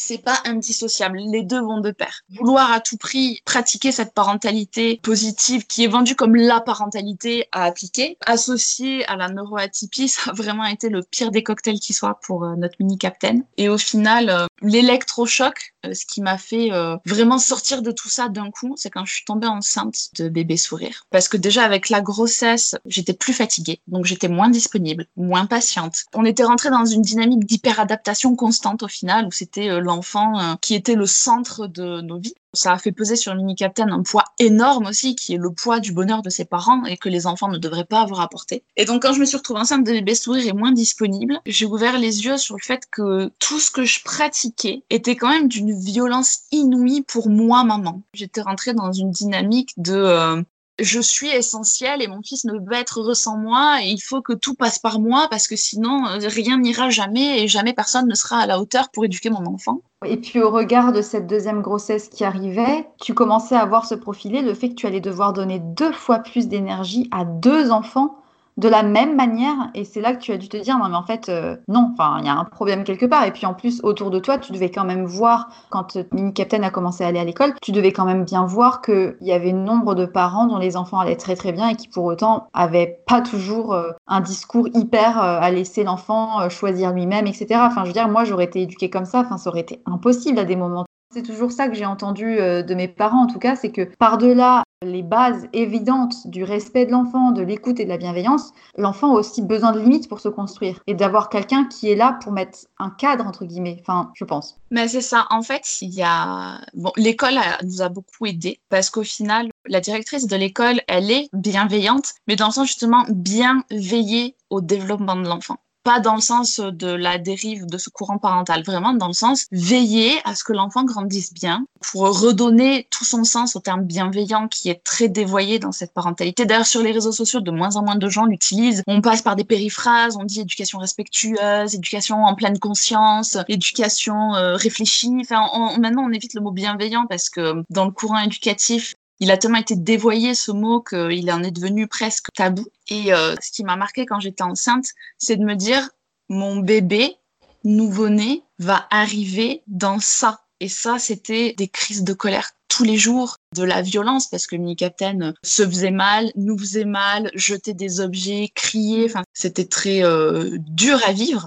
c'est 0.00 0.18
pas 0.18 0.40
indissociable. 0.46 1.18
Les 1.18 1.42
deux 1.42 1.60
vont 1.60 1.80
de 1.80 1.90
pair. 1.90 2.22
Vouloir 2.30 2.72
à 2.72 2.80
tout 2.80 2.96
prix 2.96 3.42
pratiquer 3.44 3.92
cette 3.92 4.14
parentalité 4.14 4.98
positive 5.02 5.66
qui 5.66 5.84
est 5.84 5.88
vendue 5.88 6.16
comme 6.16 6.36
la 6.36 6.60
parentalité 6.60 7.48
à 7.52 7.64
appliquer, 7.64 8.16
associée 8.24 9.06
à 9.06 9.16
la 9.16 9.28
neuroatypie, 9.28 10.08
ça 10.08 10.30
a 10.30 10.34
vraiment 10.34 10.64
été 10.64 10.88
le 10.88 11.02
pire 11.02 11.30
des 11.30 11.42
cocktails 11.42 11.80
qui 11.80 11.92
soit 11.92 12.18
pour 12.22 12.44
euh, 12.44 12.56
notre 12.56 12.76
mini 12.80 12.96
captain. 12.96 13.40
Et 13.58 13.68
au 13.68 13.76
final, 13.76 14.30
euh, 14.30 14.46
l'électrochoc, 14.62 15.74
ce 15.92 16.04
qui 16.06 16.20
m'a 16.20 16.38
fait 16.38 16.70
vraiment 17.04 17.38
sortir 17.38 17.82
de 17.82 17.90
tout 17.90 18.08
ça 18.08 18.28
d'un 18.28 18.50
coup, 18.50 18.74
c'est 18.76 18.90
quand 18.90 19.04
je 19.04 19.14
suis 19.14 19.24
tombée 19.24 19.46
enceinte 19.46 20.08
de 20.16 20.28
bébé 20.28 20.56
sourire. 20.56 21.06
Parce 21.10 21.28
que 21.28 21.36
déjà 21.36 21.64
avec 21.64 21.88
la 21.88 22.00
grossesse, 22.00 22.76
j'étais 22.86 23.14
plus 23.14 23.32
fatiguée, 23.32 23.80
donc 23.86 24.04
j'étais 24.04 24.28
moins 24.28 24.48
disponible, 24.48 25.06
moins 25.16 25.46
patiente. 25.46 26.04
On 26.14 26.24
était 26.24 26.44
rentré 26.44 26.70
dans 26.70 26.84
une 26.84 27.02
dynamique 27.02 27.44
d'hyperadaptation 27.44 28.36
constante 28.36 28.82
au 28.82 28.88
final, 28.88 29.26
où 29.26 29.32
c'était 29.32 29.80
l'enfant 29.80 30.38
euh, 30.38 30.54
qui 30.60 30.74
était 30.74 30.94
le 30.94 31.06
centre 31.06 31.66
de 31.66 32.00
nos 32.00 32.18
vies. 32.18 32.34
Ça 32.52 32.72
a 32.72 32.78
fait 32.78 32.92
peser 32.92 33.16
sur 33.16 33.34
Mini 33.34 33.54
Captain 33.54 33.88
un 33.88 34.02
poids 34.02 34.24
énorme 34.38 34.86
aussi, 34.86 35.14
qui 35.14 35.34
est 35.34 35.38
le 35.38 35.52
poids 35.52 35.80
du 35.80 35.92
bonheur 35.92 36.22
de 36.22 36.30
ses 36.30 36.44
parents 36.44 36.84
et 36.84 36.96
que 36.96 37.08
les 37.08 37.26
enfants 37.26 37.48
ne 37.48 37.58
devraient 37.58 37.84
pas 37.84 38.00
avoir 38.00 38.20
à 38.20 38.28
porter. 38.28 38.64
Et 38.76 38.84
donc, 38.84 39.02
quand 39.02 39.12
je 39.12 39.20
me 39.20 39.24
suis 39.24 39.36
retrouvée 39.36 39.60
enceinte 39.60 39.84
de 39.84 39.92
bébé 39.92 40.14
sourire 40.14 40.46
et 40.48 40.52
moins 40.52 40.72
disponible, 40.72 41.40
j'ai 41.46 41.66
ouvert 41.66 41.98
les 41.98 42.24
yeux 42.24 42.38
sur 42.38 42.56
le 42.56 42.62
fait 42.62 42.88
que 42.90 43.30
tout 43.38 43.60
ce 43.60 43.70
que 43.70 43.84
je 43.84 44.02
pratiquais 44.02 44.82
était 44.90 45.16
quand 45.16 45.28
même 45.28 45.48
d'une 45.48 45.78
violence 45.78 46.40
inouïe 46.50 47.02
pour 47.02 47.28
moi, 47.28 47.62
maman. 47.64 48.02
J'étais 48.14 48.40
rentrée 48.40 48.74
dans 48.74 48.92
une 48.92 49.10
dynamique 49.10 49.72
de 49.76 49.94
euh, 49.94 50.42
je 50.80 51.00
suis 51.00 51.28
essentielle 51.28 52.02
et 52.02 52.08
mon 52.08 52.22
fils 52.22 52.44
ne 52.44 52.52
veut 52.52 52.74
être 52.74 53.14
sans 53.14 53.36
moi 53.36 53.78
et 53.82 53.88
il 53.88 54.00
faut 54.00 54.22
que 54.22 54.32
tout 54.32 54.54
passe 54.54 54.78
par 54.78 55.00
moi 55.00 55.26
parce 55.30 55.48
que 55.48 55.56
sinon 55.56 56.06
euh, 56.06 56.18
rien 56.26 56.58
n'ira 56.58 56.90
jamais 56.90 57.42
et 57.42 57.48
jamais 57.48 57.72
personne 57.72 58.08
ne 58.08 58.14
sera 58.14 58.38
à 58.38 58.46
la 58.46 58.60
hauteur 58.60 58.90
pour 58.90 59.04
éduquer 59.04 59.30
mon 59.30 59.46
enfant. 59.46 59.80
Et 60.06 60.16
puis 60.16 60.40
au 60.40 60.50
regard 60.50 60.92
de 60.92 61.02
cette 61.02 61.26
deuxième 61.26 61.60
grossesse 61.60 62.08
qui 62.08 62.24
arrivait, 62.24 62.88
tu 63.00 63.12
commençais 63.12 63.56
à 63.56 63.66
voir 63.66 63.84
se 63.84 63.94
profiler 63.94 64.40
le 64.40 64.54
fait 64.54 64.70
que 64.70 64.74
tu 64.74 64.86
allais 64.86 65.00
devoir 65.00 65.32
donner 65.32 65.58
deux 65.58 65.92
fois 65.92 66.20
plus 66.20 66.48
d'énergie 66.48 67.08
à 67.10 67.24
deux 67.24 67.70
enfants 67.70 68.19
de 68.60 68.68
la 68.68 68.82
même 68.82 69.16
manière. 69.16 69.70
Et 69.74 69.84
c'est 69.84 70.00
là 70.00 70.14
que 70.14 70.20
tu 70.20 70.32
as 70.32 70.36
dû 70.36 70.48
te 70.48 70.56
dire, 70.56 70.78
non, 70.78 70.88
mais 70.88 70.96
en 70.96 71.02
fait, 71.02 71.28
euh, 71.28 71.56
non, 71.66 71.92
enfin, 71.94 72.18
il 72.20 72.26
y 72.26 72.28
a 72.28 72.34
un 72.34 72.44
problème 72.44 72.84
quelque 72.84 73.06
part. 73.06 73.24
Et 73.24 73.32
puis 73.32 73.46
en 73.46 73.54
plus, 73.54 73.80
autour 73.82 74.10
de 74.10 74.18
toi, 74.18 74.38
tu 74.38 74.52
devais 74.52 74.70
quand 74.70 74.84
même 74.84 75.06
voir, 75.06 75.48
quand 75.70 75.96
Mini 76.12 76.34
Captain 76.34 76.62
a 76.62 76.70
commencé 76.70 77.02
à 77.02 77.06
aller 77.06 77.18
à 77.18 77.24
l'école, 77.24 77.54
tu 77.62 77.72
devais 77.72 77.90
quand 77.90 78.04
même 78.04 78.24
bien 78.24 78.44
voir 78.44 78.82
qu'il 78.82 79.16
y 79.22 79.32
avait 79.32 79.52
nombre 79.52 79.94
de 79.94 80.04
parents 80.04 80.46
dont 80.46 80.58
les 80.58 80.76
enfants 80.76 81.00
allaient 81.00 81.16
très 81.16 81.36
très 81.36 81.52
bien 81.52 81.70
et 81.70 81.74
qui 81.74 81.88
pour 81.88 82.04
autant 82.04 82.48
avaient 82.52 83.00
pas 83.06 83.22
toujours 83.22 83.72
euh, 83.72 83.90
un 84.06 84.20
discours 84.20 84.68
hyper 84.74 85.18
euh, 85.18 85.38
à 85.40 85.50
laisser 85.50 85.82
l'enfant 85.82 86.48
choisir 86.50 86.92
lui-même, 86.92 87.26
etc. 87.26 87.60
Enfin, 87.62 87.82
je 87.84 87.88
veux 87.88 87.94
dire, 87.94 88.08
moi, 88.08 88.24
j'aurais 88.24 88.44
été 88.44 88.60
éduquée 88.60 88.90
comme 88.90 89.06
ça, 89.06 89.20
enfin, 89.20 89.38
ça 89.38 89.48
aurait 89.48 89.60
été 89.60 89.80
impossible 89.86 90.38
à 90.38 90.44
des 90.44 90.56
moments. 90.56 90.84
C'est 91.12 91.22
toujours 91.22 91.50
ça 91.50 91.68
que 91.68 91.74
j'ai 91.74 91.86
entendu 91.86 92.36
de 92.36 92.74
mes 92.74 92.86
parents, 92.86 93.22
en 93.22 93.26
tout 93.26 93.40
cas, 93.40 93.56
c'est 93.56 93.72
que 93.72 93.88
par-delà 93.98 94.62
les 94.82 95.02
bases 95.02 95.46
évidentes 95.52 96.26
du 96.26 96.42
respect 96.42 96.86
de 96.86 96.92
l'enfant, 96.92 97.32
de 97.32 97.42
l'écoute 97.42 97.80
et 97.80 97.84
de 97.84 97.90
la 97.90 97.98
bienveillance, 97.98 98.54
l'enfant 98.78 99.14
a 99.14 99.18
aussi 99.18 99.42
besoin 99.42 99.72
de 99.72 99.78
limites 99.78 100.08
pour 100.08 100.20
se 100.20 100.30
construire 100.30 100.80
et 100.86 100.94
d'avoir 100.94 101.28
quelqu'un 101.28 101.66
qui 101.66 101.90
est 101.90 101.96
là 101.96 102.18
pour 102.22 102.32
mettre 102.32 102.60
un 102.78 102.88
cadre 102.88 103.26
entre 103.26 103.44
guillemets. 103.44 103.76
Enfin, 103.80 104.10
je 104.14 104.24
pense. 104.24 104.58
Mais 104.70 104.88
c'est 104.88 105.02
ça. 105.02 105.26
En 105.28 105.42
fait, 105.42 105.66
il 105.82 105.90
y 105.90 106.02
a 106.02 106.62
bon, 106.72 106.92
l'école 106.96 107.38
nous 107.62 107.82
a 107.82 107.90
beaucoup 107.90 108.24
aidé 108.24 108.58
parce 108.70 108.88
qu'au 108.88 109.02
final, 109.02 109.50
la 109.66 109.80
directrice 109.80 110.26
de 110.26 110.36
l'école, 110.36 110.80
elle 110.88 111.10
est 111.10 111.28
bienveillante, 111.34 112.14
mais 112.26 112.36
dans 112.36 112.46
le 112.46 112.52
sens 112.52 112.68
justement 112.68 113.04
bien 113.10 113.62
veiller 113.70 114.34
au 114.48 114.62
développement 114.62 115.16
de 115.16 115.28
l'enfant 115.28 115.58
pas 115.82 116.00
dans 116.00 116.14
le 116.14 116.20
sens 116.20 116.60
de 116.60 116.88
la 116.88 117.18
dérive 117.18 117.66
de 117.66 117.78
ce 117.78 117.90
courant 117.90 118.18
parental, 118.18 118.62
vraiment 118.62 118.92
dans 118.92 119.06
le 119.06 119.12
sens 119.12 119.46
veiller 119.52 120.20
à 120.24 120.34
ce 120.34 120.44
que 120.44 120.52
l'enfant 120.52 120.84
grandisse 120.84 121.32
bien 121.32 121.64
pour 121.80 122.20
redonner 122.20 122.86
tout 122.90 123.04
son 123.04 123.24
sens 123.24 123.56
au 123.56 123.60
terme 123.60 123.84
bienveillant 123.84 124.48
qui 124.48 124.68
est 124.68 124.82
très 124.84 125.08
dévoyé 125.08 125.58
dans 125.58 125.72
cette 125.72 125.94
parentalité. 125.94 126.44
D'ailleurs, 126.44 126.66
sur 126.66 126.82
les 126.82 126.92
réseaux 126.92 127.12
sociaux, 127.12 127.40
de 127.40 127.50
moins 127.50 127.76
en 127.76 127.82
moins 127.82 127.96
de 127.96 128.08
gens 128.08 128.26
l'utilisent. 128.26 128.82
On 128.86 129.00
passe 129.00 129.22
par 129.22 129.36
des 129.36 129.44
périphrases, 129.44 130.16
on 130.16 130.24
dit 130.24 130.40
éducation 130.40 130.78
respectueuse, 130.78 131.74
éducation 131.74 132.24
en 132.24 132.34
pleine 132.34 132.58
conscience, 132.58 133.38
éducation 133.48 134.34
euh, 134.34 134.56
réfléchie. 134.56 135.16
Enfin, 135.20 135.42
maintenant, 135.78 136.04
on 136.04 136.12
évite 136.12 136.34
le 136.34 136.40
mot 136.40 136.50
bienveillant 136.50 137.06
parce 137.08 137.30
que 137.30 137.64
dans 137.70 137.86
le 137.86 137.90
courant 137.90 138.20
éducatif, 138.20 138.94
il 139.20 139.30
a 139.30 139.36
tellement 139.36 139.58
été 139.58 139.76
dévoyé 139.76 140.34
ce 140.34 140.50
mot 140.50 140.80
qu'il 140.80 141.30
en 141.30 141.42
est 141.42 141.50
devenu 141.50 141.86
presque 141.86 142.28
tabou. 142.34 142.66
Et 142.88 143.12
euh, 143.12 143.34
ce 143.40 143.52
qui 143.52 143.64
m'a 143.64 143.76
marqué 143.76 144.06
quand 144.06 144.18
j'étais 144.18 144.42
enceinte, 144.42 144.86
c'est 145.18 145.36
de 145.36 145.44
me 145.44 145.54
dire 145.54 145.90
mon 146.28 146.56
bébé 146.56 147.16
nouveau-né 147.64 148.42
va 148.58 148.86
arriver 148.90 149.62
dans 149.66 150.00
ça. 150.00 150.40
Et 150.60 150.68
ça, 150.68 150.98
c'était 150.98 151.54
des 151.56 151.68
crises 151.68 152.04
de 152.04 152.12
colère 152.12 152.50
tous 152.68 152.84
les 152.84 152.96
jours, 152.96 153.36
de 153.54 153.64
la 153.64 153.82
violence, 153.82 154.28
parce 154.28 154.46
que 154.46 154.56
Mini 154.56 154.76
Captain 154.76 155.34
se 155.42 155.66
faisait 155.66 155.90
mal, 155.90 156.30
nous 156.36 156.56
faisait 156.56 156.84
mal, 156.84 157.30
jetait 157.34 157.74
des 157.74 158.00
objets, 158.00 158.48
criait. 158.54 159.06
Enfin, 159.06 159.22
c'était 159.34 159.64
très 159.66 160.04
euh, 160.04 160.56
dur 160.58 160.98
à 161.06 161.12
vivre. 161.12 161.46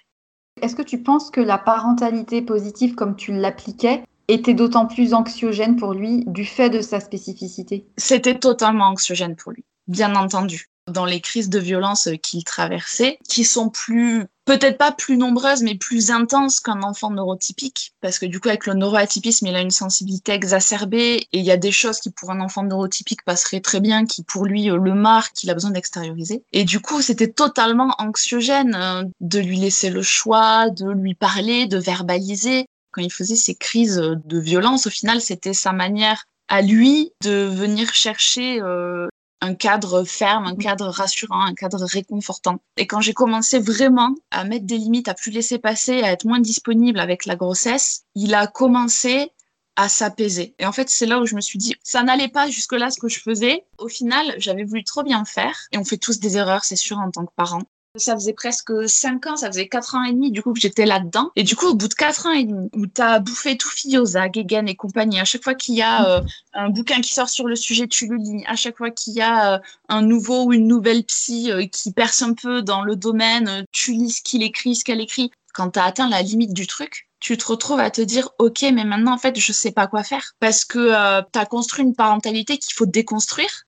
Est-ce 0.61 0.75
que 0.75 0.81
tu 0.81 1.01
penses 1.01 1.31
que 1.31 1.41
la 1.41 1.57
parentalité 1.57 2.41
positive, 2.41 2.93
comme 2.95 3.15
tu 3.15 3.31
l'appliquais, 3.31 4.03
était 4.27 4.53
d'autant 4.53 4.85
plus 4.85 5.13
anxiogène 5.13 5.75
pour 5.75 5.93
lui 5.93 6.23
du 6.27 6.45
fait 6.45 6.69
de 6.69 6.81
sa 6.81 6.99
spécificité 6.99 7.85
C'était 7.97 8.39
totalement 8.39 8.85
anxiogène 8.85 9.35
pour 9.35 9.51
lui, 9.51 9.65
bien 9.87 10.15
entendu. 10.15 10.69
Dans 10.91 11.05
les 11.05 11.21
crises 11.21 11.49
de 11.49 11.59
violence 11.59 12.09
qu'il 12.21 12.43
traversait, 12.43 13.17
qui 13.29 13.45
sont 13.45 13.69
plus, 13.69 14.25
peut-être 14.43 14.77
pas 14.77 14.91
plus 14.91 15.15
nombreuses, 15.15 15.63
mais 15.63 15.75
plus 15.75 16.11
intenses 16.11 16.59
qu'un 16.59 16.83
enfant 16.83 17.09
neurotypique, 17.09 17.93
parce 18.01 18.19
que 18.19 18.25
du 18.25 18.41
coup, 18.41 18.49
avec 18.49 18.65
le 18.65 18.73
neuroatypisme, 18.73 19.47
il 19.47 19.55
a 19.55 19.61
une 19.61 19.71
sensibilité 19.71 20.33
exacerbée, 20.33 21.25
et 21.31 21.39
il 21.39 21.45
y 21.45 21.51
a 21.51 21.57
des 21.57 21.71
choses 21.71 22.01
qui, 22.01 22.11
pour 22.11 22.31
un 22.31 22.41
enfant 22.41 22.63
neurotypique, 22.63 23.23
passeraient 23.23 23.61
très 23.61 23.79
bien, 23.79 24.05
qui, 24.05 24.23
pour 24.23 24.45
lui, 24.45 24.65
le 24.65 24.93
marquent, 24.93 25.31
qu'il 25.35 25.49
a 25.49 25.53
besoin 25.53 25.71
d'extérioriser. 25.71 26.43
Et 26.51 26.65
du 26.65 26.81
coup, 26.81 27.01
c'était 27.01 27.31
totalement 27.31 27.95
anxiogène 27.97 28.75
euh, 28.75 29.03
de 29.21 29.39
lui 29.39 29.55
laisser 29.55 29.89
le 29.89 30.01
choix, 30.01 30.69
de 30.69 30.91
lui 30.91 31.15
parler, 31.15 31.65
de 31.67 31.77
verbaliser 31.77 32.65
quand 32.93 33.01
il 33.01 33.11
faisait 33.11 33.35
ses 33.35 33.55
crises 33.55 33.97
de 33.97 34.39
violence, 34.39 34.87
au 34.87 34.89
final, 34.89 35.19
c'était 35.19 35.53
sa 35.53 35.73
manière 35.73 36.23
à 36.47 36.61
lui 36.61 37.11
de 37.23 37.45
venir 37.45 37.93
chercher 37.93 38.61
euh, 38.61 39.07
un 39.41 39.55
cadre 39.55 40.03
ferme, 40.05 40.45
un 40.45 40.55
cadre 40.55 40.87
rassurant, 40.87 41.41
un 41.41 41.53
cadre 41.53 41.83
réconfortant. 41.83 42.59
Et 42.77 42.87
quand 42.87 43.01
j'ai 43.01 43.13
commencé 43.13 43.59
vraiment 43.59 44.15
à 44.31 44.45
mettre 44.45 44.65
des 44.65 44.77
limites, 44.77 45.09
à 45.09 45.13
plus 45.13 45.31
laisser 45.31 45.59
passer, 45.59 46.01
à 46.01 46.11
être 46.11 46.25
moins 46.25 46.39
disponible 46.39 46.99
avec 46.99 47.25
la 47.25 47.35
grossesse, 47.35 48.03
il 48.15 48.35
a 48.35 48.47
commencé 48.47 49.31
à 49.75 49.89
s'apaiser. 49.89 50.55
Et 50.59 50.65
en 50.65 50.71
fait, 50.71 50.89
c'est 50.89 51.05
là 51.05 51.19
où 51.19 51.25
je 51.25 51.35
me 51.35 51.41
suis 51.41 51.59
dit, 51.59 51.75
ça 51.83 52.03
n'allait 52.03 52.29
pas 52.29 52.49
jusque-là 52.49 52.89
ce 52.89 52.99
que 52.99 53.09
je 53.09 53.19
faisais. 53.19 53.65
Au 53.79 53.87
final, 53.87 54.35
j'avais 54.37 54.63
voulu 54.63 54.83
trop 54.83 55.03
bien 55.03 55.25
faire. 55.25 55.57
Et 55.71 55.77
on 55.77 55.83
fait 55.83 55.97
tous 55.97 56.19
des 56.19 56.37
erreurs, 56.37 56.63
c'est 56.63 56.75
sûr, 56.75 56.99
en 56.99 57.11
tant 57.11 57.25
que 57.25 57.33
parent. 57.35 57.63
Ça 57.95 58.15
faisait 58.15 58.33
presque 58.33 58.71
cinq 58.89 59.27
ans, 59.27 59.35
ça 59.35 59.47
faisait 59.47 59.67
quatre 59.67 59.93
ans 59.93 60.03
et 60.03 60.13
demi, 60.13 60.31
du 60.31 60.41
coup, 60.41 60.53
que 60.53 60.59
j'étais 60.59 60.87
là-dedans. 60.87 61.31
Et 61.35 61.43
du 61.43 61.55
coup, 61.55 61.67
au 61.67 61.75
bout 61.75 61.87
de 61.87 61.93
quatre 61.93 62.25
ans 62.25 62.31
et 62.31 62.43
demi, 62.43 62.67
où 62.75 62.87
t'as 62.87 63.19
bouffé 63.19 63.55
tout 63.55 63.69
Fioza, 63.69 64.31
Gegen 64.31 64.67
et 64.67 64.75
compagnie, 64.75 65.19
à 65.19 65.25
chaque 65.25 65.43
fois 65.43 65.53
qu'il 65.53 65.75
y 65.75 65.83
a 65.83 66.07
euh, 66.09 66.21
un 66.53 66.69
bouquin 66.69 67.01
qui 67.01 67.13
sort 67.13 67.29
sur 67.29 67.47
le 67.47 67.55
sujet, 67.55 67.87
tu 67.87 68.07
le 68.07 68.15
lis. 68.15 68.43
À 68.47 68.55
chaque 68.55 68.77
fois 68.77 68.89
qu'il 68.89 69.13
y 69.13 69.21
a 69.21 69.53
euh, 69.53 69.59
un 69.89 70.01
nouveau 70.01 70.45
ou 70.45 70.53
une 70.53 70.67
nouvelle 70.67 71.03
psy 71.03 71.51
euh, 71.51 71.67
qui 71.67 71.91
perce 71.91 72.23
un 72.23 72.33
peu 72.33 72.63
dans 72.63 72.81
le 72.81 72.95
domaine, 72.95 73.63
tu 73.71 73.91
lis 73.91 74.09
ce 74.09 74.21
qu'il 74.23 74.41
écrit, 74.41 74.75
ce 74.75 74.83
qu'elle 74.83 75.01
écrit. 75.01 75.29
Quand 75.53 75.69
t'as 75.69 75.83
atteint 75.85 76.09
la 76.09 76.23
limite 76.23 76.53
du 76.53 76.65
truc, 76.65 77.07
tu 77.23 77.37
te 77.37 77.45
retrouves 77.45 77.79
à 77.79 77.89
te 77.89 78.01
dire 78.01 78.29
ok 78.37 78.63
mais 78.73 78.83
maintenant 78.83 79.13
en 79.13 79.17
fait 79.17 79.39
je 79.39 79.53
sais 79.53 79.71
pas 79.71 79.87
quoi 79.87 80.03
faire 80.03 80.33
parce 80.41 80.65
que 80.65 80.77
euh, 80.77 81.21
tu 81.31 81.39
as 81.39 81.45
construit 81.45 81.85
une 81.85 81.95
parentalité 81.95 82.57
qu'il 82.57 82.73
faut 82.73 82.85
déconstruire 82.85 83.63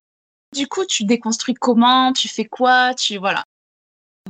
du 0.53 0.67
coup 0.67 0.83
tu 0.83 1.05
déconstruis 1.05 1.53
comment 1.53 2.11
tu 2.11 2.27
fais 2.27 2.43
quoi 2.43 2.93
tu 2.95 3.17
voilà 3.17 3.45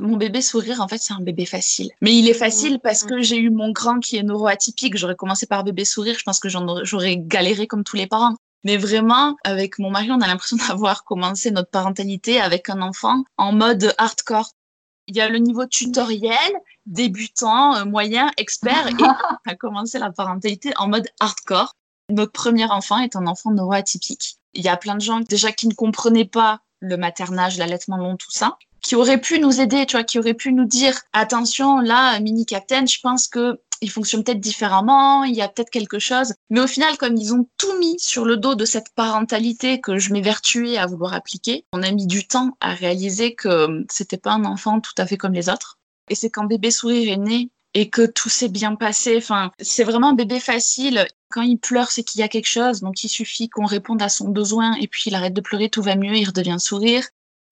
mon 0.00 0.16
bébé 0.16 0.42
sourire, 0.42 0.80
en 0.80 0.88
fait, 0.88 0.98
c'est 0.98 1.14
un 1.14 1.20
bébé 1.20 1.46
facile. 1.46 1.90
Mais 2.02 2.14
il 2.14 2.28
est 2.28 2.34
facile 2.34 2.78
parce 2.80 3.02
que 3.02 3.22
j'ai 3.22 3.38
eu 3.38 3.50
mon 3.50 3.70
grand 3.70 3.98
qui 3.98 4.16
est 4.16 4.22
neuroatypique. 4.22 4.96
J'aurais 4.96 5.16
commencé 5.16 5.46
par 5.46 5.64
bébé 5.64 5.84
sourire, 5.84 6.16
je 6.18 6.22
pense 6.22 6.38
que 6.38 6.48
j'aurais 6.48 7.16
galéré 7.16 7.66
comme 7.66 7.82
tous 7.82 7.96
les 7.96 8.06
parents. 8.06 8.34
Mais 8.64 8.76
vraiment, 8.76 9.36
avec 9.44 9.78
mon 9.78 9.90
mari, 9.90 10.10
on 10.10 10.20
a 10.20 10.26
l'impression 10.26 10.56
d'avoir 10.68 11.04
commencé 11.04 11.50
notre 11.50 11.70
parentalité 11.70 12.40
avec 12.40 12.68
un 12.68 12.82
enfant 12.82 13.24
en 13.38 13.52
mode 13.52 13.94
hardcore. 13.96 14.50
Il 15.06 15.16
y 15.16 15.20
a 15.20 15.28
le 15.28 15.38
niveau 15.38 15.66
tutoriel, 15.66 16.52
débutant, 16.84 17.76
euh, 17.76 17.84
moyen, 17.84 18.30
expert, 18.36 18.88
et 18.88 18.94
on 19.00 19.50
a 19.50 19.54
commencé 19.54 19.98
la 19.98 20.10
parentalité 20.10 20.72
en 20.76 20.88
mode 20.88 21.08
hardcore. 21.20 21.72
Notre 22.10 22.32
premier 22.32 22.66
enfant 22.66 22.98
est 22.98 23.16
un 23.16 23.26
enfant 23.26 23.50
neuroatypique. 23.50 24.36
Il 24.52 24.64
y 24.64 24.68
a 24.68 24.76
plein 24.76 24.96
de 24.96 25.00
gens 25.00 25.20
déjà 25.20 25.52
qui 25.52 25.68
ne 25.68 25.74
comprenaient 25.74 26.24
pas 26.24 26.60
le 26.80 26.96
maternage, 26.96 27.56
l'allaitement 27.56 27.96
long, 27.96 28.16
tout 28.16 28.30
ça 28.30 28.58
qui 28.86 28.94
aurait 28.94 29.20
pu 29.20 29.40
nous 29.40 29.60
aider, 29.60 29.84
tu 29.84 29.96
vois, 29.96 30.04
qui 30.04 30.20
aurait 30.20 30.34
pu 30.34 30.52
nous 30.52 30.64
dire 30.64 30.94
attention, 31.12 31.80
là, 31.80 32.20
mini 32.20 32.46
captain, 32.46 32.86
je 32.86 33.00
pense 33.02 33.26
que 33.26 33.58
il 33.82 33.90
fonctionne 33.90 34.22
peut-être 34.22 34.40
différemment, 34.40 35.24
il 35.24 35.34
y 35.34 35.42
a 35.42 35.48
peut-être 35.48 35.70
quelque 35.70 35.98
chose. 35.98 36.32
Mais 36.50 36.60
au 36.60 36.68
final, 36.68 36.96
comme 36.96 37.16
ils 37.16 37.34
ont 37.34 37.48
tout 37.58 37.76
mis 37.78 37.98
sur 37.98 38.24
le 38.24 38.36
dos 38.36 38.54
de 38.54 38.64
cette 38.64 38.94
parentalité 38.94 39.80
que 39.80 39.98
je 39.98 40.12
m'évertuais 40.12 40.78
à 40.78 40.86
vouloir 40.86 41.14
appliquer, 41.14 41.66
on 41.72 41.82
a 41.82 41.90
mis 41.90 42.06
du 42.06 42.26
temps 42.26 42.56
à 42.60 42.74
réaliser 42.74 43.34
que 43.34 43.84
c'était 43.90 44.18
pas 44.18 44.32
un 44.32 44.44
enfant 44.44 44.80
tout 44.80 44.94
à 44.96 45.04
fait 45.04 45.16
comme 45.16 45.34
les 45.34 45.50
autres. 45.50 45.78
Et 46.08 46.14
c'est 46.14 46.30
quand 46.30 46.44
bébé 46.44 46.70
sourire 46.70 47.12
est 47.12 47.16
né 47.16 47.50
et 47.74 47.90
que 47.90 48.06
tout 48.06 48.28
s'est 48.28 48.48
bien 48.48 48.76
passé. 48.76 49.16
Enfin, 49.18 49.50
c'est 49.60 49.84
vraiment 49.84 50.10
un 50.10 50.14
bébé 50.14 50.38
facile. 50.40 51.06
Quand 51.28 51.42
il 51.42 51.58
pleure, 51.58 51.90
c'est 51.90 52.04
qu'il 52.04 52.20
y 52.20 52.24
a 52.24 52.28
quelque 52.28 52.46
chose. 52.46 52.80
Donc, 52.80 53.02
il 53.02 53.08
suffit 53.08 53.50
qu'on 53.50 53.66
réponde 53.66 54.00
à 54.00 54.08
son 54.08 54.28
besoin 54.28 54.74
et 54.76 54.86
puis 54.86 55.02
il 55.06 55.14
arrête 55.14 55.34
de 55.34 55.40
pleurer, 55.40 55.68
tout 55.68 55.82
va 55.82 55.96
mieux, 55.96 56.16
il 56.16 56.26
redevient 56.26 56.56
sourire 56.58 57.02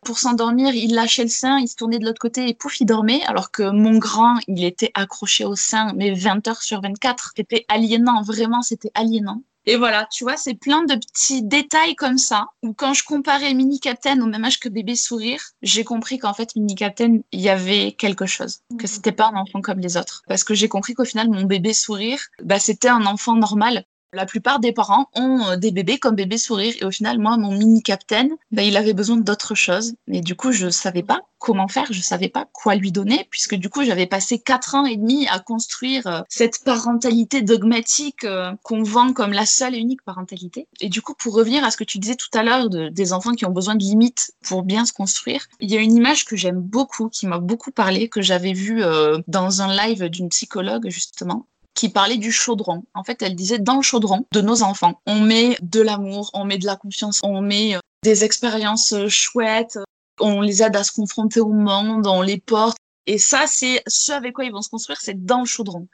pour 0.05 0.18
s'endormir, 0.18 0.74
il 0.74 0.94
lâchait 0.94 1.24
le 1.24 1.28
sein, 1.28 1.59
il 1.59 1.68
se 1.68 1.76
tournait 1.76 1.98
de 1.98 2.05
l'autre 2.05 2.20
côté 2.20 2.48
et 2.48 2.55
pouf, 2.55 2.80
il 2.80 2.86
dormait. 2.86 3.22
Alors 3.26 3.50
que 3.50 3.70
mon 3.70 3.98
grand, 3.98 4.38
il 4.46 4.64
était 4.64 4.92
accroché 4.94 5.44
au 5.44 5.57
sein, 5.57 5.92
mais 5.96 6.12
20 6.12 6.46
heures 6.48 6.62
sur 6.62 6.80
24. 6.80 7.32
C'était 7.36 7.64
aliénant, 7.68 8.22
vraiment, 8.22 8.62
c'était 8.62 8.92
aliénant. 8.94 9.42
Et 9.66 9.76
voilà, 9.76 10.07
tu 10.12 10.24
vois, 10.24 10.36
c'est 10.36 10.55
plein 10.55 10.84
de 10.84 10.94
petits 10.94 11.42
détails 11.42 11.94
comme 11.94 12.18
ça, 12.18 12.48
où 12.62 12.74
quand 12.74 12.92
je 12.92 13.02
comparais 13.02 13.55
Mini 13.55 13.80
Captain 13.80 14.20
au 14.20 14.26
même 14.26 14.44
âge 14.44 14.61
que 14.61 14.68
Bébé 14.68 14.94
Sourire, 14.94 15.40
j'ai 15.62 15.84
compris 15.84 16.18
qu'en 16.18 16.34
fait, 16.34 16.55
Mini 16.55 16.74
Captain, 16.74 17.20
il 17.32 17.40
y 17.40 17.48
avait 17.48 17.92
quelque 17.92 18.26
chose, 18.26 18.61
que 18.78 18.86
c'était 18.86 19.12
pas 19.12 19.30
un 19.32 19.36
enfant 19.36 19.62
comme 19.62 19.80
les 19.80 19.96
autres. 19.96 20.22
Parce 20.28 20.44
que 20.44 20.52
j'ai 20.52 20.68
compris 20.68 20.92
qu'au 20.92 21.07
final, 21.07 21.30
mon 21.30 21.44
bébé 21.44 21.72
Sourire, 21.72 22.20
bah, 22.42 22.59
c'était 22.59 22.88
un 22.88 23.07
enfant 23.07 23.36
normal, 23.36 23.86
la 24.15 24.27
plupart 24.27 24.61
des 24.61 24.73
parents 24.73 25.09
ont 25.15 25.41
euh, 25.47 25.57
des 25.57 25.71
bébés 25.71 25.99
comme 25.99 26.15
bébé 26.15 26.39
sourire 26.39 26.75
et 26.81 26.85
au 26.85 26.91
final, 26.91 27.19
moi, 27.19 27.37
mon 27.37 27.53
mini 27.53 27.83
captain, 27.83 28.29
ben, 28.51 28.62
il 28.62 28.77
avait 28.77 28.95
besoin 28.95 29.17
d'autre 29.17 29.55
chose. 29.55 29.95
Et 30.09 30.21
du 30.21 30.35
coup, 30.35 30.53
je 30.53 30.71
savais 30.71 31.03
pas 31.03 31.21
comment 31.39 31.69
faire, 31.69 31.93
je 31.93 32.01
savais 32.01 32.31
pas 32.31 32.47
quoi 32.53 32.75
lui 32.75 32.91
donner 32.91 33.27
puisque 33.31 33.55
du 33.55 33.69
coup, 33.69 33.85
j'avais 33.85 34.07
passé 34.07 34.39
quatre 34.39 34.75
ans 34.75 34.87
et 34.87 34.97
demi 34.97 35.27
à 35.29 35.41
construire 35.41 36.07
euh, 36.07 36.21
cette 36.29 36.65
parentalité 36.65 37.43
dogmatique 37.43 38.25
euh, 38.25 38.53
qu'on 38.62 38.83
vend 38.83 39.12
comme 39.12 39.33
la 39.33 39.45
seule 39.45 39.75
et 39.75 39.79
unique 39.79 40.03
parentalité. 40.03 40.69
Et 40.81 40.89
du 40.89 41.03
coup, 41.03 41.15
pour 41.15 41.35
revenir 41.35 41.65
à 41.65 41.71
ce 41.71 41.77
que 41.77 41.85
tu 41.85 41.99
disais 41.99 42.15
tout 42.15 42.31
à 42.33 42.43
l'heure 42.43 42.71
de, 42.71 42.89
des 42.89 43.12
enfants 43.12 43.33
qui 43.33 43.45
ont 43.45 43.51
besoin 43.51 43.75
de 43.75 43.85
limites 43.85 44.33
pour 44.43 44.62
bien 44.62 44.87
se 44.87 44.93
construire, 44.93 45.47
il 45.61 45.71
y 45.71 45.77
a 45.77 45.81
une 45.81 45.95
image 45.95 46.25
que 46.25 46.37
j'aime 46.37 46.61
beaucoup, 46.61 47.09
qui 47.09 47.27
m'a 47.27 47.39
beaucoup 47.39 47.73
parlé, 47.73 48.09
que 48.09 48.23
j'avais 48.23 48.53
vue 48.53 48.83
dans 49.29 49.62
un 49.62 49.75
live 49.75 50.09
d'une 50.09 50.29
psychologue 50.29 50.89
justement 50.89 51.47
qui 51.75 51.89
parlait 51.89 52.16
du 52.16 52.33
chaudron. 52.33 52.85
En 52.95 53.05
fait, 53.05 53.20
elle 53.22 53.35
disait 53.35 53.59
dans 53.59 53.77
le 53.77 53.83
chaudron 53.83 54.27
de 54.33 54.41
nos 54.41 54.62
enfants, 54.62 55.01
on 55.07 55.20
met 55.20 55.59
de 55.61 55.81
l'amour, 55.81 56.31
on 56.33 56.45
met 56.45 56.59
de 56.59 56.66
la 56.66 56.77
confiance, 56.77 57.20
on 57.22 57.41
met 57.41 57.75
euh, 57.75 57.81
des 58.03 58.25
expériences 58.25 58.93
euh, 58.93 59.09
chouettes, 59.09 59.79
on 60.20 60.41
les 60.41 60.62
aide 60.62 60.77
à 60.77 60.85
se 60.85 60.93
confronter 60.93 61.41
au 61.41 61.53
monde, 61.53 62.07
on 62.07 62.22
les 62.22 62.39
porte. 62.39 62.77
Et 63.07 63.18
ça, 63.18 63.45
c'est 63.47 63.83
ce 63.87 64.12
avec 64.12 64.35
quoi 64.35 64.45
ils 64.45 64.53
vont 64.53 64.62
se 64.62 64.70
construire, 64.70 65.01
c'est 65.01 65.25
dans 65.25 65.41
le 65.41 65.47
chaudron. 65.47 65.89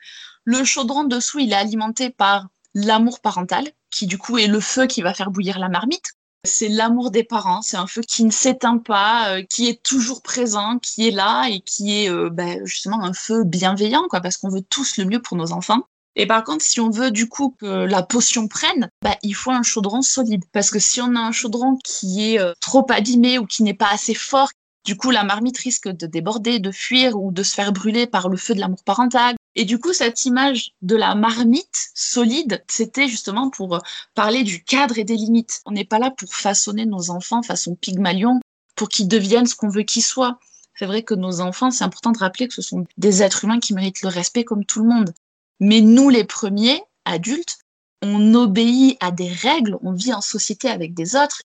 Le 0.44 0.64
chaudron 0.64 1.04
dessous, 1.04 1.38
il 1.38 1.52
est 1.52 1.56
alimenté 1.56 2.10
par 2.10 2.48
l'amour 2.74 3.20
parental, 3.20 3.66
qui 3.90 4.06
du 4.06 4.18
coup 4.18 4.38
est 4.38 4.46
le 4.46 4.60
feu 4.60 4.86
qui 4.86 5.02
va 5.02 5.14
faire 5.14 5.30
bouillir 5.30 5.58
la 5.58 5.68
marmite. 5.68 6.12
C'est 6.44 6.68
l'amour 6.68 7.10
des 7.10 7.22
parents, 7.22 7.60
c'est 7.60 7.76
un 7.76 7.86
feu 7.86 8.00
qui 8.00 8.24
ne 8.24 8.30
s'éteint 8.30 8.78
pas, 8.78 9.36
euh, 9.36 9.42
qui 9.42 9.68
est 9.68 9.82
toujours 9.82 10.22
présent, 10.22 10.78
qui 10.78 11.06
est 11.06 11.10
là 11.10 11.48
et 11.50 11.60
qui 11.60 12.04
est 12.04 12.10
euh, 12.10 12.30
bah, 12.30 12.64
justement 12.64 13.04
un 13.04 13.12
feu 13.12 13.44
bienveillant, 13.44 14.04
quoi, 14.08 14.20
parce 14.20 14.38
qu'on 14.38 14.48
veut 14.48 14.62
tous 14.62 14.96
le 14.96 15.04
mieux 15.04 15.20
pour 15.20 15.36
nos 15.36 15.52
enfants. 15.52 15.82
Et 16.16 16.26
par 16.26 16.42
contre, 16.42 16.64
si 16.64 16.80
on 16.80 16.90
veut 16.90 17.10
du 17.10 17.28
coup 17.28 17.54
que 17.60 17.84
la 17.84 18.02
potion 18.02 18.48
prenne, 18.48 18.88
bah, 19.02 19.16
il 19.22 19.34
faut 19.34 19.50
un 19.50 19.62
chaudron 19.62 20.02
solide. 20.02 20.44
Parce 20.52 20.70
que 20.70 20.78
si 20.78 21.00
on 21.00 21.14
a 21.14 21.20
un 21.20 21.32
chaudron 21.32 21.76
qui 21.84 22.34
est 22.34 22.40
euh, 22.40 22.52
trop 22.60 22.86
abîmé 22.90 23.38
ou 23.38 23.46
qui 23.46 23.62
n'est 23.62 23.74
pas 23.74 23.90
assez 23.92 24.14
fort, 24.14 24.48
du 24.86 24.96
coup, 24.96 25.10
la 25.10 25.24
marmite 25.24 25.58
risque 25.58 25.88
de 25.88 26.06
déborder, 26.06 26.58
de 26.58 26.72
fuir 26.72 27.16
ou 27.20 27.32
de 27.32 27.42
se 27.42 27.54
faire 27.54 27.72
brûler 27.72 28.06
par 28.06 28.28
le 28.28 28.36
feu 28.36 28.54
de 28.54 28.60
l'amour 28.60 28.82
parental. 28.84 29.36
Et 29.60 29.66
du 29.66 29.78
coup, 29.78 29.92
cette 29.92 30.24
image 30.24 30.72
de 30.80 30.96
la 30.96 31.14
marmite 31.14 31.90
solide, 31.94 32.64
c'était 32.66 33.08
justement 33.08 33.50
pour 33.50 33.74
euh, 33.74 33.78
parler 34.14 34.42
du 34.42 34.64
cadre 34.64 34.96
et 34.96 35.04
des 35.04 35.16
limites. 35.16 35.60
On 35.66 35.72
n'est 35.72 35.84
pas 35.84 35.98
là 35.98 36.10
pour 36.10 36.34
façonner 36.34 36.86
nos 36.86 37.10
enfants 37.10 37.42
façon 37.42 37.74
Pygmalion, 37.74 38.40
pour 38.74 38.88
qu'ils 38.88 39.06
deviennent 39.06 39.44
ce 39.44 39.54
qu'on 39.54 39.68
veut 39.68 39.82
qu'ils 39.82 40.02
soient. 40.02 40.38
C'est 40.78 40.86
vrai 40.86 41.02
que 41.02 41.12
nos 41.12 41.42
enfants, 41.42 41.70
c'est 41.70 41.84
important 41.84 42.10
de 42.10 42.16
rappeler 42.16 42.48
que 42.48 42.54
ce 42.54 42.62
sont 42.62 42.86
des 42.96 43.22
êtres 43.22 43.44
humains 43.44 43.60
qui 43.60 43.74
méritent 43.74 44.00
le 44.00 44.08
respect 44.08 44.44
comme 44.44 44.64
tout 44.64 44.80
le 44.82 44.88
monde. 44.88 45.12
Mais 45.60 45.82
nous, 45.82 46.08
les 46.08 46.24
premiers, 46.24 46.82
adultes, 47.04 47.58
on 48.00 48.32
obéit 48.32 48.96
à 49.00 49.10
des 49.10 49.28
règles, 49.30 49.76
on 49.82 49.92
vit 49.92 50.14
en 50.14 50.22
société 50.22 50.70
avec 50.70 50.94
des 50.94 51.16
autres, 51.16 51.42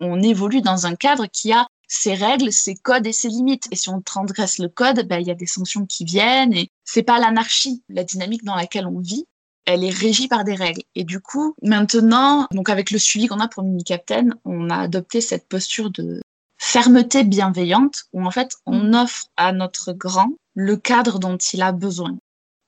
on 0.00 0.22
évolue 0.22 0.62
dans 0.62 0.86
un 0.86 0.94
cadre 0.94 1.26
qui 1.26 1.52
a 1.52 1.66
ses 1.92 2.14
règles, 2.14 2.50
ses 2.52 2.74
codes 2.74 3.06
et 3.06 3.12
ses 3.12 3.28
limites. 3.28 3.68
Et 3.70 3.76
si 3.76 3.90
on 3.90 4.00
transgresse 4.00 4.58
le 4.58 4.68
code, 4.68 5.06
ben, 5.06 5.18
il 5.18 5.26
y 5.26 5.30
a 5.30 5.34
des 5.34 5.46
sanctions 5.46 5.84
qui 5.84 6.06
viennent 6.06 6.54
et 6.54 6.70
c'est 6.84 7.02
pas 7.02 7.18
l'anarchie. 7.18 7.82
La 7.90 8.02
dynamique 8.02 8.44
dans 8.44 8.56
laquelle 8.56 8.86
on 8.86 8.98
vit, 8.98 9.26
elle 9.66 9.84
est 9.84 9.90
régie 9.90 10.26
par 10.26 10.42
des 10.42 10.54
règles. 10.54 10.82
Et 10.94 11.04
du 11.04 11.20
coup, 11.20 11.54
maintenant, 11.62 12.46
donc 12.50 12.70
avec 12.70 12.90
le 12.90 12.98
suivi 12.98 13.26
qu'on 13.26 13.40
a 13.40 13.48
pour 13.48 13.62
Mini 13.62 13.84
Captain, 13.84 14.30
on 14.46 14.70
a 14.70 14.76
adopté 14.76 15.20
cette 15.20 15.46
posture 15.46 15.90
de 15.90 16.22
fermeté 16.56 17.24
bienveillante 17.24 18.04
où 18.14 18.24
en 18.24 18.30
fait, 18.30 18.54
on 18.64 18.84
mm. 18.84 18.94
offre 18.94 19.26
à 19.36 19.52
notre 19.52 19.92
grand 19.92 20.30
le 20.54 20.76
cadre 20.78 21.18
dont 21.18 21.36
il 21.36 21.60
a 21.60 21.72
besoin 21.72 22.16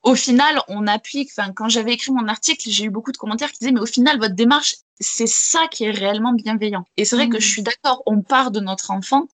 au 0.05 0.13
final, 0.13 0.61
on 0.67 0.85
applique, 0.85 1.31
enfin, 1.35 1.51
quand 1.51 1.67
j'avais 1.67 1.93
écrit 1.93 2.11
mon 2.11 2.27
article, 2.27 2.69
j'ai 2.69 2.85
eu 2.85 2.91
beaucoup 2.91 3.11
de 3.11 3.17
commentaires 3.17 3.51
qui 3.51 3.57
disaient, 3.57 3.71
mais 3.71 3.81
au 3.81 3.87
final, 3.87 4.19
votre 4.19 4.35
démarche, 4.35 4.75
c'est 4.99 5.27
ça 5.27 5.67
qui 5.67 5.83
est 5.83 5.91
réellement 5.91 6.33
bienveillant. 6.33 6.85
Et 6.97 7.05
c'est 7.05 7.15
vrai 7.15 7.29
que 7.29 7.39
je 7.39 7.47
mmh. 7.47 7.51
suis 7.51 7.63
d'accord, 7.63 8.03
on 8.05 8.21
part 8.21 8.51
de 8.51 8.59
notre 8.59 8.91
enfant 8.91 9.27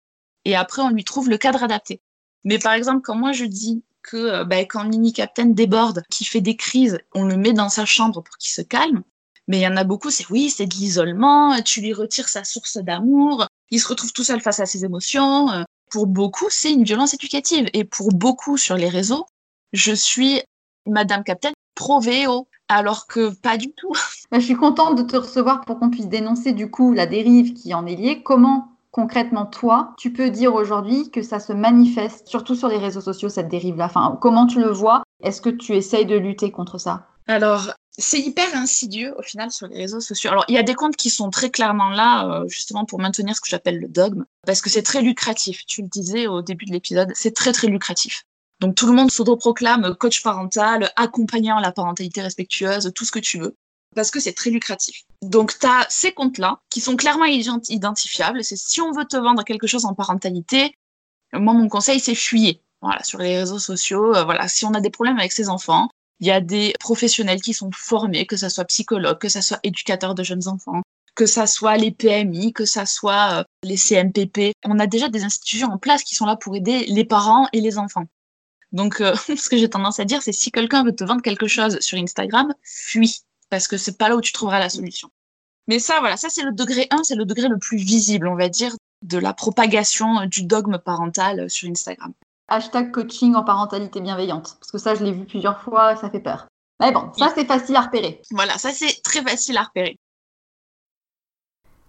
et 0.46 0.56
après, 0.56 0.82
on 0.82 0.90
lui 0.90 1.04
trouve 1.04 1.30
le 1.30 1.38
cadre 1.38 1.64
adapté. 1.64 2.02
Mais 2.44 2.60
par 2.60 2.74
exemple, 2.74 3.02
quand 3.04 3.16
moi 3.16 3.32
je 3.32 3.46
dis 3.46 3.84
que 4.02 4.18
euh, 4.18 4.44
bah, 4.46 4.66
quand 4.66 4.84
Mini 4.86 5.14
Captain 5.14 5.46
déborde, 5.46 6.04
qui 6.10 6.26
fait 6.26 6.42
des 6.42 6.56
crises, 6.56 7.00
on 7.14 7.24
le 7.24 7.38
met 7.38 7.54
dans 7.54 7.70
sa 7.70 7.86
chambre 7.86 8.22
pour 8.22 8.38
qu'il 8.38 8.52
se 8.52 8.62
calme. 8.62 9.04
Mais 9.48 9.58
il 9.58 9.62
y 9.62 9.68
en 9.68 9.78
a 9.78 9.84
beaucoup, 9.84 10.10
c'est 10.10 10.26
oui, 10.30 10.50
c'est 10.50 10.66
de 10.66 10.74
l'isolement, 10.74 11.62
tu 11.62 11.82
lui 11.82 11.94
retires 11.94 12.30
sa 12.30 12.44
source 12.44 12.78
d'amour, 12.78 13.48
il 13.70 13.80
se 13.80 13.88
retrouve 13.88 14.14
tout 14.14 14.24
seul 14.24 14.42
face 14.42 14.60
à 14.60 14.66
ses 14.66 14.86
émotions. 14.86 15.66
Pour 15.90 16.08
beaucoup, 16.08 16.48
c'est 16.50 16.72
une 16.72 16.84
violence 16.84 17.14
éducative. 17.14 17.68
Et 17.74 17.84
pour 17.84 18.10
beaucoup 18.14 18.58
sur 18.58 18.76
les 18.78 18.88
réseaux, 18.88 19.26
je 19.74 19.92
suis 19.92 20.42
Madame 20.88 21.24
Captain 21.24 21.52
pro-VO, 21.82 22.48
alors 22.70 23.08
que 23.08 23.34
pas 23.42 23.58
du 23.58 23.72
tout. 23.74 23.94
Je 24.32 24.40
suis 24.40 24.56
contente 24.56 24.96
de 24.98 25.02
te 25.02 25.18
recevoir 25.18 25.62
pour 25.62 25.80
qu'on 25.80 25.90
puisse 25.90 26.08
dénoncer 26.08 26.54
du 26.54 26.70
coup 26.70 26.94
la 26.94 27.08
dérive 27.08 27.54
qui 27.54 27.74
en 27.74 27.88
est 27.88 27.96
liée. 27.96 28.22
Comment 28.22 28.68
concrètement, 28.92 29.46
toi, 29.46 29.94
tu 29.98 30.14
peux 30.14 30.30
dire 30.30 30.54
aujourd'hui 30.54 31.10
que 31.12 31.22
ça 31.24 31.40
se 31.40 31.54
manifeste, 31.54 32.28
surtout 32.28 32.56
sur 32.56 32.68
les 32.68 32.78
réseaux 32.78 33.02
sociaux, 33.02 33.30
cette 33.30 33.48
dérive-là? 33.48 33.86
Enfin, 33.86 34.18
Comment 34.22 34.46
tu 34.46 34.60
le 34.60 34.70
vois? 34.70 35.02
Est-ce 35.24 35.42
que 35.42 35.50
tu 35.50 35.74
essayes 35.74 36.06
de 36.06 36.18
lutter 36.18 36.52
contre 36.52 36.78
ça? 36.78 37.08
Alors, 37.28 37.72
c'est 37.98 38.20
hyper 38.20 38.54
insidieux 38.56 39.16
au 39.18 39.24
final 39.24 39.50
sur 39.50 39.68
les 39.68 39.78
réseaux 39.78 40.02
sociaux. 40.02 40.30
Alors, 40.30 40.46
il 40.50 40.54
y 40.54 40.58
a 40.58 40.64
des 40.64 40.76
comptes 40.76 40.98
qui 40.98 41.10
sont 41.10 41.30
très 41.30 41.50
clairement 41.50 41.90
là, 41.90 42.28
euh, 42.28 42.48
justement, 42.48 42.86
pour 42.86 43.00
maintenir 43.00 43.36
ce 43.36 43.42
que 43.42 43.50
j'appelle 43.50 43.80
le 43.80 43.88
dogme, 43.88 44.26
parce 44.46 44.62
que 44.62 44.70
c'est 44.70 44.84
très 44.84 45.02
lucratif. 45.02 45.66
Tu 45.66 45.82
le 45.82 45.88
disais 45.88 46.28
au 46.28 46.42
début 46.42 46.66
de 46.66 46.74
l'épisode, 46.74 47.12
c'est 47.16 47.34
très, 47.34 47.54
très 47.54 47.68
lucratif. 47.68 48.26
Donc, 48.62 48.76
tout 48.76 48.88
le 48.88 48.94
monde 48.94 49.12
s'autoproclame 49.12 49.96
coach 49.96 50.24
parental, 50.24 50.92
accompagnant 50.96 51.60
la 51.60 51.72
parentalité 51.72 52.22
respectueuse, 52.22 52.92
tout 52.96 53.06
ce 53.06 53.12
que 53.12 53.20
tu 53.20 53.40
veux 53.40 53.56
parce 53.96 54.12
que 54.12 54.20
c'est 54.20 54.34
très 54.34 54.50
lucratif. 54.50 55.04
Donc, 55.22 55.58
tu 55.60 55.68
as 55.68 55.86
ces 55.90 56.12
comptes-là 56.12 56.60
qui 56.70 56.82
sont 56.82 56.96
clairement 56.96 57.26
identifiables. 57.26 58.44
C'est 58.44 58.58
si 58.58 58.82
on 58.82 58.92
veut 58.92 59.06
te 59.06 59.18
vendre 59.18 59.44
quelque 59.44 59.68
chose 59.68 59.86
en 59.86 59.94
parentalité, 59.94 60.74
moi, 61.34 61.54
mon 61.54 61.68
conseil, 61.68 62.00
c'est 62.00 62.16
fuyer. 62.16 62.62
Voilà, 62.82 63.04
sur 63.04 63.20
les 63.20 63.38
réseaux 63.38 63.60
sociaux, 63.60 64.16
euh, 64.16 64.24
voilà, 64.24 64.48
si 64.48 64.66
on 64.66 64.74
a 64.74 64.82
des 64.82 64.90
problèmes 64.90 65.20
avec 65.20 65.32
ses 65.32 65.50
enfants, 65.50 65.90
il 66.20 66.28
y 66.28 66.32
a 66.32 66.42
des 66.42 66.74
professionnels 66.80 67.42
qui 67.42 67.54
sont 67.54 67.70
formés, 67.72 68.26
que 68.26 68.38
ce 68.38 68.50
soit 68.50 68.66
psychologues, 68.66 69.20
que 69.20 69.30
ce 69.30 69.42
soit 69.42 69.60
éducateurs 69.64 70.16
de 70.16 70.24
jeunes 70.24 70.48
enfants, 70.48 70.82
que 71.16 71.26
ce 71.26 71.46
soit 71.46 71.78
les 71.78 71.92
PMI, 71.92 72.54
que 72.54 72.66
ce 72.66 72.86
soit 72.86 73.40
euh, 73.40 73.44
les 73.64 73.78
CMPP. 73.78 74.54
On 74.66 74.80
a 74.80 74.88
déjà 74.88 75.10
des 75.10 75.24
institutions 75.24 75.68
en 75.68 75.78
place 75.78 76.04
qui 76.04 76.16
sont 76.16 76.26
là 76.26 76.36
pour 76.36 76.56
aider 76.56 76.86
les 76.88 77.06
parents 77.06 77.48
et 77.54 77.62
les 77.62 77.78
enfants. 77.78 78.06
Donc, 78.72 79.02
euh, 79.02 79.16
ce 79.36 79.50
que 79.50 79.58
j'ai 79.58 79.70
tendance 79.70 80.00
à 80.00 80.06
dire, 80.06 80.22
c'est 80.22 80.32
si 80.32 80.52
quelqu'un 80.52 80.84
veut 80.84 80.96
te 80.96 81.04
vendre 81.04 81.22
quelque 81.22 81.48
chose 81.48 81.80
sur 81.80 81.98
Instagram, 81.98 82.54
fuis 82.64 83.22
parce 83.50 83.68
que 83.68 83.78
c'est 83.78 83.98
pas 83.98 84.10
là 84.10 84.16
où 84.16 84.22
tu 84.22 84.32
trouveras 84.32 84.60
la 84.60 84.70
solution. 84.70 85.10
Mais 85.68 85.78
ça, 85.78 86.00
voilà, 86.00 86.18
ça 86.18 86.30
c'est 86.30 86.44
le 86.44 86.54
degré 86.54 86.88
1, 86.90 87.04
c'est 87.04 87.16
le 87.16 87.26
degré 87.26 87.48
le 87.48 87.60
plus 87.60 87.78
visible, 87.78 88.28
on 88.28 88.36
va 88.36 88.50
dire, 88.50 88.74
de 89.04 89.18
la 89.18 89.34
propagation 89.34 90.26
du 90.26 90.44
dogme 90.44 90.80
parental 90.80 91.50
sur 91.50 91.70
Instagram. 91.70 92.14
Hashtag 92.48 92.92
coaching 92.92 93.36
en 93.36 93.44
parentalité 93.44 94.02
bienveillante, 94.02 94.58
parce 94.60 94.72
que 94.72 94.78
ça 94.78 94.96
je 94.96 95.04
l'ai 95.04 95.12
vu 95.12 95.26
plusieurs 95.26 95.62
fois, 95.62 95.96
ça 95.96 96.10
fait 96.10 96.20
peur. 96.20 96.48
Mais 96.80 96.92
bon, 96.92 97.12
ça 97.18 97.32
c'est 97.36 97.46
facile 97.46 97.76
à 97.76 97.82
repérer. 97.82 98.22
Voilà, 98.32 98.58
ça 98.58 98.72
c'est 98.72 99.02
très 99.04 99.22
facile 99.22 99.58
à 99.58 99.64
repérer. 99.64 100.00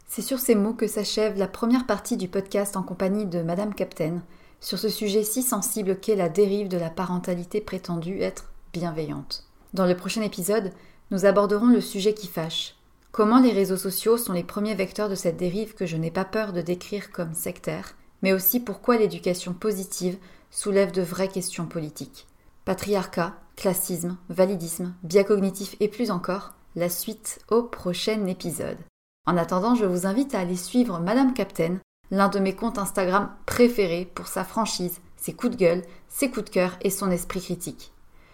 C'est 0.06 0.22
sur 0.22 0.38
ces 0.38 0.54
mots 0.54 0.74
que 0.74 0.86
s'achève 0.86 1.38
la 1.38 1.48
première 1.48 1.86
partie 1.86 2.18
du 2.18 2.28
podcast 2.28 2.76
en 2.76 2.82
compagnie 2.82 3.24
de 3.24 3.40
Madame 3.40 3.74
Captain 3.74 4.20
sur 4.62 4.78
ce 4.78 4.88
sujet 4.88 5.24
si 5.24 5.42
sensible 5.42 5.98
qu'est 5.98 6.16
la 6.16 6.28
dérive 6.28 6.68
de 6.68 6.78
la 6.78 6.88
parentalité 6.88 7.60
prétendue 7.60 8.22
être 8.22 8.44
bienveillante. 8.72 9.44
Dans 9.74 9.86
le 9.86 9.96
prochain 9.96 10.22
épisode, 10.22 10.72
nous 11.10 11.26
aborderons 11.26 11.66
le 11.66 11.80
sujet 11.80 12.14
qui 12.14 12.28
fâche. 12.28 12.76
Comment 13.10 13.40
les 13.40 13.52
réseaux 13.52 13.76
sociaux 13.76 14.16
sont 14.16 14.32
les 14.32 14.44
premiers 14.44 14.76
vecteurs 14.76 15.10
de 15.10 15.14
cette 15.14 15.36
dérive 15.36 15.74
que 15.74 15.84
je 15.84 15.98
n'ai 15.98 16.10
pas 16.10 16.24
peur 16.24 16.52
de 16.52 16.62
décrire 16.62 17.10
comme 17.10 17.34
sectaire, 17.34 17.96
mais 18.22 18.32
aussi 18.32 18.60
pourquoi 18.60 18.96
l'éducation 18.96 19.52
positive 19.52 20.16
soulève 20.50 20.92
de 20.92 21.02
vraies 21.02 21.28
questions 21.28 21.66
politiques. 21.66 22.26
Patriarcat, 22.64 23.34
classisme, 23.56 24.16
validisme, 24.28 24.94
biais 25.02 25.24
cognitif 25.24 25.76
et 25.80 25.88
plus 25.88 26.10
encore, 26.10 26.54
la 26.76 26.88
suite 26.88 27.40
au 27.50 27.64
prochain 27.64 28.26
épisode. 28.26 28.78
En 29.26 29.36
attendant, 29.36 29.74
je 29.74 29.84
vous 29.84 30.06
invite 30.06 30.34
à 30.34 30.40
aller 30.40 30.56
suivre 30.56 31.00
Madame 31.00 31.34
Captain, 31.34 31.78
l'un 32.12 32.28
de 32.28 32.38
mes 32.38 32.54
comptes 32.54 32.78
Instagram 32.78 33.30
préférés 33.46 34.08
pour 34.14 34.28
sa 34.28 34.44
franchise, 34.44 35.00
ses 35.16 35.32
coups 35.32 35.56
de 35.56 35.58
gueule, 35.58 35.82
ses 36.08 36.30
coups 36.30 36.44
de 36.44 36.50
cœur 36.50 36.72
et 36.82 36.90
son 36.90 37.10
esprit 37.10 37.40
critique. 37.40 37.92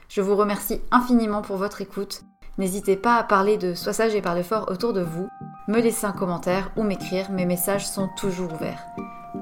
Je 0.09 0.21
vous 0.21 0.37
remercie 0.37 0.83
infiniment 0.91 1.41
pour 1.41 1.57
votre 1.57 1.81
écoute 1.81 2.23
N'hésitez 2.59 2.97
pas 2.97 3.15
à 3.15 3.23
parler 3.23 3.57
de 3.57 3.75
Sois 3.75 3.93
sage 3.93 4.17
et 4.17 4.21
parle 4.21 4.43
fort 4.43 4.69
autour 4.69 4.93
de 4.93 5.01
vous, 5.01 5.29
me 5.69 5.81
laisser 5.81 6.07
un 6.07 6.13
commentaire 6.13 6.73
ou 6.77 6.83
m'écrire, 6.83 7.31
mes 7.31 7.47
messages 7.47 7.87
sont 7.87 8.09
toujours 8.17 8.53
ouverts. 8.53 8.85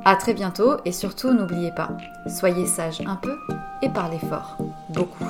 A 0.04 0.16
très 0.16 0.34
bientôt 0.34 0.76
et 0.84 0.92
surtout 0.92 1.32
n'oubliez 1.32 1.72
pas, 1.72 1.96
soyez 2.28 2.66
sage 2.66 3.00
un 3.06 3.16
peu 3.16 3.34
et 3.80 3.88
parlez 3.88 4.18
fort, 4.18 4.58
beaucoup. 4.90 5.24